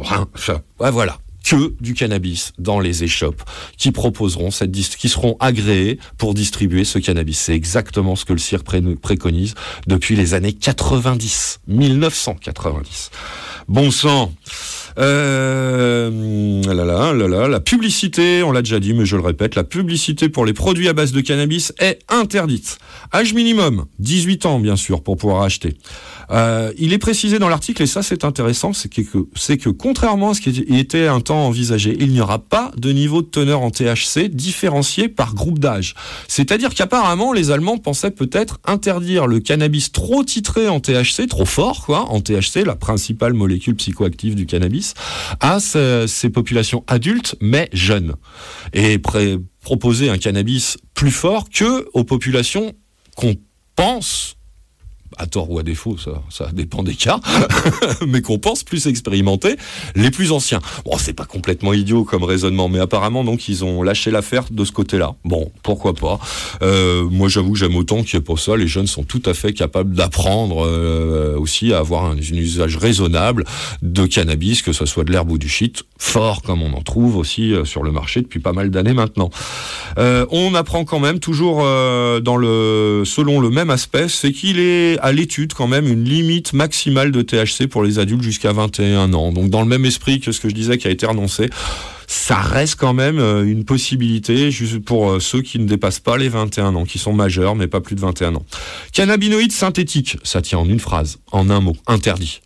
[0.92, 3.42] voilà que du cannabis dans les échoppes
[3.78, 7.40] qui proposeront cette qui seront agréés pour distribuer ce cannabis.
[7.40, 9.54] C'est exactement ce que le CIR pré- préconise
[9.88, 13.12] depuis les années 90, 1990.
[13.68, 14.34] Bon sang.
[14.98, 16.58] Euh,
[17.48, 20.88] la publicité, on l'a déjà dit, mais je le répète, la publicité pour les produits
[20.88, 22.78] à base de cannabis est interdite.
[23.14, 25.78] Âge minimum, 18 ans bien sûr, pour pouvoir acheter.
[26.30, 29.02] Euh, il est précisé dans l'article, et ça c'est intéressant, c'est que,
[29.36, 32.92] c'est que contrairement à ce qui était un temps envisagé, il n'y aura pas de
[32.92, 35.96] niveau de teneur en THC différencié par groupe d'âge.
[36.28, 41.86] C'est-à-dire qu'apparemment les Allemands pensaient peut-être interdire le cannabis trop titré en THC, trop fort
[41.86, 44.87] quoi, en THC, la principale molécule psychoactive du cannabis,
[45.40, 48.16] à ce- ces populations adultes mais jeunes.
[48.74, 49.00] Et
[49.62, 52.74] proposer un cannabis plus fort que aux populations
[53.16, 53.36] qu'on
[53.76, 54.37] pense
[55.18, 57.20] à tort ou à défaut, ça, ça dépend des cas,
[58.08, 59.56] mais qu'on pense plus expérimentés,
[59.96, 60.60] les plus anciens.
[60.86, 64.66] Bon, c'est pas complètement idiot comme raisonnement, mais apparemment, donc, ils ont lâché l'affaire de
[64.66, 65.16] ce côté-là.
[65.26, 66.20] Bon, pourquoi pas.
[66.62, 68.56] Euh, moi, j'avoue que j'aime autant qu'il n'y ait pas ça.
[68.56, 73.46] Les jeunes sont tout à fait capables d'apprendre euh, aussi à avoir un, usage raisonnable
[73.82, 77.18] de cannabis, que ce soit de l'herbe ou du shit, fort comme on en trouve
[77.18, 79.30] aussi euh, sur le marché depuis pas mal d'années maintenant.
[79.98, 84.60] Euh, on apprend quand même toujours euh, dans le selon le même aspect, c'est qu'il
[84.60, 89.14] est à l'étude quand même une limite maximale de THC pour les adultes jusqu'à 21
[89.14, 89.32] ans.
[89.32, 91.50] Donc dans le même esprit que ce que je disais qui a été annoncé,
[92.08, 94.50] ça reste quand même euh, une possibilité
[94.86, 97.80] pour euh, ceux qui ne dépassent pas les 21 ans, qui sont majeurs mais pas
[97.80, 98.46] plus de 21 ans.
[98.92, 102.42] Cannabinoïdes synthétiques, ça tient en une phrase, en un mot, interdit.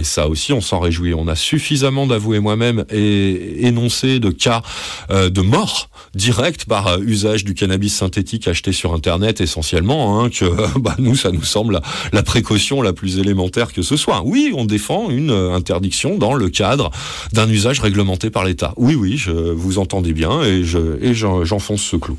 [0.00, 1.12] Et ça aussi, on s'en réjouit.
[1.12, 4.62] On a suffisamment d'avouer moi-même et énoncé de cas
[5.10, 10.30] euh, de mort direct par euh, usage du cannabis synthétique acheté sur Internet essentiellement, hein,
[10.30, 11.82] que bah, nous, ça nous semble
[12.14, 14.22] la, précaution la plus élémentaire que ce soit.
[14.24, 16.90] Oui, on défend une euh, interdiction dans le cadre
[17.34, 18.72] d'un usage réglementé par l'État.
[18.78, 22.16] Oui, oui, je, vous entendez bien et je et j'enfonce ce clou.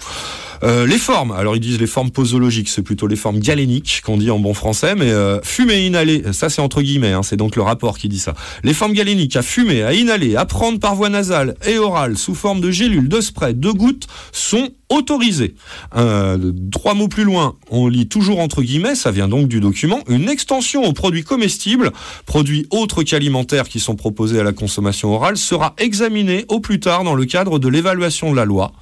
[0.63, 4.17] Euh, les formes, alors ils disent les formes posologiques, c'est plutôt les formes galéniques qu'on
[4.17, 7.55] dit en bon français, mais euh, fumer, inhaler, ça c'est entre guillemets, hein, c'est donc
[7.55, 8.35] le rapport qui dit ça.
[8.63, 12.35] Les formes galéniques à fumer, à inhaler, à prendre par voie nasale et orale sous
[12.35, 15.55] forme de gélules, de spray, de gouttes sont autorisées.
[15.95, 19.99] Euh, trois mots plus loin, on lit toujours entre guillemets, ça vient donc du document,
[20.07, 21.91] une extension aux produits comestibles,
[22.25, 27.03] produits autres qu'alimentaires qui sont proposés à la consommation orale, sera examinée au plus tard
[27.03, 28.73] dans le cadre de l'évaluation de la loi.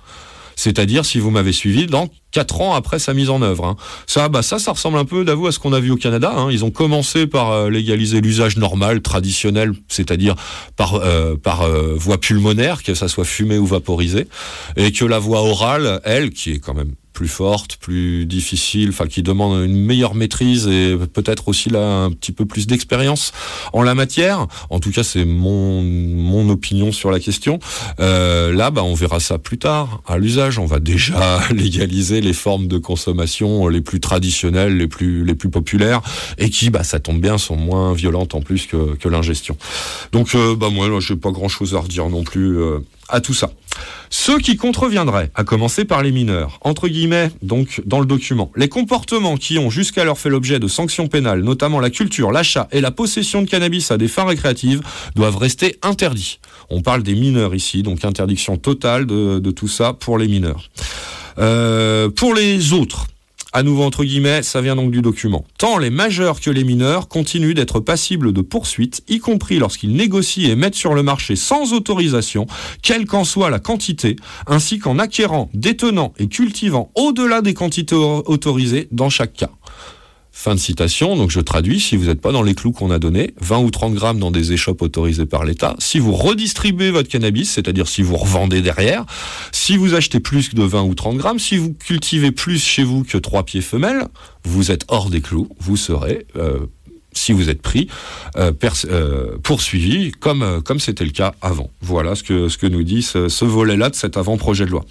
[0.59, 3.65] C'est-à-dire, si vous m'avez suivi, dans quatre ans après sa mise en œuvre.
[3.65, 3.77] hein.
[4.07, 6.33] Ça, bah ça, ça ressemble un peu, d'avou, à ce qu'on a vu au Canada.
[6.35, 6.49] hein.
[6.51, 10.35] Ils ont commencé par euh, légaliser l'usage normal, traditionnel, c'est-à-dire
[10.75, 14.27] par euh, par euh, voie pulmonaire, que ça soit fumé ou vaporisé,
[14.75, 19.07] et que la voie orale, elle, qui est quand même plus forte, plus difficile, enfin
[19.07, 23.31] qui demande une meilleure maîtrise et peut-être aussi là un petit peu plus d'expérience
[23.73, 24.47] en la matière.
[24.69, 27.59] En tout cas, c'est mon mon opinion sur la question.
[27.99, 30.59] Euh, là, bah, on verra ça plus tard à l'usage.
[30.59, 35.49] On va déjà légaliser les formes de consommation les plus traditionnelles, les plus les plus
[35.49, 36.01] populaires
[36.37, 39.57] et qui, bah, ça tombe bien, sont moins violentes en plus que, que l'ingestion.
[40.11, 42.79] Donc, euh, bah moi, j'ai pas grand chose à redire non plus euh,
[43.09, 43.51] à tout ça.
[44.09, 48.67] Ceux qui contreviendraient, à commencer par les mineurs, entre guillemets, donc dans le document, les
[48.67, 52.91] comportements qui ont jusqu'alors fait l'objet de sanctions pénales, notamment la culture, l'achat et la
[52.91, 54.81] possession de cannabis à des fins récréatives,
[55.15, 56.39] doivent rester interdits.
[56.69, 60.69] On parle des mineurs ici, donc interdiction totale de, tout ça pour les mineurs.
[61.37, 63.07] Euh, pour les autres,
[63.51, 65.43] à nouveau entre guillemets, ça vient donc du document.
[65.57, 70.49] Tant les majeurs que les mineurs continuent d'être passibles de poursuites, y compris lorsqu'ils négocient
[70.49, 72.45] et mettent sur le marché sans autorisation,
[72.81, 74.15] quelle qu'en soit la quantité,
[74.47, 79.49] ainsi qu'en acquérant, détenant et cultivant au-delà des quantités au- autorisées dans chaque cas.
[80.41, 82.97] Fin de citation, donc je traduis, si vous n'êtes pas dans les clous qu'on a
[82.97, 87.09] donnés, 20 ou 30 grammes dans des échoppes autorisées par l'État, si vous redistribuez votre
[87.09, 89.05] cannabis, c'est-à-dire si vous revendez derrière,
[89.51, 93.03] si vous achetez plus de 20 ou 30 grammes, si vous cultivez plus chez vous
[93.03, 94.07] que trois pieds femelles,
[94.45, 96.25] vous êtes hors des clous, vous serez...
[96.37, 96.67] euh,
[97.11, 97.89] si vous êtes pris,
[98.37, 98.53] euh,
[98.85, 101.69] euh, poursuivi, comme comme c'était le cas avant.
[101.81, 104.85] Voilà ce que ce que nous dit ce, ce volet-là de cet avant-projet de loi.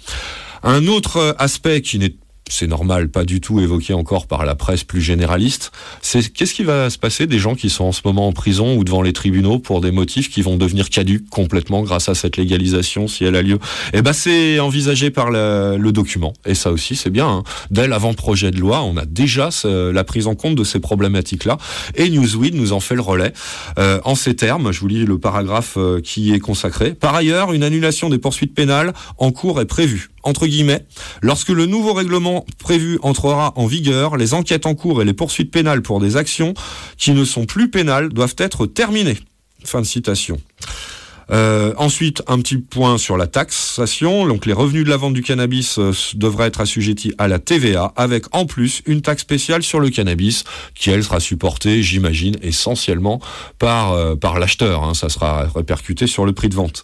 [0.61, 2.13] Un autre aspect qui n'est
[2.49, 5.71] c'est normal, pas du tout évoqué encore par la presse plus généraliste,
[6.01, 8.75] c'est qu'est-ce qui va se passer des gens qui sont en ce moment en prison
[8.75, 12.35] ou devant les tribunaux pour des motifs qui vont devenir caducs complètement grâce à cette
[12.37, 13.59] légalisation si elle a lieu?
[13.93, 17.27] Eh ben c'est envisagé par le, le document et ça aussi c'est bien.
[17.29, 17.43] hein.
[17.71, 21.57] Dès l'avant-projet de loi, on a déjà ce- la prise en compte de ces problématiques-là
[21.95, 23.31] et Newsweek nous en fait le relais.
[23.77, 26.93] Euh, en ces termes, je vous lis le paragraphe euh, qui y est consacré.
[26.93, 30.09] Par ailleurs, une annulation des poursuites pénales en cours est prévue.
[30.23, 30.85] Entre guillemets,
[31.21, 35.51] lorsque le nouveau règlement prévu entrera en vigueur, les enquêtes en cours et les poursuites
[35.51, 36.53] pénales pour des actions
[36.97, 39.17] qui ne sont plus pénales doivent être terminées.
[39.63, 40.39] Fin de citation.
[41.31, 44.25] Euh, ensuite, un petit point sur la taxation.
[44.25, 47.93] Donc, les revenus de la vente du cannabis euh, devraient être assujettis à la TVA,
[47.95, 50.43] avec en plus une taxe spéciale sur le cannabis,
[50.73, 53.21] qui elle sera supportée, j'imagine, essentiellement
[53.59, 54.83] par euh, par l'acheteur.
[54.83, 54.93] hein.
[54.95, 56.83] Ça sera répercuté sur le prix de vente.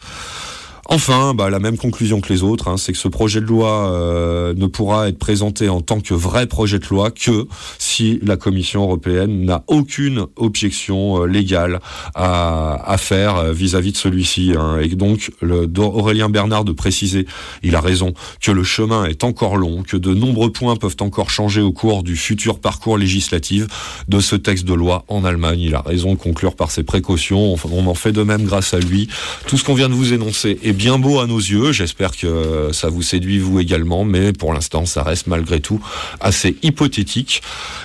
[0.87, 3.91] Enfin, bah, la même conclusion que les autres, hein, c'est que ce projet de loi
[3.91, 7.47] euh, ne pourra être présenté en tant que vrai projet de loi que
[7.79, 11.79] si la Commission européenne n'a aucune objection euh, légale
[12.13, 14.53] à, faire euh, vis-à-vis de celui-ci.
[14.57, 14.77] hein.
[14.79, 15.31] Et donc,
[15.77, 17.25] Aurélien Bernard de préciser,
[17.63, 21.31] il a raison, que le chemin est encore long, que de nombreux points peuvent encore
[21.31, 23.65] changer au cours du futur parcours législatif
[24.07, 25.61] de ce texte de loi en Allemagne.
[25.61, 27.53] Il a raison de conclure par ses précautions.
[27.53, 29.09] Enfin, on en fait de même grâce à lui.
[29.47, 31.71] Tout ce qu'on vient de vous énoncer est bien beau à nos yeux.
[31.71, 35.81] J'espère que ça vous séduit vous également, mais pour l'instant, ça reste malgré tout
[36.19, 37.41] assez hypothétique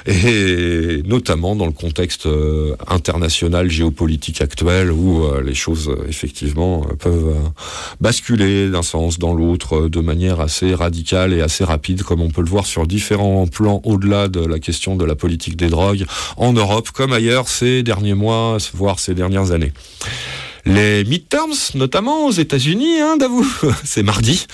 [0.06, 6.84] et notamment dans le contexte euh, international géopolitique actuel où euh, les choses euh, effectivement
[6.90, 7.48] euh, peuvent euh,
[8.00, 12.30] basculer d'un sens dans l'autre euh, de manière assez radicale et assez rapide comme on
[12.30, 16.04] peut le voir sur différents plans au-delà de la question de la politique des drogues
[16.36, 19.72] en Europe comme ailleurs ces derniers mois voire ces dernières années.
[20.66, 23.46] Les midterms, notamment aux États-Unis, hein, Davou,
[23.84, 24.46] c'est mardi.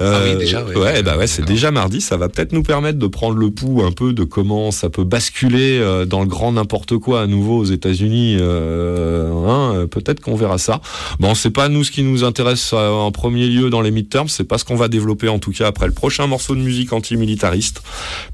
[0.00, 0.76] Ah oui, déjà, ouais.
[0.76, 2.00] ouais, bah ouais, c'est déjà mardi.
[2.00, 5.04] Ça va peut-être nous permettre de prendre le pouls un peu de comment ça peut
[5.04, 8.36] basculer euh, dans le grand n'importe quoi à nouveau aux États-Unis.
[8.40, 10.80] Euh, hein, euh, peut-être qu'on verra ça.
[11.18, 14.28] Bon, c'est pas nous ce qui nous intéresse euh, en premier lieu dans les midterms.
[14.28, 16.92] C'est pas ce qu'on va développer en tout cas après le prochain morceau de musique
[16.92, 17.82] antimilitariste,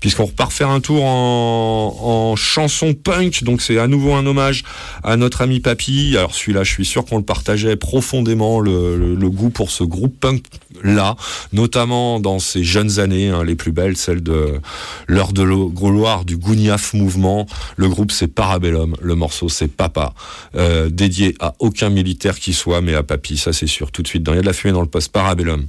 [0.01, 3.45] puisqu'on repart faire un tour en, en chanson punk.
[3.45, 4.65] Donc c'est à nouveau un hommage
[5.03, 6.15] à notre ami Papy.
[6.17, 10.45] Alors celui-là, je suis sûr qu'on le partageait profondément le, goût pour ce groupe punk
[10.83, 11.17] là,
[11.53, 14.61] notamment dans ses jeunes années, hein, les plus belles, celles de
[15.07, 17.47] l'heure de gloire du Gouniaf mouvement.
[17.77, 20.15] Le groupe c'est Parabellum, le morceau c'est Papa,
[20.57, 23.91] euh, dédié à aucun militaire qui soit, mais à Papy, ça c'est sûr.
[23.91, 25.67] Tout de suite, il y a de la fumée dans le poste Parabellum.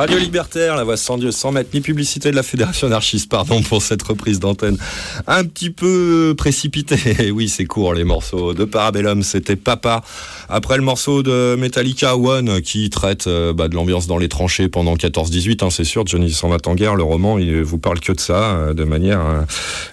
[0.00, 3.60] Radio Libertaire, la voix sans Dieu, sans maître, ni publicité de la Fédération anarchiste, pardon
[3.60, 4.78] pour cette reprise d'antenne.
[5.26, 6.96] Un petit peu précipité.
[7.34, 10.02] Oui, c'est court les morceaux de Parabellum, c'était Papa.
[10.48, 14.70] Après le morceau de Metallica One qui traite euh, bah, de l'ambiance dans les tranchées
[14.70, 18.12] pendant 14-18, hein, c'est sûr, Johnny s'en en guerre, le roman, il vous parle que
[18.12, 19.42] de ça, euh, de manière euh,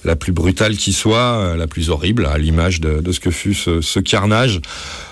[0.06, 4.00] la plus brutale qui soit, la plus horrible, à l'image de, ce que fut ce
[4.00, 4.62] carnage.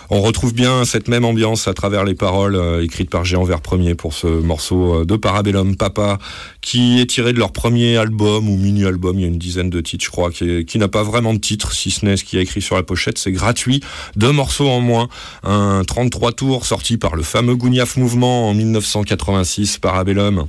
[0.10, 3.62] On retrouve bien cette même ambiance à travers les paroles euh, écrites par Géant Vert
[3.62, 5.76] Premier pour ce morceau euh, de Parabellum.
[5.76, 6.20] Papa,
[6.62, 9.82] qui est tiré de leur premier album ou mini-album, il y a une dizaine de
[9.82, 12.44] titres je crois, qui, n'a pas vraiment de titre, si ce n'est ce qui est
[12.44, 13.82] écrit sur la pochette, c'est gratuit,
[14.16, 15.08] deux morceaux en moins,
[15.44, 20.48] un 33 tours sorti par le fameux Gouniaf Mouvement en 1986, Parabellum.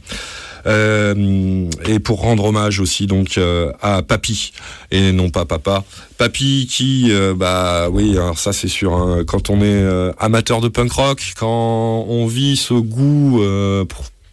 [0.66, 4.52] Euh, et pour rendre hommage aussi donc euh, à Papy
[4.90, 5.84] et non pas Papa.
[6.18, 9.84] Papy qui, euh, bah oui, alors ça c'est sûr, hein, quand on est
[10.18, 13.42] amateur de punk rock, quand on vit ce goût,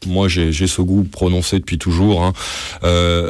[0.07, 2.33] moi j'ai ce goût prononcé depuis toujours, hein,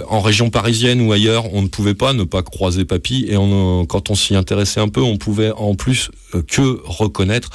[0.08, 3.86] en région parisienne ou ailleurs, on ne pouvait pas ne pas croiser Papy et on,
[3.86, 6.12] quand on s'y intéressait un peu, on pouvait en plus
[6.48, 7.50] que reconnaître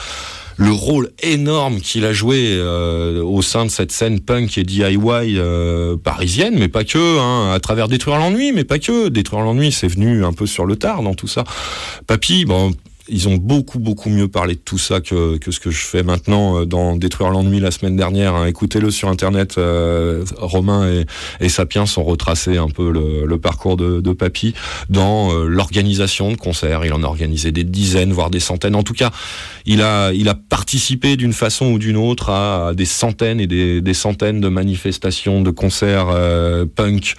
[0.59, 4.99] le rôle énorme qu'il a joué euh, au sein de cette scène punk et DIY
[5.39, 9.09] euh, parisienne, mais pas que, hein, à travers Détruire l'ennui, mais pas que.
[9.09, 11.45] Détruire l'ennui, c'est venu un peu sur le tard dans tout ça.
[12.09, 12.73] Papy, bon,
[13.09, 16.03] ils ont beaucoup beaucoup mieux parlé de tout ça que, que ce que je fais
[16.03, 18.35] maintenant euh, dans Détruire l'ennui la semaine dernière.
[18.35, 18.47] hein.
[18.47, 19.57] Écoutez-le sur internet.
[19.59, 21.07] euh, Romain et,
[21.41, 24.55] et Sapiens ont retracé un peu le, le parcours de, de Papy
[24.89, 26.85] dans euh, l'organisation de concerts.
[26.85, 28.75] Il en a organisé des dizaines, voire des centaines.
[28.75, 29.11] En tout cas,
[29.67, 33.81] il a, il a participé d'une façon ou d'une autre à, des centaines et des,
[33.81, 37.15] des centaines de manifestations, de concerts euh, punk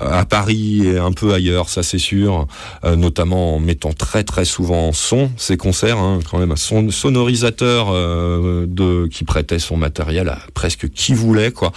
[0.00, 2.46] euh, à Paris et un peu ailleurs, ça c'est sûr,
[2.84, 7.88] notamment en mettant très très souvent en son ces concerts, hein, quand même son, sonorisateur
[7.90, 11.72] euh, de, qui prêtait son matériel à presque qui voulait, quoi,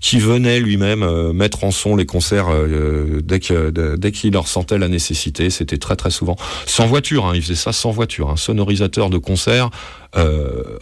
[0.00, 4.42] qui venait lui-même euh, mettre en son les concerts euh, dès que dès qu'il en
[4.42, 5.50] ressentait la nécessité.
[5.50, 6.36] C'était très très souvent
[6.66, 7.26] sans voiture.
[7.26, 8.30] Hein, il faisait ça sans voiture.
[8.30, 9.70] Un sonorisateur de concert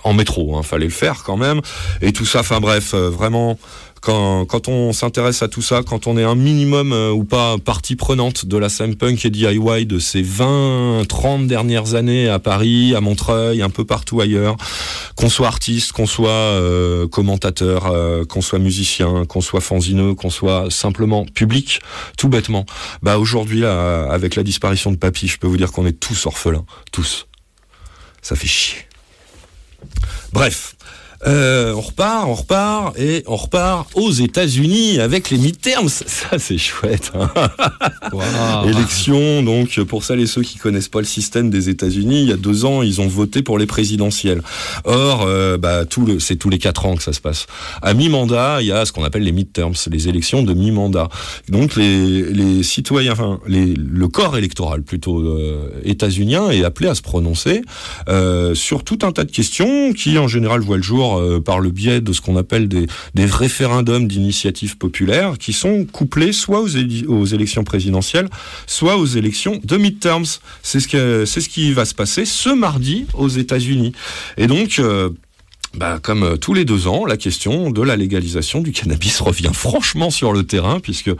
[0.04, 0.56] en métro.
[0.56, 1.60] Hein, fallait le faire quand même.
[2.02, 2.40] Et tout ça.
[2.40, 3.58] Enfin bref, vraiment.
[4.02, 7.56] Quand, quand on s'intéresse à tout ça, quand on est un minimum euh, ou pas
[7.58, 12.40] partie prenante de la scène punk et DIY de ces 20, 30 dernières années à
[12.40, 14.56] Paris, à Montreuil, un peu partout ailleurs,
[15.14, 20.30] qu'on soit artiste, qu'on soit euh, commentateur, euh, qu'on soit musicien, qu'on soit fanzineux, qu'on
[20.30, 21.80] soit simplement public,
[22.18, 22.66] tout bêtement.
[23.02, 26.64] Bah aujourd'hui avec la disparition de Papy, je peux vous dire qu'on est tous orphelins,
[26.90, 27.28] tous.
[28.20, 28.78] Ça fait chier.
[30.32, 30.74] Bref.
[31.26, 35.88] Euh, on repart, on repart et on repart aux États-Unis avec les midterms.
[35.88, 37.12] Ça, c'est chouette.
[37.14, 37.30] hein.
[38.12, 38.68] Waouh.
[38.68, 42.32] Élection, donc pour celles et ceux qui connaissent pas le système des États-Unis, il y
[42.32, 44.42] a deux ans, ils ont voté pour les présidentielles.
[44.84, 47.46] Or, euh, bah, tout le, c'est tous les quatre ans que ça se passe.
[47.82, 51.08] À mi-mandat, il y a ce qu'on appelle les midterms, les élections de mi-mandat.
[51.48, 56.94] Donc les, les citoyens, enfin les, le corps électoral plutôt euh, états-unien est appelé à
[56.94, 57.62] se prononcer
[58.08, 61.60] euh, sur tout un tas de questions qui en général voient le jour euh, par
[61.60, 62.86] le biais de ce qu'on appelle des,
[63.16, 68.28] référendums d'initiative populaire qui sont couplés soit aux, élections présidentielles,
[68.66, 70.24] soit aux élections de midterms.
[70.62, 73.92] C'est ce, ce qui va se passer ce mardi aux États-Unis.
[74.36, 75.10] Et donc, euh,
[75.74, 79.50] bah, comme euh, tous les deux ans, la question de la légalisation du cannabis revient
[79.52, 81.10] franchement sur le terrain, puisque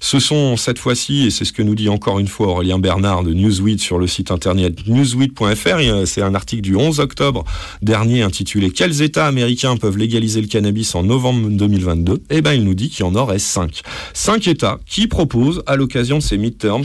[0.00, 3.24] ce sont cette fois-ci, et c'est ce que nous dit encore une fois Aurélien Bernard
[3.24, 7.44] de Newsweek sur le site internet newsweek.fr, a- c'est un article du 11 octobre
[7.82, 12.62] dernier intitulé Quels États américains peuvent légaliser le cannabis en novembre 2022 Eh ben, il
[12.64, 13.82] nous dit qu'il y en aurait cinq.
[14.14, 16.84] Cinq États qui proposent, à l'occasion de ces midterms,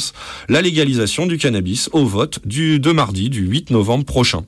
[0.50, 4.44] la légalisation du cannabis au vote du, de mardi, du 8 novembre prochain.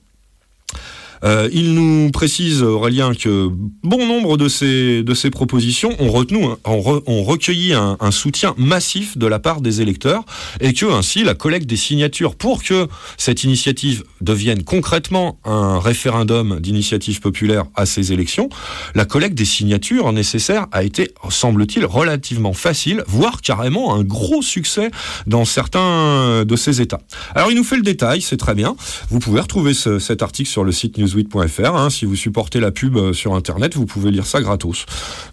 [1.23, 3.49] Euh, il nous précise, Aurélien, que
[3.83, 7.97] bon nombre de ces, de ces propositions ont, retenu, un- ont, re- ont recueilli un,
[7.99, 10.25] un soutien massif de la part des électeurs
[10.59, 12.87] et que ainsi la collecte des signatures pour que
[13.17, 18.49] cette initiative devienne concrètement un référendum d'initiative populaire à ces élections,
[18.95, 24.91] la collecte des signatures nécessaires a été, semble-t-il, relativement facile, voire carrément un gros succès
[25.27, 27.01] dans certains de ces États.
[27.35, 28.75] Alors il nous fait le détail, c'est très bien.
[29.09, 31.75] Vous pouvez retrouver ce- cet article sur le site newsweek.fr.
[31.75, 31.89] hein.
[31.89, 34.85] Si vous supportez la pub euh, sur Internet, vous pouvez lire ça gratos.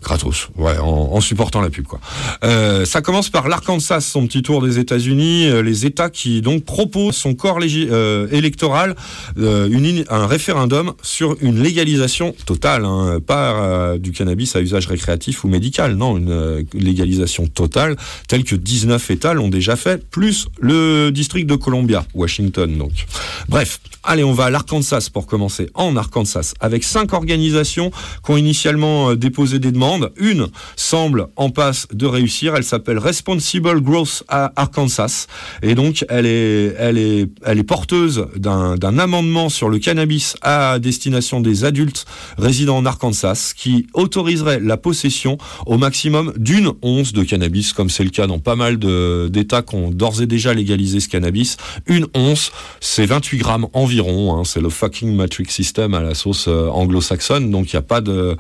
[0.02, 2.00] Gratos, ouais, en, supportant la pub, quoi.
[2.44, 6.64] Euh, ça commence par l'Arkansas, son petit tour des États-Unis, euh, les États qui donc
[6.64, 8.94] proposent son corps électoral
[9.36, 15.94] un référendum sur une légalisation totale, hein, pas du cannabis à usage récréatif ou médical,
[15.94, 17.96] non, une légalisation totale,
[18.28, 23.06] telle que 19 États l'ont déjà fait, plus le district de Columbia, Washington donc.
[23.48, 25.69] Bref, allez, on va à l'Arkansas pour commencer.
[25.74, 27.90] En Arkansas, avec cinq organisations
[28.24, 30.12] qui ont initialement euh, déposé des demandes.
[30.16, 32.54] Une semble en passe de réussir.
[32.56, 35.26] Elle s'appelle Responsible Growth à Arkansas.
[35.62, 40.78] Et donc, elle est, elle est, elle est porteuse d'un amendement sur le cannabis à
[40.78, 42.06] destination des adultes
[42.38, 48.04] résidant en Arkansas qui autoriserait la possession au maximum d'une once de cannabis, comme c'est
[48.04, 51.56] le cas dans pas mal d'États qui ont d'ores et déjà légalisé ce cannabis.
[51.86, 54.38] Une once, c'est 28 grammes environ.
[54.38, 54.44] hein.
[54.44, 57.50] c'est le fucking matrix system à la sauce euh, anglo-saxonne.
[57.50, 58.36] Donc il n'y a pas de...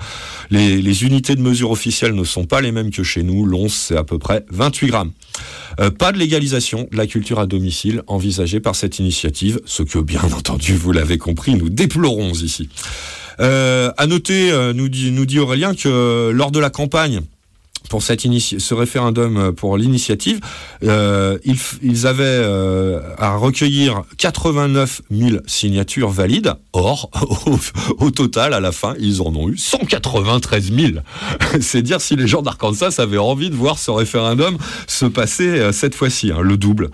[0.50, 3.44] Les, unités de mesure officielles ne sont pas les mêmes que chez nous.
[3.44, 5.12] L'once, c'est à peu près 28 grammes.
[5.80, 9.98] Euh, pas de légalisation de la culture à domicile envisagée par cette initiative, ce que
[9.98, 12.68] bien entendu, vous l'avez compris, nous déplorons ici.
[13.40, 17.20] Euh, à noter, euh, nous dit, nous dit Aurélien, que lors de la campagne
[17.90, 20.40] pour cette ce référendum euh, pour l'initiative,
[20.84, 26.54] euh, ils, avaient euh, à recueillir 89 000 signatures valides.
[26.72, 27.10] Or,
[27.98, 30.92] au, total, à la fin, ils en ont eu 193 000.
[31.60, 34.56] C'est dire si les gens d'Arkansas avaient envie de voir ce référendum
[34.86, 36.90] se passer cette fois-ci, hein, le double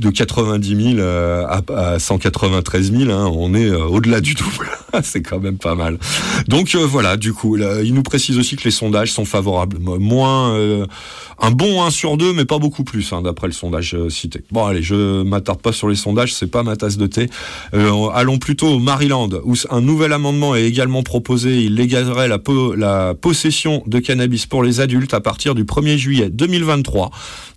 [0.00, 1.62] de 90 000 euh, à,
[1.94, 3.10] à 193 000.
[3.10, 4.68] hein, on est euh, au-delà du double.
[5.02, 5.98] C'est quand même pas mal.
[6.48, 9.78] Donc euh, voilà, du coup, il nous précise aussi que les sondages sont favorables.
[9.78, 10.86] Mo- Moins euh,
[11.40, 14.42] un bon 1 sur 2, mais pas beaucoup plus, hein, d'après le sondage euh, cité.
[14.50, 17.28] Bon, allez, je m'attarde pas sur les sondages, c'est pas ma tasse de thé.
[17.74, 21.62] Euh, allons plutôt au Maryland, où un nouvel amendement est également proposé.
[21.64, 25.96] Il légaliserait la, po- la possession de cannabis pour les adultes à partir du 1er
[25.96, 27.10] juillet 2023.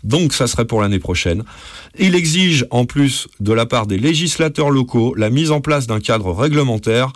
[0.03, 1.43] Donc, ça serait pour l'année prochaine.
[1.97, 5.99] Il exige, en plus de la part des législateurs locaux, la mise en place d'un
[5.99, 7.11] cadre réglementaire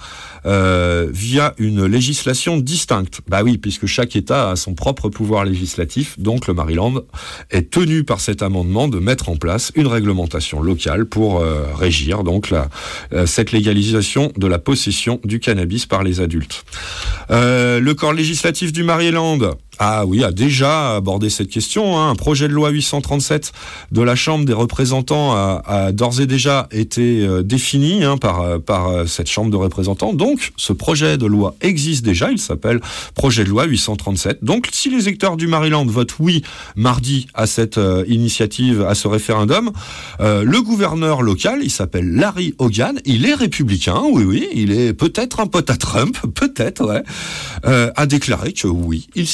[0.46, 3.22] euh, via une législation distincte.
[3.30, 6.94] Bah oui, puisque chaque État a son propre pouvoir législatif, donc Maryland
[7.52, 12.24] est tenu par cet amendement de mettre en place une réglementation locale pour euh, régir
[12.24, 16.64] donc euh, cette légalisation de la possession du cannabis par les adultes.
[17.32, 19.40] Euh, le corps législatif du Maryland
[19.80, 21.98] ah oui, a déjà abordé cette question.
[21.98, 22.12] hein.
[22.12, 23.52] Un projet de loi 837
[23.92, 28.60] de la Chambre des représentants a, d'ores et déjà été euh, défini hein, par, euh,
[28.60, 30.14] par euh, cette Chambre de représentants.
[30.14, 32.32] Donc, ce projet de loi existe déjà.
[32.32, 32.82] Il s'appelle
[33.16, 34.44] projet de loi 837.
[34.44, 36.44] Donc, si les électeurs du Maryland votent oui
[36.76, 39.72] mardi à cette initiative, à ce référendum,
[40.20, 45.40] le gouverneur local, il s'appelle Larry Hogan, il est républicain, oui, oui, il est peut-être
[45.40, 47.04] un pote à Trump, peut-être, ouais,
[47.64, 49.28] a déclaré que oui, il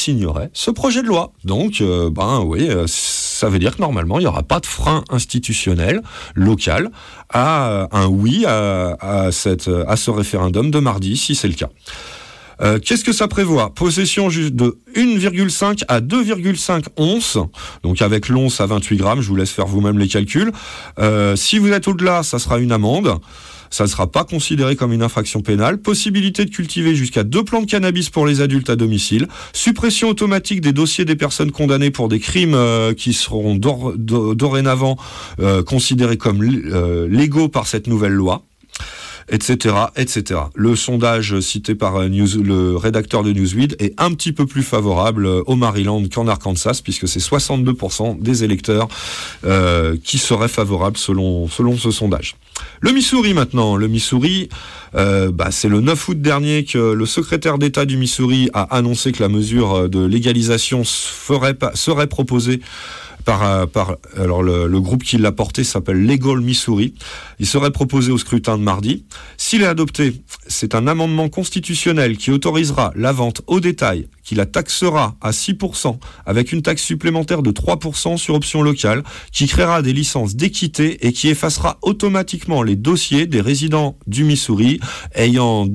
[0.53, 1.31] ce projet de loi.
[1.43, 4.65] Donc, euh, ben oui, euh, ça veut dire que normalement, il n'y aura pas de
[4.65, 6.01] frein institutionnel
[6.35, 6.89] local
[7.29, 11.69] à euh, un oui à, cette, à ce référendum de mardi, si c'est le cas.
[12.83, 13.73] Qu'est-ce que ça prévoit?
[13.73, 17.37] Possession de 1,5 à 2,5 onces,
[17.83, 20.51] donc avec l'once à 28 grammes, je vous laisse faire vous-même les calculs.
[21.35, 23.17] Si vous êtes au-delà, ça sera une amende.
[23.69, 25.77] Ça ne sera pas considéré comme une infraction pénale.
[25.79, 29.27] Possibilité de cultiver jusqu'à deux plants de cannabis pour les adultes à domicile.
[29.53, 34.35] Suppression automatique des dossiers des personnes condamnées pour des crimes euh, qui seront dor- do-
[34.35, 34.97] dorénavant
[35.39, 38.43] euh, considérés comme euh, légaux par cette nouvelle loi
[39.31, 40.41] etc., etc.
[40.55, 44.63] Le sondage cité par euh, News, le rédacteur de Newsweek est un petit peu plus
[44.63, 48.87] favorable euh, au Maryland qu'en Arkansas, puisque c'est 62% des électeurs
[49.45, 52.35] euh, qui seraient favorables selon, selon ce sondage.
[52.81, 53.75] Le Missouri maintenant.
[53.75, 54.49] Le Missouri,
[54.95, 59.11] euh, bah, c'est le 9 août dernier que le secrétaire d'État du Missouri a annoncé
[59.11, 62.61] que la mesure de légalisation serait proposée
[63.29, 66.93] euh, par alors le, le groupe qui l'a porté s'appelle Legal Missouri.
[67.39, 69.05] Il serait proposé au scrutin de mardi.
[69.37, 70.13] S'il est adopté,
[70.47, 75.97] c'est un amendement constitutionnel qui autorisera la vente au détail, qui la taxera à 6%,
[76.25, 81.13] avec une taxe supplémentaire de 3% sur option locale, qui créera des licences d'équité et
[81.13, 84.79] qui effacera automatiquement les dossiers des résidents du Missouri
[85.15, 85.67] ayant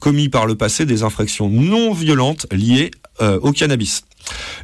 [0.00, 2.90] commis par le passé des infractions non violentes liées
[3.20, 4.02] euh, au cannabis.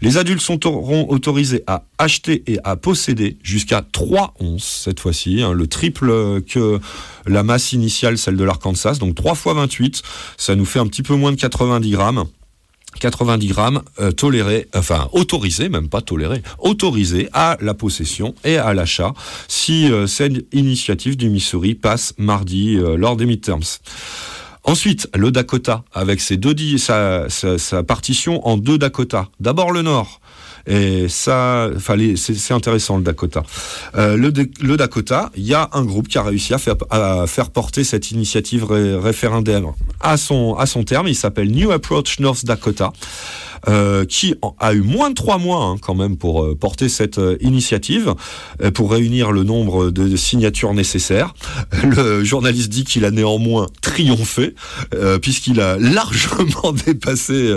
[0.00, 5.52] Les adultes seront autorisés à acheter et à posséder jusqu'à 3 onces cette fois-ci, hein,
[5.52, 6.78] le triple que
[7.26, 10.02] la masse initiale, celle de l'Arkansas, donc 3 fois 28,
[10.36, 12.24] ça nous fait un petit peu moins de 90 grammes.
[13.00, 18.72] 90 grammes euh, tolérés, enfin autorisés, même pas tolérés, autorisés à la possession et à
[18.72, 19.12] l'achat
[19.46, 23.78] si euh, cette initiative du Missouri passe mardi lors des midterms.
[24.64, 29.28] Ensuite, le Dakota, avec ses deux, sa, sa, sa partition en deux Dakota.
[29.40, 30.20] D'abord le Nord.
[30.66, 33.42] Et ça, fallait, c'est intéressant le Dakota.
[33.96, 34.30] Euh, le,
[34.60, 37.84] le Dakota, il y a un groupe qui a réussi à faire, à faire porter
[37.84, 39.62] cette initiative ré- référendaire
[40.00, 41.08] à son, à son terme.
[41.08, 42.92] Il s'appelle New Approach North Dakota.
[43.66, 47.18] Euh, qui a eu moins de trois mois hein, quand même pour euh, porter cette
[47.18, 48.14] euh, initiative,
[48.74, 51.34] pour réunir le nombre de, signatures nécessaires.
[51.82, 54.54] Le journaliste dit qu'il a néanmoins triompher,
[54.94, 57.54] euh, puisqu'il a largement dépassé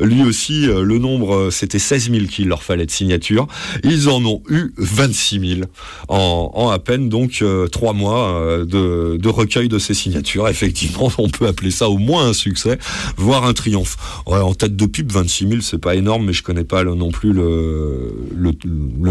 [0.00, 3.46] lui aussi le nombre, c'était 16 000 qu'il leur fallait de signatures.
[3.82, 5.60] Ils en ont eu 26 000
[6.08, 10.48] en, en à peine donc trois mois de, recueil de ces signatures.
[10.48, 12.78] Effectivement, on peut appeler ça au moins un succès,
[13.16, 13.96] voire un triomphe.
[14.26, 17.32] En tête de pub, 26 000, c'est pas énorme, mais je connais pas non plus
[17.32, 18.12] le,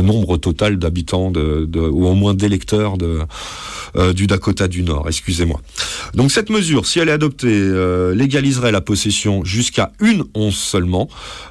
[0.01, 3.19] nombre total d'habitants de, ou au moins d'électeurs de,
[3.95, 5.07] euh, du Dakota du Nord.
[5.07, 5.61] Excusez-moi.
[6.15, 11.07] Donc cette mesure, si elle est adoptée, euh, légaliserait la possession jusqu'à une once seulement,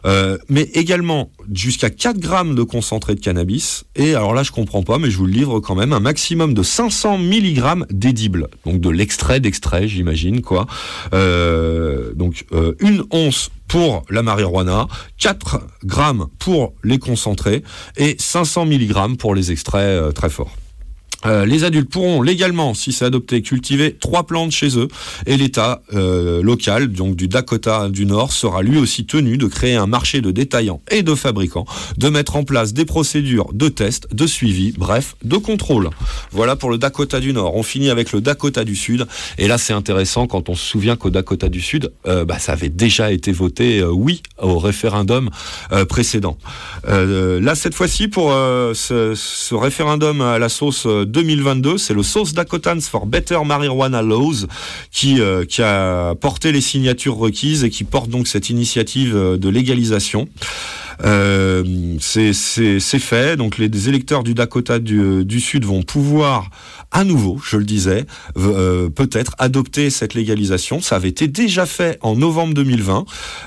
[0.07, 3.85] euh, mais également jusqu'à 4 grammes de concentré de cannabis.
[3.95, 6.53] Et alors là, je comprends pas, mais je vous le livre quand même, un maximum
[6.53, 8.49] de 500 milligrammes d'édible.
[8.67, 10.67] Donc de l'extrait d'extrait, j'imagine, quoi.
[11.13, 12.45] Donc
[12.81, 14.87] une once pour la marijuana,
[15.17, 17.63] 4 grammes pour les concentrés
[17.97, 20.55] et 500 milligrammes pour les extraits euh, très forts.
[21.25, 24.89] Euh, les adultes pourront légalement, si c'est adopté, cultiver trois plantes chez eux
[25.27, 29.75] et l'État euh, local, donc du Dakota du Nord, sera lui aussi tenu de créer
[29.75, 31.67] un marché de détaillants et de fabricants,
[31.97, 35.91] de mettre en place des procédures de test, de suivi, bref, de contrôle.
[36.33, 37.57] Voilà pour le Dakota du Nord.
[37.57, 39.07] On finit avec le Dakota du Sud
[39.39, 42.53] et là c'est intéressant quand on se souvient qu'au Dakota du Sud, euh, bah, ça
[42.53, 45.31] avait déjà été voté oui au référendum
[45.89, 46.37] précédent.
[46.87, 52.81] Là cette fois-ci pour ce, ce référendum à la sauce 2022, c'est le Sauce Dakotans
[52.81, 54.47] for Better Marijuana Laws
[54.91, 59.37] qui, euh, qui a porté les signatures requises et qui porte donc cette initiative euh,
[59.37, 60.29] de légalisation.
[61.05, 61.65] Euh,
[62.01, 62.33] c'est
[62.99, 66.51] fait, donc les électeurs du Dakota du, du Sud vont pouvoir
[66.93, 68.05] à nouveau, je le disais,
[68.37, 70.81] euh, peut-être adopter cette légalisation.
[70.81, 73.07] Ça avait été déjà fait en novembre 2020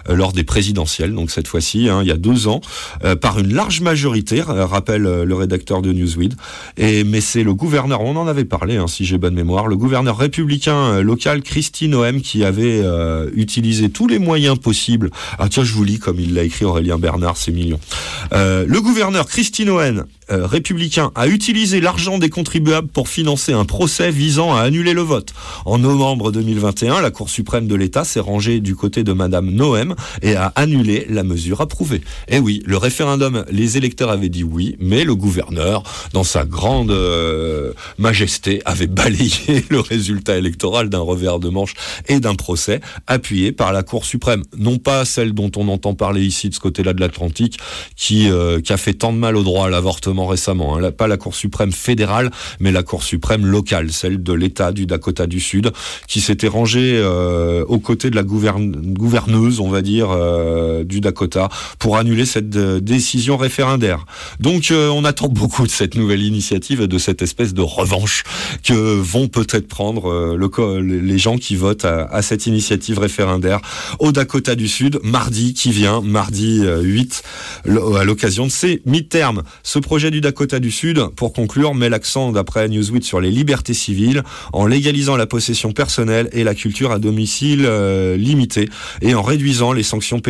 [0.10, 2.62] euh, lors des présidentielles, donc cette fois-ci, hein, il y a deux ans,
[3.04, 6.34] euh, par une large majorité, euh, rappelle euh, le rédacteur de Newsweek.
[6.78, 9.76] Et mais c'est le gouverneur, on en avait parlé, hein, si j'ai bonne mémoire, le
[9.76, 15.10] gouverneur républicain euh, local Christine Noem qui avait euh, utilisé tous les moyens possibles.
[15.40, 17.80] Ah tiens, je vous lis comme il l'a écrit Aurélien Bernard, c'est mignon.
[18.34, 23.65] Euh, le gouverneur Christine Owen, euh, républicain, a utilisé l'argent des contribuables pour financer un
[23.65, 25.34] procès visant à annuler le vote.
[25.65, 29.95] En novembre 2021, la Cour suprême de l'État s'est rangée du côté de Madame Noem
[30.22, 32.02] et a annulé la mesure approuvée.
[32.27, 35.84] Et oui, le référendum, les électeurs avaient dit oui, mais le gouverneur,
[36.14, 41.73] dans sa grande euh, majesté, avait balayé le résultat électoral d'un revers de manche
[42.07, 44.43] et d'un procès appuyé par la Cour suprême.
[44.57, 47.60] Non pas celle dont on entend parler ici de ce côté-là de l'Atlantique,
[47.95, 50.78] qui, euh, qui a fait tant de mal au droit à l'avortement récemment.
[50.78, 50.92] hein.
[50.92, 55.28] Pas la Cour suprême fédérale, mais la Cour suprême locale, celle de l'État du Dakota
[55.28, 55.72] du Sud,
[56.08, 61.02] qui s'était rangée euh, aux côtés de la gouverne- gouverneuse, on va dire, euh, du
[61.02, 64.06] Dakota, pour annuler cette euh, décision référendaire.
[64.40, 68.24] Donc on attend beaucoup de cette nouvelle initiative et de cette espèce de revanche
[68.64, 70.38] que vont peut-être prendre
[70.80, 73.60] les gens qui votent à, à cette initiative référendaire
[74.00, 77.24] au Dakota du Sud, mardi qui vient, mardi euh, 8,
[77.66, 79.44] le- à l'occasion de ces mi-termes.
[79.64, 83.73] Ce projet du Dakota du Sud, pour conclure, met l'accent, d'après Newsweek, sur les libertés
[83.73, 84.23] civiles,
[84.53, 88.69] en légalisant la possession personnelle et la culture à domicile euh, limité,
[89.02, 90.22] et en réduisant les sanctions,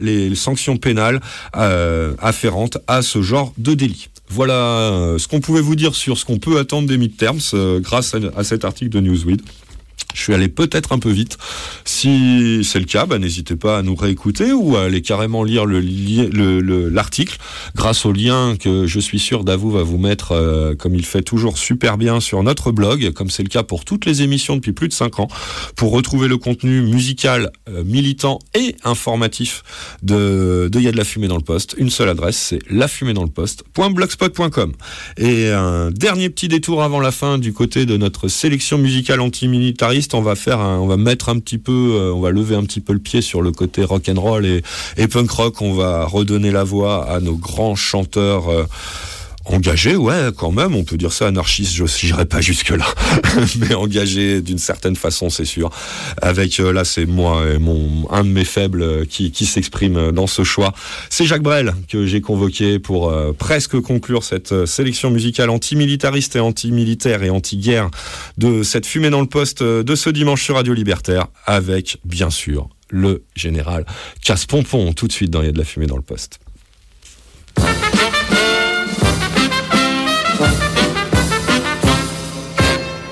[0.00, 1.20] les sanctions pénales
[1.56, 4.08] euh, afférentes à ce genre de délit.
[4.28, 7.80] Voilà euh, ce qu'on pouvait vous dire sur ce qu'on peut attendre des midterms euh,
[7.80, 9.40] grâce à, à cet article de Newsweek.
[10.14, 11.38] Je suis allé peut-être un peu vite.
[11.84, 15.66] Si c'est le cas, bah, n'hésitez pas à nous réécouter ou à aller carrément lire
[15.66, 17.36] le li- le- le- l'article
[17.74, 21.22] grâce au lien que je suis sûr Davou va vous mettre, euh, comme il fait
[21.22, 24.72] toujours super bien sur notre blog, comme c'est le cas pour toutes les émissions depuis
[24.72, 25.28] plus de 5 ans,
[25.76, 29.62] pour retrouver le contenu musical, euh, militant et informatif
[30.02, 31.74] de, de Y a de la fumée dans le poste.
[31.78, 34.72] Une seule adresse, c'est lafumédansleposte.blogspot.com.
[35.18, 40.01] Et un dernier petit détour avant la fin du côté de notre sélection musicale antimilitariste,
[40.14, 40.58] on va faire
[40.96, 43.52] mettre un petit peu, euh, on va lever un petit peu le pied sur le
[43.52, 44.62] côté rock and roll et,
[44.96, 45.62] et punk rock.
[45.62, 48.44] On va redonner la voix à nos grands chanteurs.
[49.44, 52.86] Engagés, ouais, quand même, on peut dire ça anarchiste, je n'irai pas jusque-là,
[53.58, 55.70] mais engagé d'une certaine façon, c'est sûr.
[56.20, 59.96] Avec, euh, là, c'est moi, et mon, un de mes faibles euh, qui, qui s'exprime
[59.96, 60.72] euh, dans ce choix.
[61.10, 67.22] C'est Jacques Brel que j'ai convoqué pour presque conclure cette sélection musicale antimilitariste et antimilitaire
[67.22, 67.90] et anti-guerre
[68.38, 72.68] de cette fumée dans le poste de ce dimanche sur Radio Libertaire, avec, bien sûr,
[72.88, 73.84] le général
[74.22, 76.38] Casse-Pompon, tout de suite dans Il y a de la fumée dans le poste.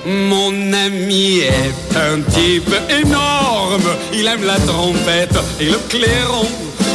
[0.05, 3.89] Mon ami est un type énorme.
[4.13, 6.47] Il aime la trompette et le clairon,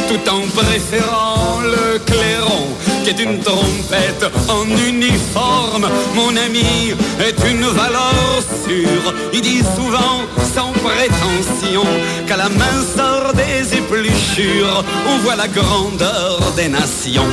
[0.09, 2.67] tout en préférant le clairon
[3.07, 5.87] qui est une trompette en uniforme.
[6.15, 9.13] Mon ami est une valeur sûre.
[9.33, 11.85] Il dit souvent sans prétention
[12.27, 17.31] qu'à la minceur des épluchures, on voit la grandeur des nations.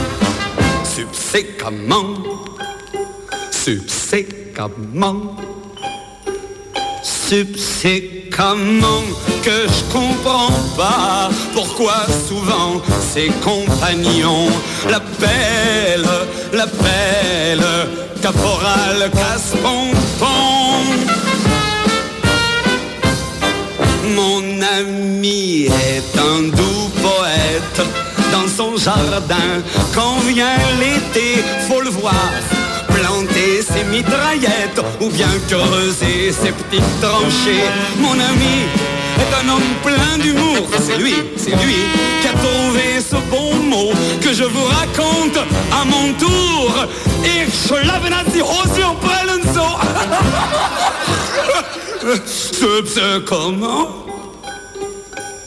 [0.84, 2.14] Subséquemment,
[3.51, 5.34] subséquemment,
[7.35, 9.02] subséquemment
[9.43, 12.81] que je comprends pas pourquoi souvent
[13.12, 14.48] ses compagnons
[14.89, 16.19] l'appellent,
[16.52, 17.89] l'appellent
[18.23, 20.85] caporal casse-pompon.
[24.15, 27.81] Mon ami est un doux poète
[28.31, 29.51] dans son jardin.
[29.93, 32.31] Quand vient l'été, faut le voir
[32.94, 33.34] planter
[33.64, 37.64] ses mitraillettes ou bien creuser ses petites tranchées.
[37.98, 38.56] Mon ami
[39.20, 40.68] est un homme plein d'humour.
[40.80, 41.76] C'est lui, c'est lui
[42.20, 45.38] qui a trouvé ce bon mot que je vous raconte
[45.72, 46.86] à mon tour.
[47.24, 48.04] Ich schlafe
[48.34, 49.66] die Hose prellen so.
[52.26, 53.88] Ce comment?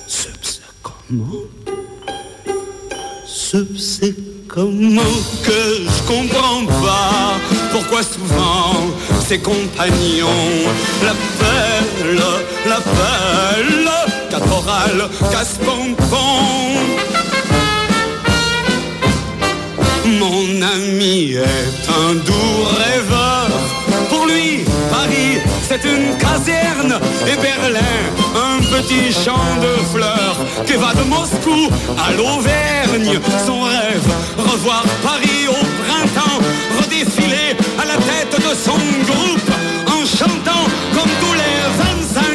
[0.07, 0.27] Ce
[0.81, 1.44] comment?
[3.26, 4.27] C'est
[4.58, 5.14] comment
[5.44, 7.38] que je comprends pas
[7.72, 8.74] pourquoi souvent
[9.28, 10.50] ses compagnons
[11.06, 12.24] l'appellent,
[12.66, 13.92] l'appellent
[14.32, 16.40] caporal casse-pompon.
[20.22, 23.50] Mon ami est un doux rêveur.
[24.10, 27.98] Pour lui, Paris, c'est une caserne et Berlin,
[28.82, 33.20] petit champ de fleurs qui va de Moscou à l'Auvergne.
[33.45, 36.40] Son rêve, revoir Paris au printemps,
[36.80, 38.78] redéfiler à la tête de son
[39.10, 39.49] groupe
[39.88, 41.58] en chantant comme tous les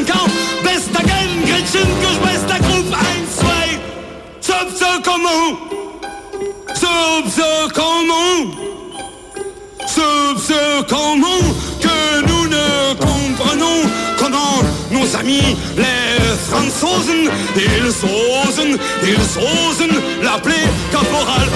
[0.06, 0.28] 25 ans.
[0.64, 2.92] Best again, Gretchen, que je baisse la groupe.
[2.92, 3.78] Ein, zwei,
[4.40, 5.58] sub, sub, comment?
[6.74, 8.50] Sub, sub, comment?
[9.86, 11.71] Sub, sub, comment?
[15.16, 17.88] Amis, les Franzosen, ils
[18.48, 19.90] osen, ils osen
[20.22, 21.48] l'appeler caporal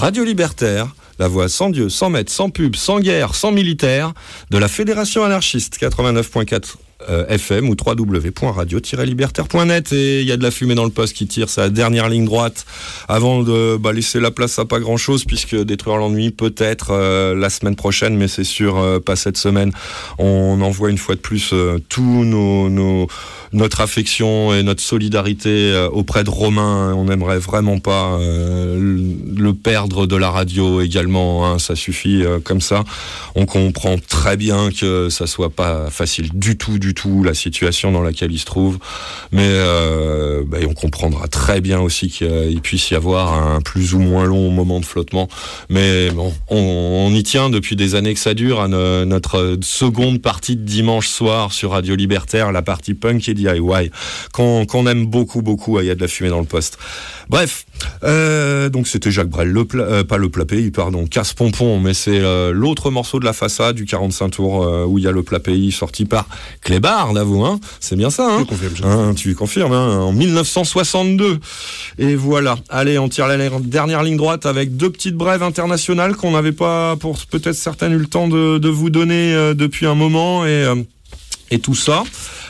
[0.00, 4.14] Radio Libertaire, la voix sans Dieu, sans maître, sans pub, sans guerre, sans militaire,
[4.50, 6.60] de la Fédération anarchiste 89.4 euh,
[7.08, 11.48] FM ou www.radio-libertaire.net et il y a de la fumée dans le poste qui tire
[11.48, 12.66] sa dernière ligne droite
[13.08, 17.34] avant de bah, laisser la place à pas grand chose puisque détruire l'ennui peut-être euh,
[17.34, 19.72] la semaine prochaine mais c'est sûr euh, pas cette semaine
[20.18, 23.08] on envoie une fois de plus euh, tous nos,
[23.52, 26.94] notre affection et notre solidarité euh, auprès de Romain.
[26.94, 28.98] On n'aimerait vraiment pas euh,
[29.36, 31.46] le perdre de la radio également.
[31.46, 31.58] hein.
[31.58, 32.84] Ça suffit euh, comme ça.
[33.34, 37.92] On comprend très bien que ça soit pas facile du tout, du tout la situation
[37.92, 38.78] dans laquelle il se trouve.
[39.32, 43.98] Mais euh, bah, on comprendra très bien aussi qu'il puisse y avoir un plus ou
[43.98, 45.28] moins long moment de flottement.
[45.68, 48.60] Mais bon, on, y tient depuis des années que ça dure.
[48.60, 53.34] à no- notre seconde partie de dimanche soir sur Radio Libertaire, la partie punk et
[53.34, 53.90] DIY,
[54.32, 55.78] qu'on aime beaucoup, beaucoup.
[55.78, 56.78] à Il y a de la fumée dans le poste.
[57.28, 57.64] Bref,
[58.02, 61.94] euh, donc c'était Jacques Brel, le euh, pas le plat pays, pardon, casse pompon, mais
[61.94, 65.22] c'est euh, l'autre morceau de la façade du 45 tours où il y a le
[65.22, 66.26] plat pays sorti par
[66.80, 67.60] Clébard, d'avoue, hein.
[67.78, 68.46] C'est bien ça, hein.
[68.84, 71.38] Hein, tu confirmes, hein, en 1962.
[71.98, 72.56] Et voilà.
[72.70, 76.52] Allez, on tire la la dernière ligne droite avec deux petites brèves internationales qu'on n'avait
[76.52, 80.46] pas, pour peut-être certaines, eu le temps de, de vous donner euh, depuis un moment
[80.46, 80.76] et, euh,
[81.50, 82.02] et tout ça.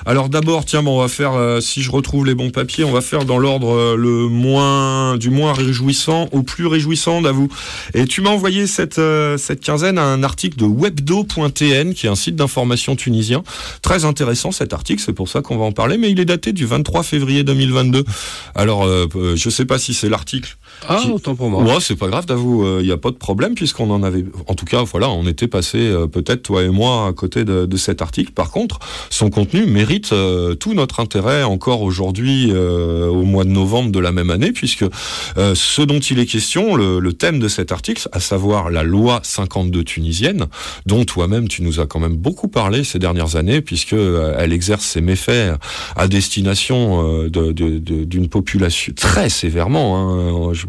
[0.06, 2.90] Alors d'abord, tiens, bon, on va faire, euh, si je retrouve les bons papiers, on
[2.92, 7.48] va faire dans l'ordre euh, le moins, du moins réjouissant au plus réjouissant, d'avoue.
[7.94, 12.14] Et tu m'as envoyé cette, euh, cette quinzaine un article de webdo.tn, qui est un
[12.14, 13.42] site d'information tunisien.
[13.82, 16.52] Très intéressant cet article, c'est pour ça qu'on va en parler, mais il est daté
[16.52, 18.04] du 23 février 2022.
[18.54, 18.86] Alors,
[19.34, 20.56] je sais pas si c'est l'article.
[20.88, 21.62] Ah, qui- autant pour moi.
[21.62, 24.24] Ouais, c'est pas grave, d'avoue, il n'y a pas de problème puisqu'on en avait.
[24.46, 27.76] En tout cas, voilà, on était passé peut-être toi et moi à côté de, de
[27.76, 28.32] cet article.
[28.32, 28.78] Par contre,
[29.10, 33.98] son contenu mérite euh, tout notre intérêt encore aujourd'hui, euh, au mois de novembre de
[33.98, 34.84] la même année, puisque
[35.36, 38.82] euh, ce dont il est question, le, le thème de cet article, à savoir la
[38.82, 40.46] loi 52 tunisienne,
[40.86, 44.84] dont toi-même tu nous as quand même beaucoup parlé ces dernières années, puisque elle exerce
[44.84, 45.54] ses méfaits
[45.96, 49.96] à destination de- de- de- d'une population très sévèrement.
[49.98, 50.52] hein.
[50.52, 50.66] Je-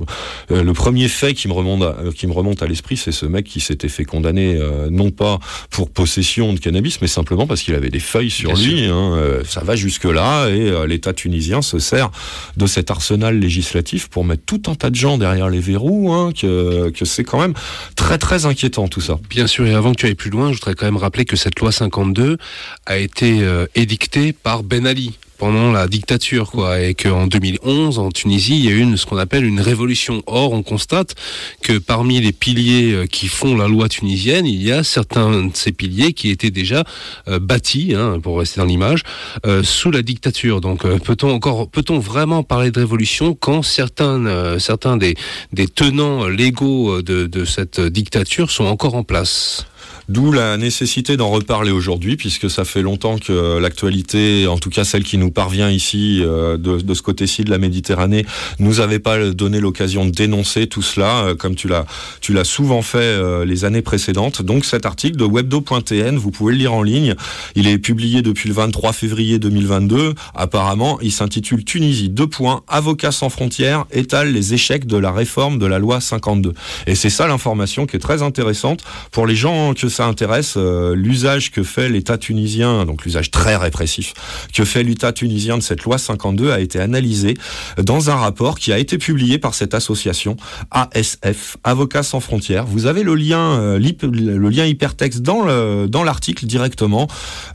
[0.54, 3.46] le premier fait qui me remonte à, qui me remonte à l'esprit, c'est ce mec
[3.46, 5.40] qui s'était fait condamner euh, non pas
[5.70, 8.86] pour possession de cannabis, mais simplement parce qu'il avait des feuilles sur Bien lui.
[8.86, 9.11] hein.
[9.14, 12.12] Euh, ça va jusque là et euh, l'État tunisien se sert
[12.58, 16.14] de cet arsenal législatif pour mettre tout un tas de gens derrière les verrous.
[16.14, 17.54] hein, que, que c'est quand même
[17.96, 19.20] très très inquiétant tout ça.
[19.30, 21.36] Bien sûr, et avant que tu ailles plus loin, je voudrais quand même rappeler que
[21.36, 22.38] cette loi 52
[22.86, 28.12] a été euh, édictée par Ben Ali pendant la dictature, quoi, et qu'en 2011, en
[28.12, 30.22] Tunisie, il y a eu une, ce qu'on appelle une révolution.
[30.28, 31.16] Or, on constate
[31.64, 35.50] que parmi les piliers euh, qui font la loi tunisienne, il y a certains de
[35.56, 36.84] ces piliers qui étaient déjà
[37.28, 39.02] euh, bâtis, hein, pour rester dans l'image,
[39.48, 40.62] euh, sous la dictature.
[40.62, 45.16] Donc, peut-on encore, peut-on vraiment parler de révolution quand certains, certains des,
[45.54, 49.66] des tenants légaux de, de cette dictature sont encore en place?
[50.12, 54.84] D'où la nécessité d'en reparler aujourd'hui, puisque ça fait longtemps que l'actualité, en tout cas
[54.84, 58.26] celle qui nous parvient ici, euh, de, ce côté-ci de la Méditerranée,
[58.60, 61.86] nous avait pas donné l'occasion de dénoncer tout cela, euh, comme tu l'as,
[62.20, 64.42] tu l'as souvent fait euh, les années précédentes.
[64.42, 67.16] Donc cet article de webdo.tn, vous pouvez le lire en ligne.
[67.56, 70.14] Il est publié depuis le 23 février 2022.
[70.36, 75.58] Apparemment, il s'intitule Tunisie, deux points, avocats sans frontières étalent les échecs de la réforme
[75.58, 76.52] de la loi 52.
[76.86, 80.96] Et c'est ça l'information qui est très intéressante pour les gens que ça intéresse, euh,
[80.96, 84.14] l'usage que fait l'État tunisien, donc l'usage très répressif
[84.54, 87.36] que fait l'État tunisien de cette loi 52 a été analysé
[87.78, 90.38] dans un rapport qui a été publié par cette association
[90.72, 92.66] ASF, Avocats sans frontières.
[92.66, 95.42] Vous avez le lien, euh, le lien hypertexte dans
[95.88, 97.08] dans l'article directement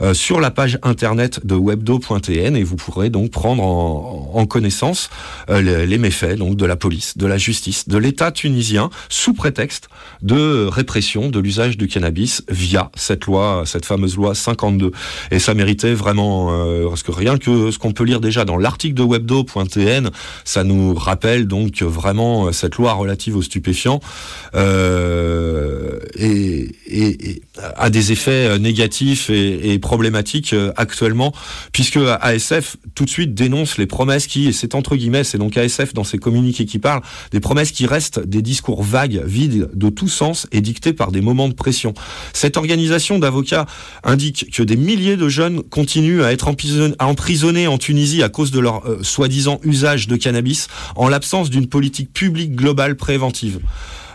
[0.02, 5.10] euh, sur la page internet de webdo.tn et vous pourrez donc prendre en, en connaissance
[5.50, 9.34] euh, les, les méfaits donc de la police, de la justice, de l'État tunisien sous
[9.34, 9.88] prétexte
[10.22, 14.90] de répression de l'usage du cannabis via cette loi, cette fameuse loi 52.
[15.30, 18.56] Et ça méritait vraiment, euh, parce que rien que ce qu'on peut lire déjà dans
[18.56, 20.10] l'article de webdo.tn,
[20.44, 24.00] ça nous rappelle donc vraiment cette loi relative aux stupéfiants
[24.54, 27.42] euh, et, et- et
[27.76, 31.32] a des effets euh, négatifs et, et problématiques euh, actuellement,
[31.72, 35.56] puisque ASF tout de suite dénonce les promesses qui, et c'est entre guillemets, c'est donc
[35.56, 37.02] ASF dans ses communiqués qui parlent,
[37.32, 41.20] des promesses qui restent des discours vagues, vides de tout sens et dictés par des
[41.20, 41.94] moments de pression.
[42.32, 43.66] Cette organisation d'avocats
[44.04, 48.60] indique que des milliers de jeunes continuent à être emprisonnés, en Tunisie à cause de
[48.60, 53.60] leur euh, soi-disant usage de cannabis en l'absence d'une politique publique globale préventive.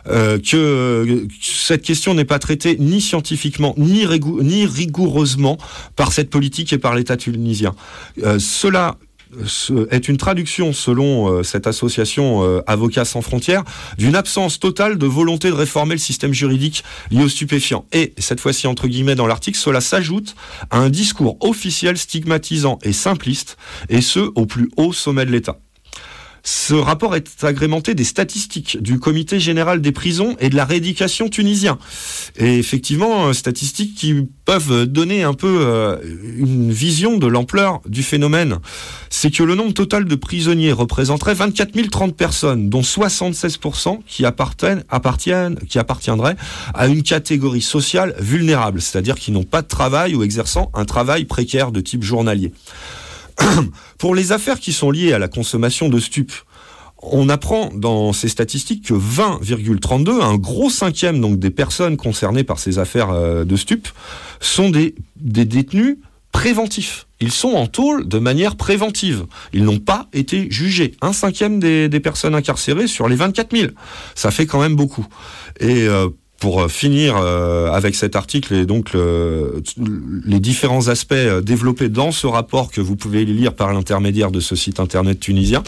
[0.07, 5.59] Euh, que euh, cette question n'est pas traitée ni scientifiquement ni, rigou- ni rigoureusement
[5.95, 7.75] par cette politique et par l'État tunisien.
[8.39, 9.10] Cela ce-
[9.89, 13.63] est une traduction, selon euh, cette association euh, Avocats sans frontières,
[13.97, 17.85] d'une absence totale de volonté de réformer le système juridique lié aux stupéfiants.
[17.91, 20.35] Et, cette fois-ci entre guillemets dans l'article, cela s'ajoute
[20.69, 23.57] à un discours officiel stigmatisant et simpliste,
[23.89, 25.59] et ce, au plus haut sommet de l'État.
[26.43, 31.29] Ce rapport est agrémenté des statistiques du Comité général des prisons et de la rééducation
[31.29, 31.77] tunisien.
[32.37, 35.97] Et effectivement, euh, statistiques qui peuvent donner un peu euh,
[36.37, 38.57] une vision de l'ampleur du phénomène.
[39.09, 44.83] C'est que le nombre total de prisonniers représenterait 24 030 personnes, dont 76% qui appartiennent,
[44.89, 46.37] appartiennent, qui appartiendraient
[46.73, 51.25] à une catégorie sociale vulnérable, c'est-à-dire qui n'ont pas de travail ou exerçant un travail
[51.25, 52.51] précaire de type journalier.
[53.97, 56.33] Pour les affaires qui sont liées à la consommation de stupes,
[57.01, 62.59] on apprend dans ces statistiques que 20,32, un gros cinquième donc des personnes concernées par
[62.59, 63.87] ces affaires euh, de stupes,
[64.39, 65.97] sont des, détenus
[66.31, 67.07] préventifs.
[67.19, 69.25] Ils sont en tôle de manière préventive.
[69.53, 70.95] Ils n'ont pas été jugés.
[71.01, 73.71] Un cinquième des, des personnes incarcérées sur les 24 000.
[74.15, 75.05] Ça fait quand même beaucoup.
[75.59, 76.07] Et euh,
[76.41, 79.61] pour euh, finir euh, avec cet article et donc le-
[80.25, 84.39] les différents aspects euh, développés dans ce rapport que vous pouvez lire par l'intermédiaire de
[84.39, 85.63] ce site internet tunisien,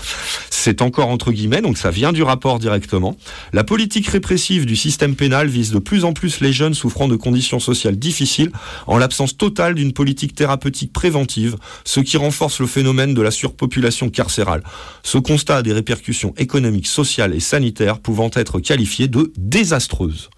[0.49, 3.15] c'est encore entre guillemets, donc ça vient du rapport directement.
[3.53, 7.15] La politique répressive du système pénal vise de plus en plus les jeunes souffrant de
[7.15, 8.51] conditions sociales difficiles
[8.87, 11.55] en l'absence totale d'une politique thérapeutique préventive,
[11.85, 14.63] ce qui renforce le phénomène de la surpopulation carcérale.
[15.03, 20.31] Ce constat a des répercussions économiques, sociales et sanitaires pouvant être qualifiées de désastreuses.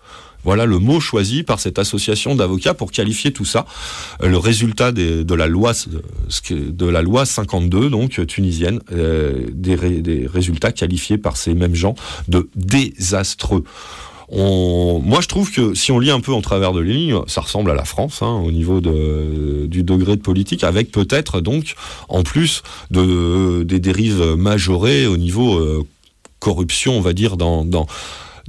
[0.46, 3.66] Voilà le mot choisi par cette association d'avocats pour qualifier tout ça.
[4.24, 5.74] Euh, Le résultat de la loi,
[6.52, 11.54] euh, de la loi 52, donc euh, tunisienne, des, ré- des résultats qualifiés par ces
[11.54, 11.96] mêmes gens
[12.28, 13.64] de désastreux.
[14.32, 17.70] Moi, je trouve que si on lit un peu en travers de lignes, ça ressemble
[17.72, 21.76] à la France hein, au niveau du degré de politique, avec peut-être donc
[22.10, 25.62] en plus de, des dérives majorées au niveau
[26.40, 27.66] corruption, on va dire dans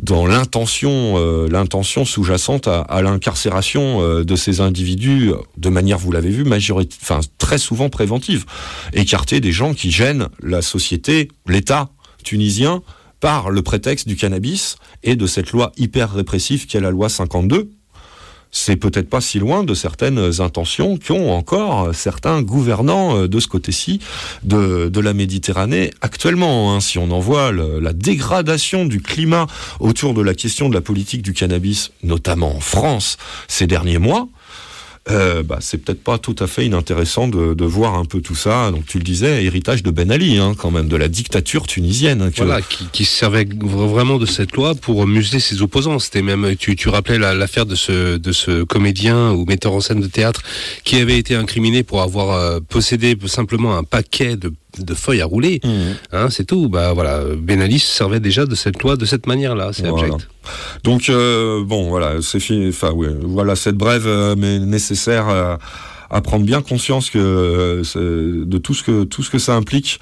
[0.00, 6.30] dans l'intention, euh, l'intention sous-jacente à, l'incarcération euh, de ces individus, de manière, vous l'avez
[6.30, 8.44] vu, majorit- enfin très souvent préventive,
[8.92, 11.88] écarter des gens qui gênent la société, l'État
[12.22, 12.82] tunisien,
[13.20, 17.70] par le prétexte du cannabis et de cette loi hyper répressive qu'est la loi 52.
[18.56, 23.48] C'est peut-être pas si loin de certaines intentions qu'ont encore certains gouvernants euh, de ce
[23.48, 24.00] côté-ci
[24.44, 26.74] de, de la Méditerranée actuellement.
[26.74, 26.80] hein.
[26.80, 29.46] Si on en voit la dégradation du climat
[29.78, 34.28] autour de la question de la politique du cannabis, notamment en France, ces derniers mois,
[35.08, 38.34] euh, bah, c'est peut-être pas tout à fait inintéressant de, de voir un peu tout
[38.34, 38.70] ça.
[38.70, 42.22] Donc tu le disais, héritage de Ben Ali, hein, quand même, de la dictature tunisienne.
[42.22, 45.98] hein, Voilà, qui, qui se servait vra- vraiment de cette loi pour museler ses opposants.
[45.98, 49.80] C'était même, tu, tu rappelais la- l'affaire de ce, de ce comédien ou metteur en
[49.80, 50.42] scène de théâtre
[50.84, 55.26] qui avait été incriminé pour avoir euh, possédé simplement un paquet de, de feuilles à
[55.26, 55.60] rouler.
[55.64, 55.68] Mmh.
[56.12, 56.68] Hein, c'est tout.
[56.68, 59.70] Bah voilà, Ben Ali se servait déjà de cette loi de cette manière-là.
[59.72, 60.14] C'est Voilà.
[60.14, 60.28] abject.
[60.84, 62.68] Donc euh, bon, voilà, c'est fini.
[62.68, 65.26] Enfin, ouais, voilà cette brève, euh, mais nécessaire
[66.08, 69.98] à prendre bien conscience que euh, de tout ce que tout ce que ça implique.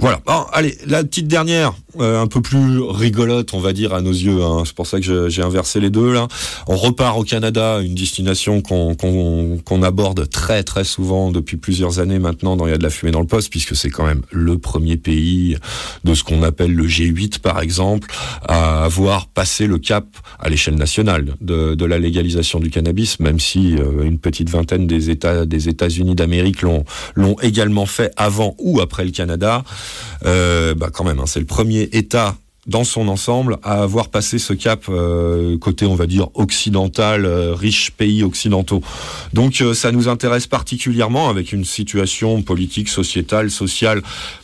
[0.00, 0.20] Voilà.
[0.24, 4.12] Bon, allez, la petite dernière, euh, un peu plus rigolote, on va dire à nos
[4.12, 4.44] yeux.
[4.44, 4.62] hein.
[4.64, 6.28] C'est pour ça que j'ai inversé les deux là.
[6.68, 12.54] On repart au Canada, une destination qu'on aborde très très souvent depuis plusieurs années maintenant.
[12.54, 14.56] Dans il y a de la fumée dans le poste, puisque c'est quand même le
[14.58, 15.56] premier pays
[16.04, 18.08] de ce qu'on appelle le G8 par exemple,
[18.46, 20.06] à avoir passé le cap
[20.38, 25.10] à l'échelle nationale de, la légalisation du cannabis, même si euh, une petite vingtaine des
[25.10, 26.84] États des États-Unis d'Amérique l'ont
[27.42, 29.64] également fait avant ou après le Canada.
[30.24, 32.36] Euh, bah quand même, hein, c'est le premier État
[32.68, 37.54] dans son ensemble à avoir passé ce cap euh, côté on va dire occidental euh,
[37.54, 38.82] riche pays occidentaux.
[39.32, 44.02] Donc euh, ça nous intéresse particulièrement avec une situation politique sociétale sociale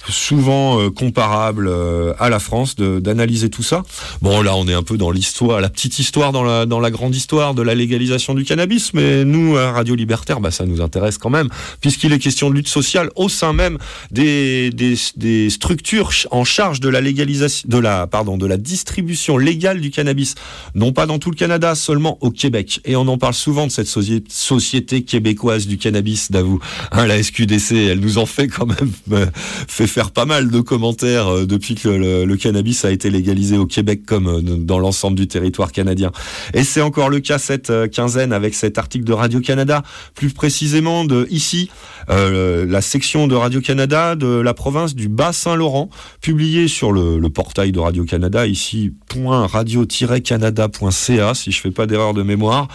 [0.09, 1.70] souvent euh, comparable
[2.18, 3.82] à la France d'analyser tout ça.
[4.22, 6.90] Bon là on est un peu dans l'histoire la petite histoire dans la dans la
[6.90, 10.80] grande histoire de la légalisation du cannabis mais nous à Radio Libertaire bah ça nous
[10.80, 11.48] intéresse quand même
[11.80, 13.78] puisqu'il est question de lutte sociale au sein même
[14.10, 19.38] des des, des structures en charge de la légalisation de la pardon de la distribution
[19.38, 20.36] légale du cannabis.
[20.76, 22.78] Non pas dans tout le Canada seulement au Québec.
[22.84, 26.60] Et on en parle souvent de cette société québécoise du cannabis d'avoue.
[26.92, 30.60] Hein, la SQDC elle nous en fait quand même euh, fait faire pas mal de
[30.60, 35.16] commentaires euh, depuis que le, cannabis a été légalisé au Québec comme euh, dans l'ensemble
[35.16, 36.12] du territoire canadien.
[36.52, 39.82] Et c'est encore le cas cette quinzaine avec cet article de Radio Canada.
[40.14, 41.68] Plus précisément de ici
[42.06, 45.88] la section de Radio Canada de la province du Bas-Saint-Laurent
[46.20, 52.14] publié sur le, le portail de Radio Canada ici .radio-canada.ca si je fais pas d'erreur
[52.14, 52.68] de mémoire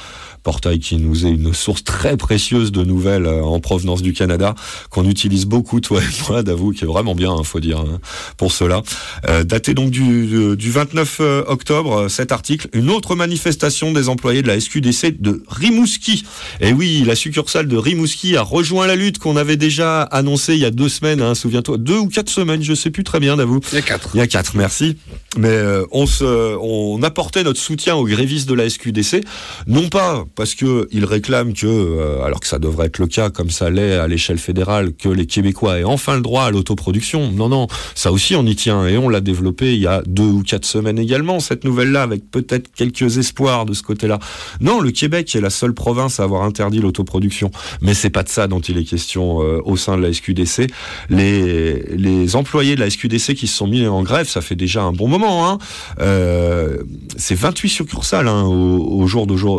[0.44, 4.56] portail qui nous est une source très précieuse de nouvelles euh, en provenance du Canada
[4.90, 8.00] qu'on utilise beaucoup toi et moi d'avoue qui est vraiment bien hein, faut dire hein,
[8.38, 8.82] pour cela
[9.28, 13.92] euh, daté donc du, du- du 29 euh, octobre euh, cet article une autre manifestation
[13.92, 16.24] des employés de la SQDC de Rimouski
[16.62, 20.60] et oui la succursale de Rimouski a rejoint la lutte qu'on avait déjà annoncée il
[20.60, 23.38] y a deux semaines hein, souviens-toi deux ou quatre semaines je sais plus très bien
[23.38, 24.10] d'avoue Il y a quatre.
[24.14, 24.98] il y a quatre, merci.
[25.38, 26.24] Mais euh, on, se,
[26.60, 29.24] on apportait notre soutien aux grévistes de la SQDC,
[29.68, 33.30] non pas parce que ils réclament que, euh, alors que ça devrait être le cas,
[33.30, 37.30] comme ça l'est à l'échelle fédérale, que les Québécois aient enfin le droit à l'autoproduction.
[37.34, 40.24] Non, non, ça aussi on y tient et on l'a développé il y a deux
[40.24, 44.20] ou quatre semaines également cette nouvelle-là, avec peut-être quelques espoirs de ce côté-là.
[44.62, 47.52] Non, le Québec est la seule province à avoir interdit l'autoproduction,
[47.82, 50.68] mais c'est pas de ça dont il est question euh, au sein de la SQDC.
[51.10, 54.94] Les, employés de la SQDC qui se sont mis en grève, ça fait déjà un
[54.94, 55.50] bon moment.
[55.50, 55.58] Hein.
[56.00, 56.78] Euh,
[57.18, 59.50] c'est 28 succursales hein, au jour d'aujourd'hui.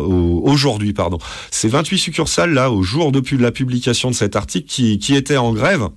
[0.61, 1.17] Aujourd'hui, pardon.
[1.49, 5.37] C'est 28 succursales là au jour depuis la publication de cet article qui, qui étaient
[5.37, 5.87] en grève.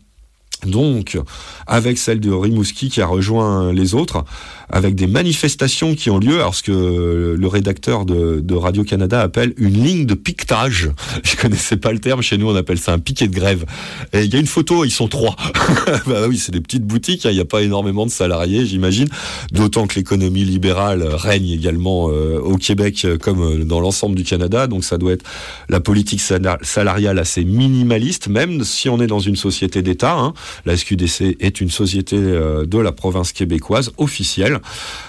[0.65, 1.19] Donc,
[1.67, 4.25] avec celle de Rimouski qui a rejoint les autres,
[4.69, 9.83] avec des manifestations qui ont lieu, alors ce que le rédacteur de, Radio-Canada appelle une
[9.83, 10.91] ligne de piquetage.
[11.25, 13.65] Je connaissais pas le terme, chez nous on appelle ça un piquet de grève.
[14.13, 15.37] Et il y a une photo, ils sont trois.
[16.07, 19.09] bah oui, c'est des petites boutiques, hein, il n'y a pas énormément de salariés, j'imagine.
[19.53, 24.25] D'autant que l'économie libérale règne également euh, au Québec euh, comme euh, dans l'ensemble du
[24.25, 25.25] Canada, donc ça doit être
[25.69, 30.17] la politique sala- salariale assez minimaliste, même si on est dans une société d'État.
[30.17, 30.33] hein.
[30.65, 34.54] La SQDC est une société de la province québécoise officielle.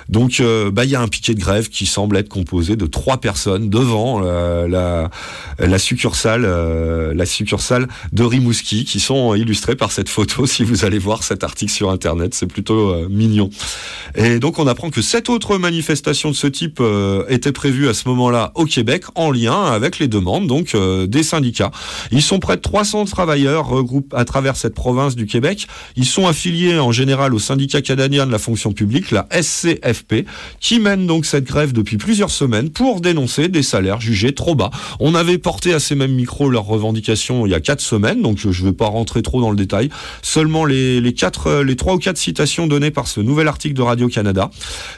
[0.10, 2.86] Donc, euh, bah, il y a un piquet de grève qui semble être composé de
[2.86, 4.68] trois personnes devant euh,
[5.60, 10.46] la, succursale, euh, la succursale de Rimouski, qui sont illustrées par cette photo.
[10.56, 13.50] Si vous allez voir cet article sur Internet, c'est plutôt mignon.
[14.16, 16.82] Et donc, on apprend que sept autres manifestations de ce type
[17.28, 21.72] étaient prévues à ce moment-là au Québec, en lien avec les demandes donc des syndicats.
[22.12, 25.68] Ils sont près de 300 travailleurs regroupés à travers cette province du du Québec.
[25.96, 30.26] Ils sont affiliés en général au syndicat canadien de la fonction publique, la SCFP,
[30.60, 34.70] qui mène donc cette grève depuis plusieurs semaines pour dénoncer des salaires jugés trop bas.
[35.00, 38.38] On avait porté à ces mêmes micros leurs revendications il y a quatre semaines, donc
[38.38, 39.90] je ne vais pas rentrer trop dans le détail.
[40.22, 43.82] Seulement les, quatre, euh, les trois ou quatre citations données par ce nouvel article de
[43.82, 44.50] Radio-Canada.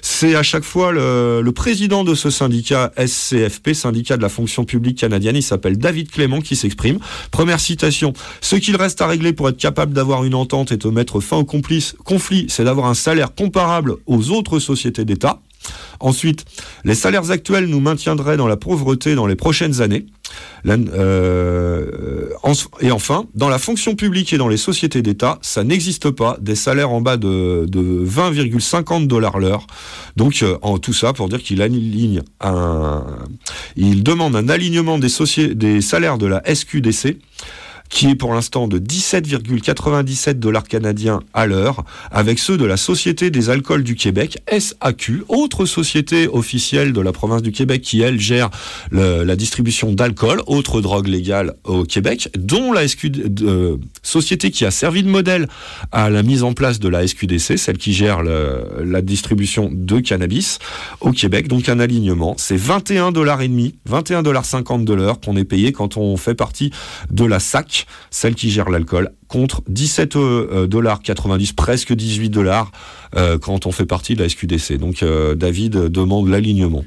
[0.02, 4.66] C'est à chaque fois le, le président de ce syndicat SCFP, syndicat de la fonction
[4.66, 7.00] publique canadienne, il s'appelle David Clément qui s'exprime.
[7.32, 8.14] Première citation.
[8.42, 11.38] Ce qu'il reste à régler pour être capable d'avoir une entente et de mettre fin
[11.38, 15.42] au complice- conflit, c'est d'avoir un salaire comparable aux autres sociétés d'État.
[16.00, 16.46] Ensuite,
[16.84, 20.06] les salaires actuels nous maintiendraient dans la pauvreté dans les prochaines années.
[20.68, 22.30] Euh,
[22.82, 26.56] et enfin, dans la fonction publique et dans les sociétés d'État, ça n'existe pas des
[26.56, 29.66] salaires en bas de, de 20,50 dollars l'heure.
[30.16, 33.04] Donc, euh, en tout ça pour dire qu'il aligne un,
[33.76, 37.18] il demande un alignement des salaires de la SQDC
[37.90, 43.30] qui est pour l'instant de 17,97 dollars canadiens à l'heure, avec ceux de la Société
[43.30, 48.20] des alcools du Québec, SAQ, autre société officielle de la province du Québec qui, elle,
[48.20, 48.50] gère
[48.92, 53.12] la distribution d'alcool, autre drogue légale au Québec, dont la SQ,
[53.42, 55.48] euh, société qui a servi de modèle
[55.92, 60.60] à la mise en place de la SQDC, celle qui gère la distribution de cannabis
[61.02, 61.48] au Québec.
[61.48, 65.46] Donc un alignement, c'est 21 dollars et demi, 21 dollars 50 de l'heure qu'on est
[65.46, 66.72] payé quand on fait partie
[67.12, 67.77] de la SAC,
[68.10, 72.72] celle qui gère l'alcool, contre 17 euh, dollars 90, presque 18 dollars
[73.16, 74.78] euh, quand on fait partie de la SQDC.
[74.78, 76.84] Donc euh, David demande l'alignement.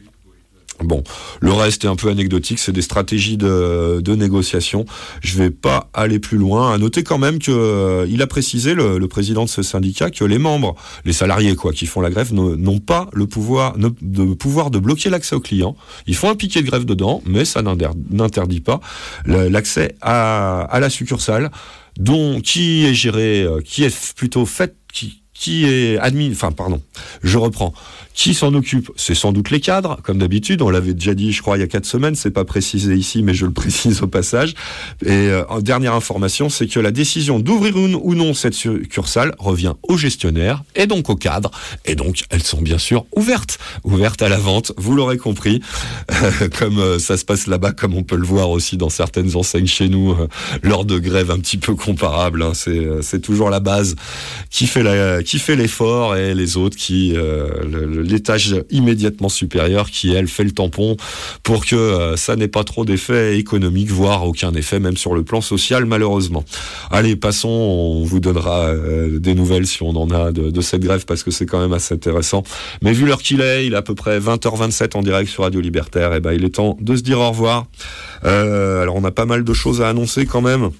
[0.82, 1.02] Bon,
[1.40, 4.86] le reste est un peu anecdotique, c'est des stratégies de, de négociation.
[5.20, 6.72] Je vais pas aller plus loin.
[6.72, 10.24] À noter quand même que euh, il a précisé le, président de ce syndicat que
[10.24, 10.74] les membres,
[11.04, 14.70] les salariés quoi, qui font la grève, ne- n'ont pas le pouvoir, ne- de pouvoir
[14.70, 15.76] de bloquer l'accès aux clients.
[16.06, 18.80] Ils font un piquet de grève dedans, mais ça n'inter- n'interdit pas
[19.26, 21.50] l'accès à, à la succursale,
[21.98, 26.82] dont qui est géré, euh, qui est plutôt fait, qui qui est admis, enfin pardon,
[27.22, 27.72] je reprends.
[28.22, 28.90] Qui s'en occupe?
[28.96, 30.60] C'est sans doute les cadres, comme d'habitude.
[30.60, 32.14] On l'avait déjà dit, je crois, il y a quatre semaines.
[32.14, 34.50] C'est pas précisé ici, mais je le précise au passage.
[35.06, 39.96] Et euh, dernière information, c'est que la décision d'ouvrir ou non cette succursale revient aux
[39.96, 41.50] gestionnaires et donc aux cadres.
[41.86, 44.72] Et donc, elles sont bien sûr ouvertes, ouvertes à la vente.
[44.76, 45.62] Vous l'aurez compris,
[46.12, 49.34] euh, comme euh, ça se passe là-bas, comme on peut le voir aussi dans certaines
[49.34, 50.28] enseignes chez nous, euh,
[50.62, 52.42] lors de grèves un petit peu comparables.
[52.42, 52.52] hein.
[52.54, 53.96] C'est toujours la base
[54.50, 59.28] qui fait la qui fait l'effort et les autres qui euh, le- le- l'étage immédiatement
[59.28, 60.96] supérieur qui elle fait le tampon
[61.42, 65.22] pour que euh, ça n'ait pas trop d'effet économique voire aucun effet même sur le
[65.22, 66.44] plan social malheureusement.
[66.90, 71.04] Allez passons, on vous donnera euh, des nouvelles si on en a de, cette grève
[71.06, 72.42] parce que c'est quand même assez intéressant.
[72.82, 75.60] Mais vu l'heure qu'il est, il est à peu près 20h27 en direct sur Radio
[75.60, 77.66] Libertaire, et ben il est temps de se dire au revoir.
[78.24, 80.70] Euh, alors on a pas mal de choses à annoncer quand même.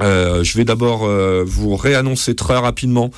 [0.00, 3.10] Euh, je vais d'abord euh, vous réannoncer très rapidement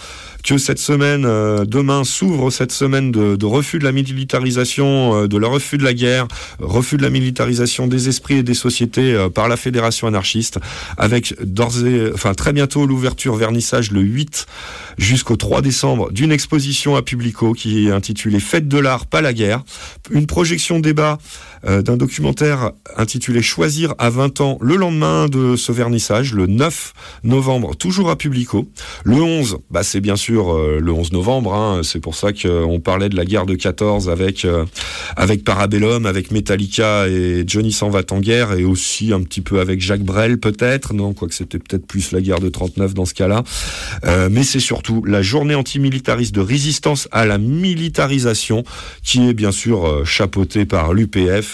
[0.43, 5.47] que cette semaine, euh, demain s'ouvre cette semaine de, refus de la militarisation, de le
[5.47, 6.29] refus de la guerre,
[6.59, 10.59] refus de la militarisation des esprits et des sociétés par la Fédération anarchiste,
[10.99, 14.47] avec d'ores et, enfin très bientôt l'ouverture vernissage le 8
[14.99, 19.33] jusqu'au 3 décembre d'une exposition à Publico qui est intitulée Fête de l'art, pas la
[19.33, 19.63] guerre,
[20.11, 21.19] une projection débat
[21.67, 26.93] euh, d'un documentaire intitulé Choisir à 20 ans le lendemain de ce vernissage, le 9
[27.25, 28.69] novembre, toujours à Publico.
[29.05, 32.81] Le 11, bah, c'est bien sûr euh, le 11 novembre, hein, c'est pour ça qu'on
[32.81, 34.65] parlait de la guerre de 14 avec, euh,
[35.17, 39.61] avec Parabellum, avec Metallica et Johnny s'en va en guerre, et aussi un petit peu
[39.61, 43.15] avec Jacques Brel peut-être, non, quoique c'était peut-être plus la guerre de 39 dans ce
[43.15, 43.43] cas-là.
[44.05, 48.65] Euh, mais c'est surtout la journée antimilitariste de résistance à la militarisation
[49.03, 51.54] qui est bien sûr euh, chapeautée par l'UPF.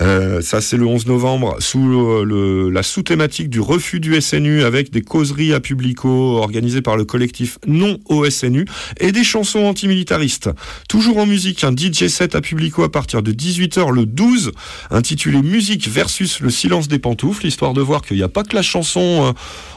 [0.00, 4.62] Euh, ça, c'est le 11 novembre, sous euh, le- la sous-thématique du refus du SNU
[4.62, 6.08] avec des causeries à Publico
[6.38, 8.64] organisées par le collectif Non au SNU
[9.00, 10.50] et des chansons antimilitaristes.
[10.88, 14.52] Toujours en musique, un DJ set à Publico à partir de 18h le 12,
[14.90, 18.54] intitulé Musique versus le silence des pantoufles, histoire de voir qu'il n'y a pas que
[18.54, 19.32] la chanson, euh,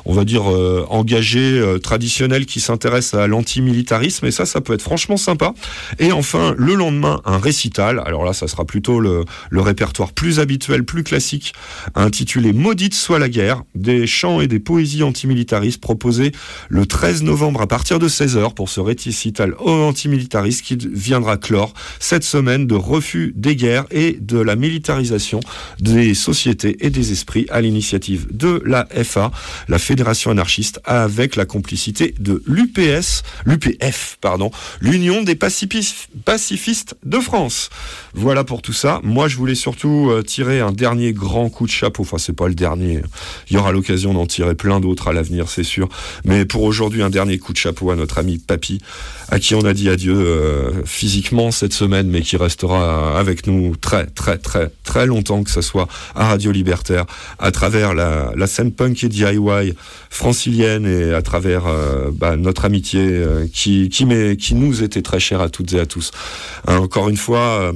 [0.06, 4.74] on va dire, euh, engagée, euh, traditionnelle qui s'intéresse à l'antimilitarisme, et ça, ça peut
[4.74, 5.54] être franchement sympa.
[6.00, 8.02] Et enfin, le lendemain, un récital.
[8.06, 11.54] Alors là, ça sera plutôt le, le répertoire plus habituel, plus classique,
[11.96, 16.32] intitulé Maudite soit la guerre, des chants et des poésies antimilitaristes proposés
[16.70, 22.24] le 13 novembre à partir de 16h pour ce récital antimilitariste qui viendra clore cette
[22.24, 25.40] semaine de refus des guerres et de la militarisation
[25.80, 29.32] des sociétés et des esprits à l'initiative de la FA,
[29.68, 34.52] la Fédération anarchiste, avec la complicité de l'UPS, l'UPF, pardon,
[34.82, 37.70] l'Union des Pacifi- pacifistes de France.
[38.14, 39.00] Voilà pour tout ça.
[39.04, 39.88] Moi, je voulais surtout
[40.26, 42.04] tirer un dernier grand coup de chapeau.
[42.04, 43.02] Enfin, c'est pas le dernier.
[43.50, 45.90] Il y aura l'occasion d'en tirer plein d'autres à l'avenir, c'est sûr.
[46.26, 48.82] Mais pour aujourd'hui, un dernier coup de chapeau à notre ami Papy,
[49.30, 53.76] à qui on a dit adieu euh, physiquement cette semaine, mais qui restera avec nous
[53.76, 57.06] très, très, très, très longtemps, que ce soit à Radio Libertaire,
[57.40, 59.74] à travers la, scène punk et DIY
[60.10, 64.06] francilienne et à travers euh, bah, notre amitié euh, qui, qui,
[64.56, 66.12] nous était très chère à toutes et à tous.
[66.68, 67.74] Hein, encore une fois,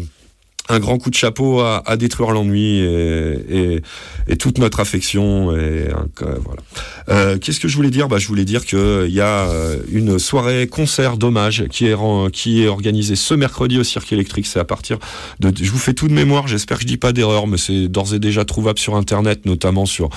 [0.69, 3.81] un grand coup de chapeau à, à détruire l'ennui et, et,
[4.27, 5.51] et toute notre affection.
[5.51, 6.61] Et, euh, voilà.
[7.09, 8.07] Euh, Qu'est-ce que je voulais dire?
[8.07, 11.95] Bah, Je voulais dire qu'il y a euh, une soirée concert d'hommage qui est,
[12.31, 14.47] qui est organisée ce mercredi au Cirque électrique.
[14.47, 14.97] C'est à partir
[15.39, 15.51] de...
[15.55, 18.13] Je vous fais tout de mémoire, j'espère que je dis pas d'erreur, mais c'est d'ores
[18.13, 20.09] et déjà trouvable sur Internet, notamment sur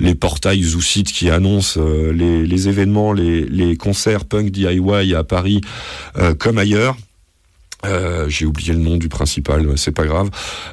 [0.00, 5.14] les portails ou sites qui annoncent euh, les, les événements, les, les concerts punk DIY
[5.14, 5.60] à Paris
[6.18, 6.96] euh, comme ailleurs.
[7.84, 10.30] Euh, J'ai oublié le nom du principal, c'est pas grave.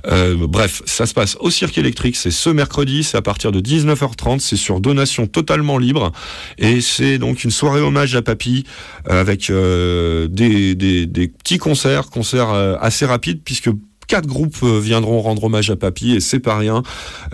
[0.07, 3.59] Euh, bref, ça se passe au Cirque électrique, c'est ce mercredi, c'est à partir de
[3.59, 6.11] 19h30, c'est sur donation totalement libre,
[6.57, 8.65] et c'est donc une soirée hommage à Papy,
[9.09, 13.69] euh, avec euh, des, des, des petits concerts, concerts euh, assez rapides, puisque
[14.07, 16.83] quatre groupes euh, viendront rendre hommage à Papy, et c'est pas rien,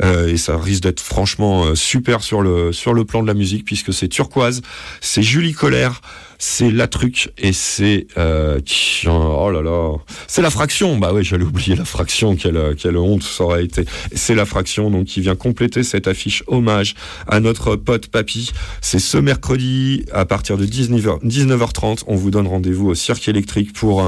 [0.04, 3.66] Euh, et ça risque d'être franchement super sur le, sur le plan de la musique,
[3.66, 4.62] puisque c'est Turquoise,
[5.02, 6.02] c'est Julie Colère,
[6.38, 8.60] c'est La Truc et c'est euh,
[9.08, 9.96] oh là là,
[10.28, 10.98] c'est la fraction.
[10.98, 12.36] Bah oui, j'allais oublier la fraction.
[12.36, 13.86] Quelle quelle honte ça aurait été.
[14.14, 16.96] C'est la fraction donc qui vient compléter cette affiche hommage
[17.28, 18.52] à notre pote Papy.
[18.82, 22.04] C'est ce mercredi à partir de 19h, 19h30.
[22.08, 24.02] On vous donne rendez-vous au Cirque électrique pour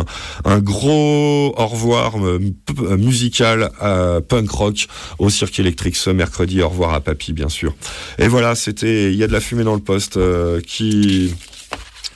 [0.45, 2.39] un, gros au revoir euh,
[2.80, 4.88] euh, musical euh, punk rock
[5.18, 6.61] au Cirque électrique ce mercredi.
[6.61, 7.73] Au revoir à Papy bien sûr.
[8.18, 10.19] Et voilà, c'était il y a de la fumée dans le poste
[10.65, 11.34] qui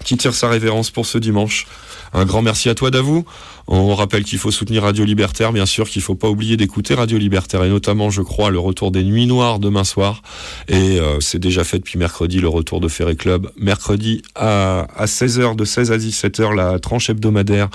[0.03, 1.65] qui tire sa révérence pour ce dimanche.
[2.13, 3.25] Un grand merci à toi, Davou.
[3.67, 7.17] On rappelle qu'il faut soutenir Radio Libertaire, bien sûr, qu'il faut pas oublier d'écouter Radio
[7.17, 10.21] Libertaire et notamment, je crois, le retour des Nuits Noires demain soir.
[10.67, 13.49] Et euh, c'est déjà fait depuis mercredi, le retour de Ferré Club.
[13.57, 17.69] Mercredi à, à 16h, de 16 à 17h, la tranche hebdomadaire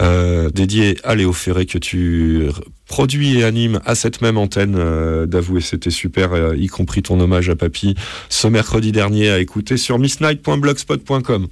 [0.00, 2.48] euh, dédiée à Léo Ferré que tu
[2.86, 5.58] produis et animes à cette même antenne, euh, Davou.
[5.58, 7.94] Et c'était super, euh, y compris ton hommage à Papy
[8.28, 11.46] ce mercredi dernier à écouter sur missnight.blogspot.com.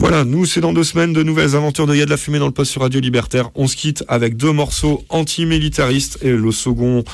[0.00, 2.46] Voilà, nous c'est dans deux semaines de nouvelles aventures de Y'a de la fumée dans
[2.46, 3.50] le poste sur Radio Libertaire.
[3.54, 7.04] On se quitte avec deux morceaux antimilitaristes et le second...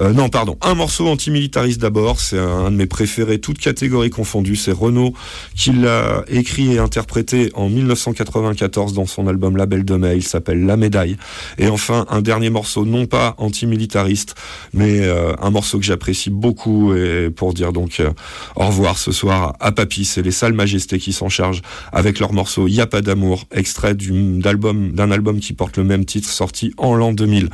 [0.00, 4.56] euh, non, pardon, un morceau antimilitariste d'abord, c'est un, de mes préférés, toutes catégories confondues,
[4.56, 5.14] c'est Renaud
[5.54, 10.66] qui l'a écrit et interprété en 1994 dans son album Label de Mai, il s'appelle
[10.66, 11.16] La Médaille.
[11.58, 14.34] Et enfin, un dernier morceau, non pas antimilitariste,
[14.74, 18.10] mais euh, un morceau que j'apprécie beaucoup et pour dire donc euh,
[18.54, 21.62] au revoir ce soir à Papy, c'est les Salles Majestés qui s'en chargent
[21.92, 26.28] avec leur morceau Y a pas d'amour, extrait d'un album qui porte le même titre
[26.28, 27.48] sorti en l'an 2000.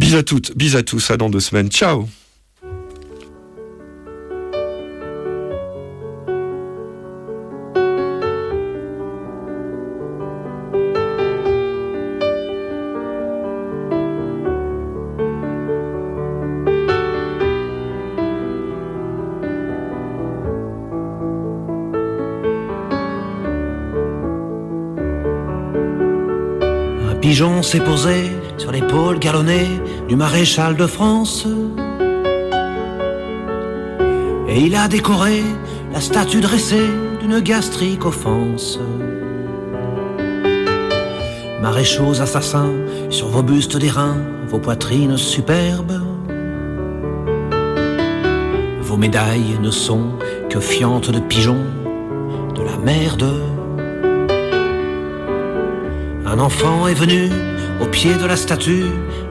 [0.00, 2.08] Bis à toutes, bis à tous, à dans deux semaines, ciao.
[27.10, 29.68] Un pigeon s'est posé sur l'épaule galonnée
[30.10, 31.46] du maréchal de France.
[34.48, 35.44] Et il a décoré
[35.92, 36.88] la statue dressée
[37.20, 38.80] d'une gastrique offense.
[41.62, 42.72] Maréchaux assassins,
[43.08, 44.16] sur vos bustes d'airain,
[44.48, 46.02] vos poitrines superbes.
[48.80, 50.18] Vos médailles ne sont
[50.48, 51.66] que fientes de pigeons,
[52.56, 53.32] de la merde.
[56.26, 57.30] Un enfant est venu
[57.80, 58.86] au pied de la statue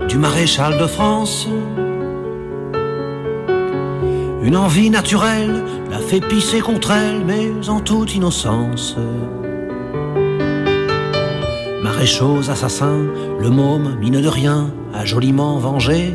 [0.09, 1.47] du maréchal de France.
[4.41, 8.97] Une envie naturelle l'a fait pisser contre elle, mais en toute innocence.
[11.83, 13.05] Maréchaux assassins,
[13.39, 16.13] le môme, mine de rien, a joliment vengé.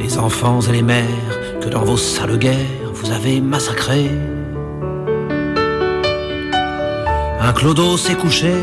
[0.00, 4.10] Les enfants et les mères que dans vos sales guerres vous avez massacrés.
[7.40, 8.54] Un clodo s'est couché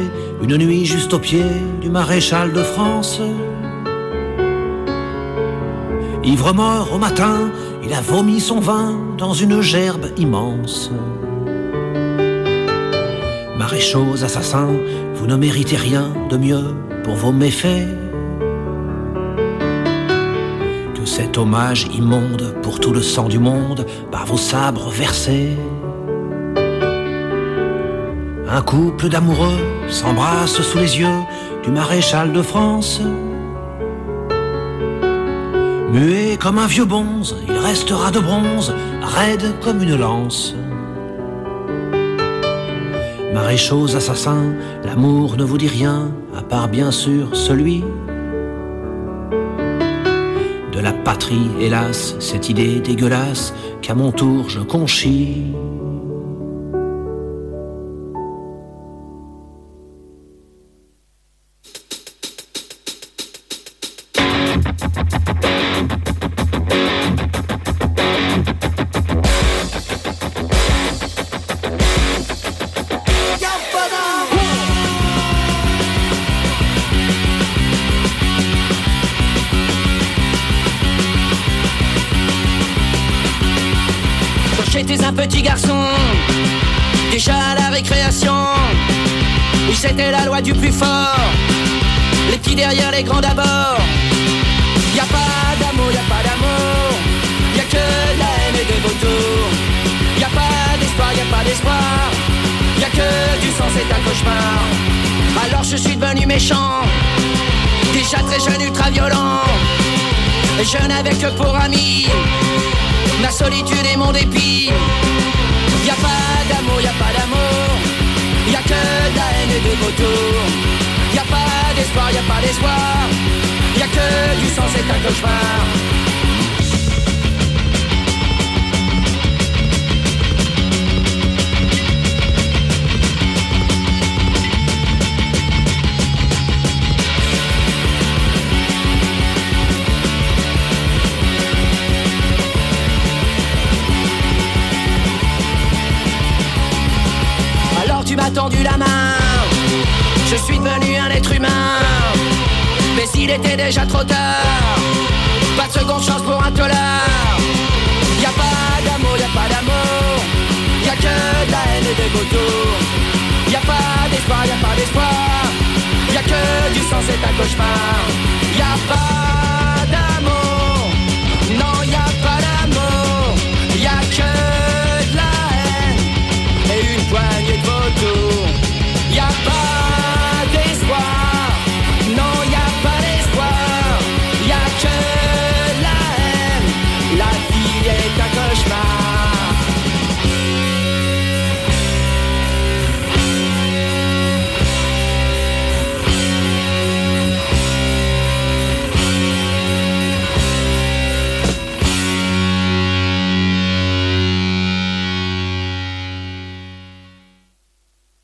[0.43, 1.45] une nuit juste au pied
[1.81, 3.21] du maréchal de France.
[6.23, 7.51] Ivre mort au matin,
[7.83, 10.91] il a vomi son vin dans une gerbe immense.
[13.57, 14.75] Maréchaux assassins,
[15.15, 17.87] vous ne méritez rien de mieux pour vos méfaits
[20.95, 25.57] que cet hommage immonde pour tout le sang du monde par vos sabres versés.
[28.53, 31.21] Un couple d'amoureux s'embrasse sous les yeux
[31.63, 32.99] du maréchal de France.
[35.93, 40.53] Muet comme un vieux bonze, il restera de bronze, raide comme une lance.
[43.33, 44.53] Maréchaux assassins,
[44.83, 47.85] l'amour ne vous dit rien, à part bien sûr celui
[50.73, 55.53] de la patrie, hélas, cette idée dégueulasse qu'à mon tour je conchis.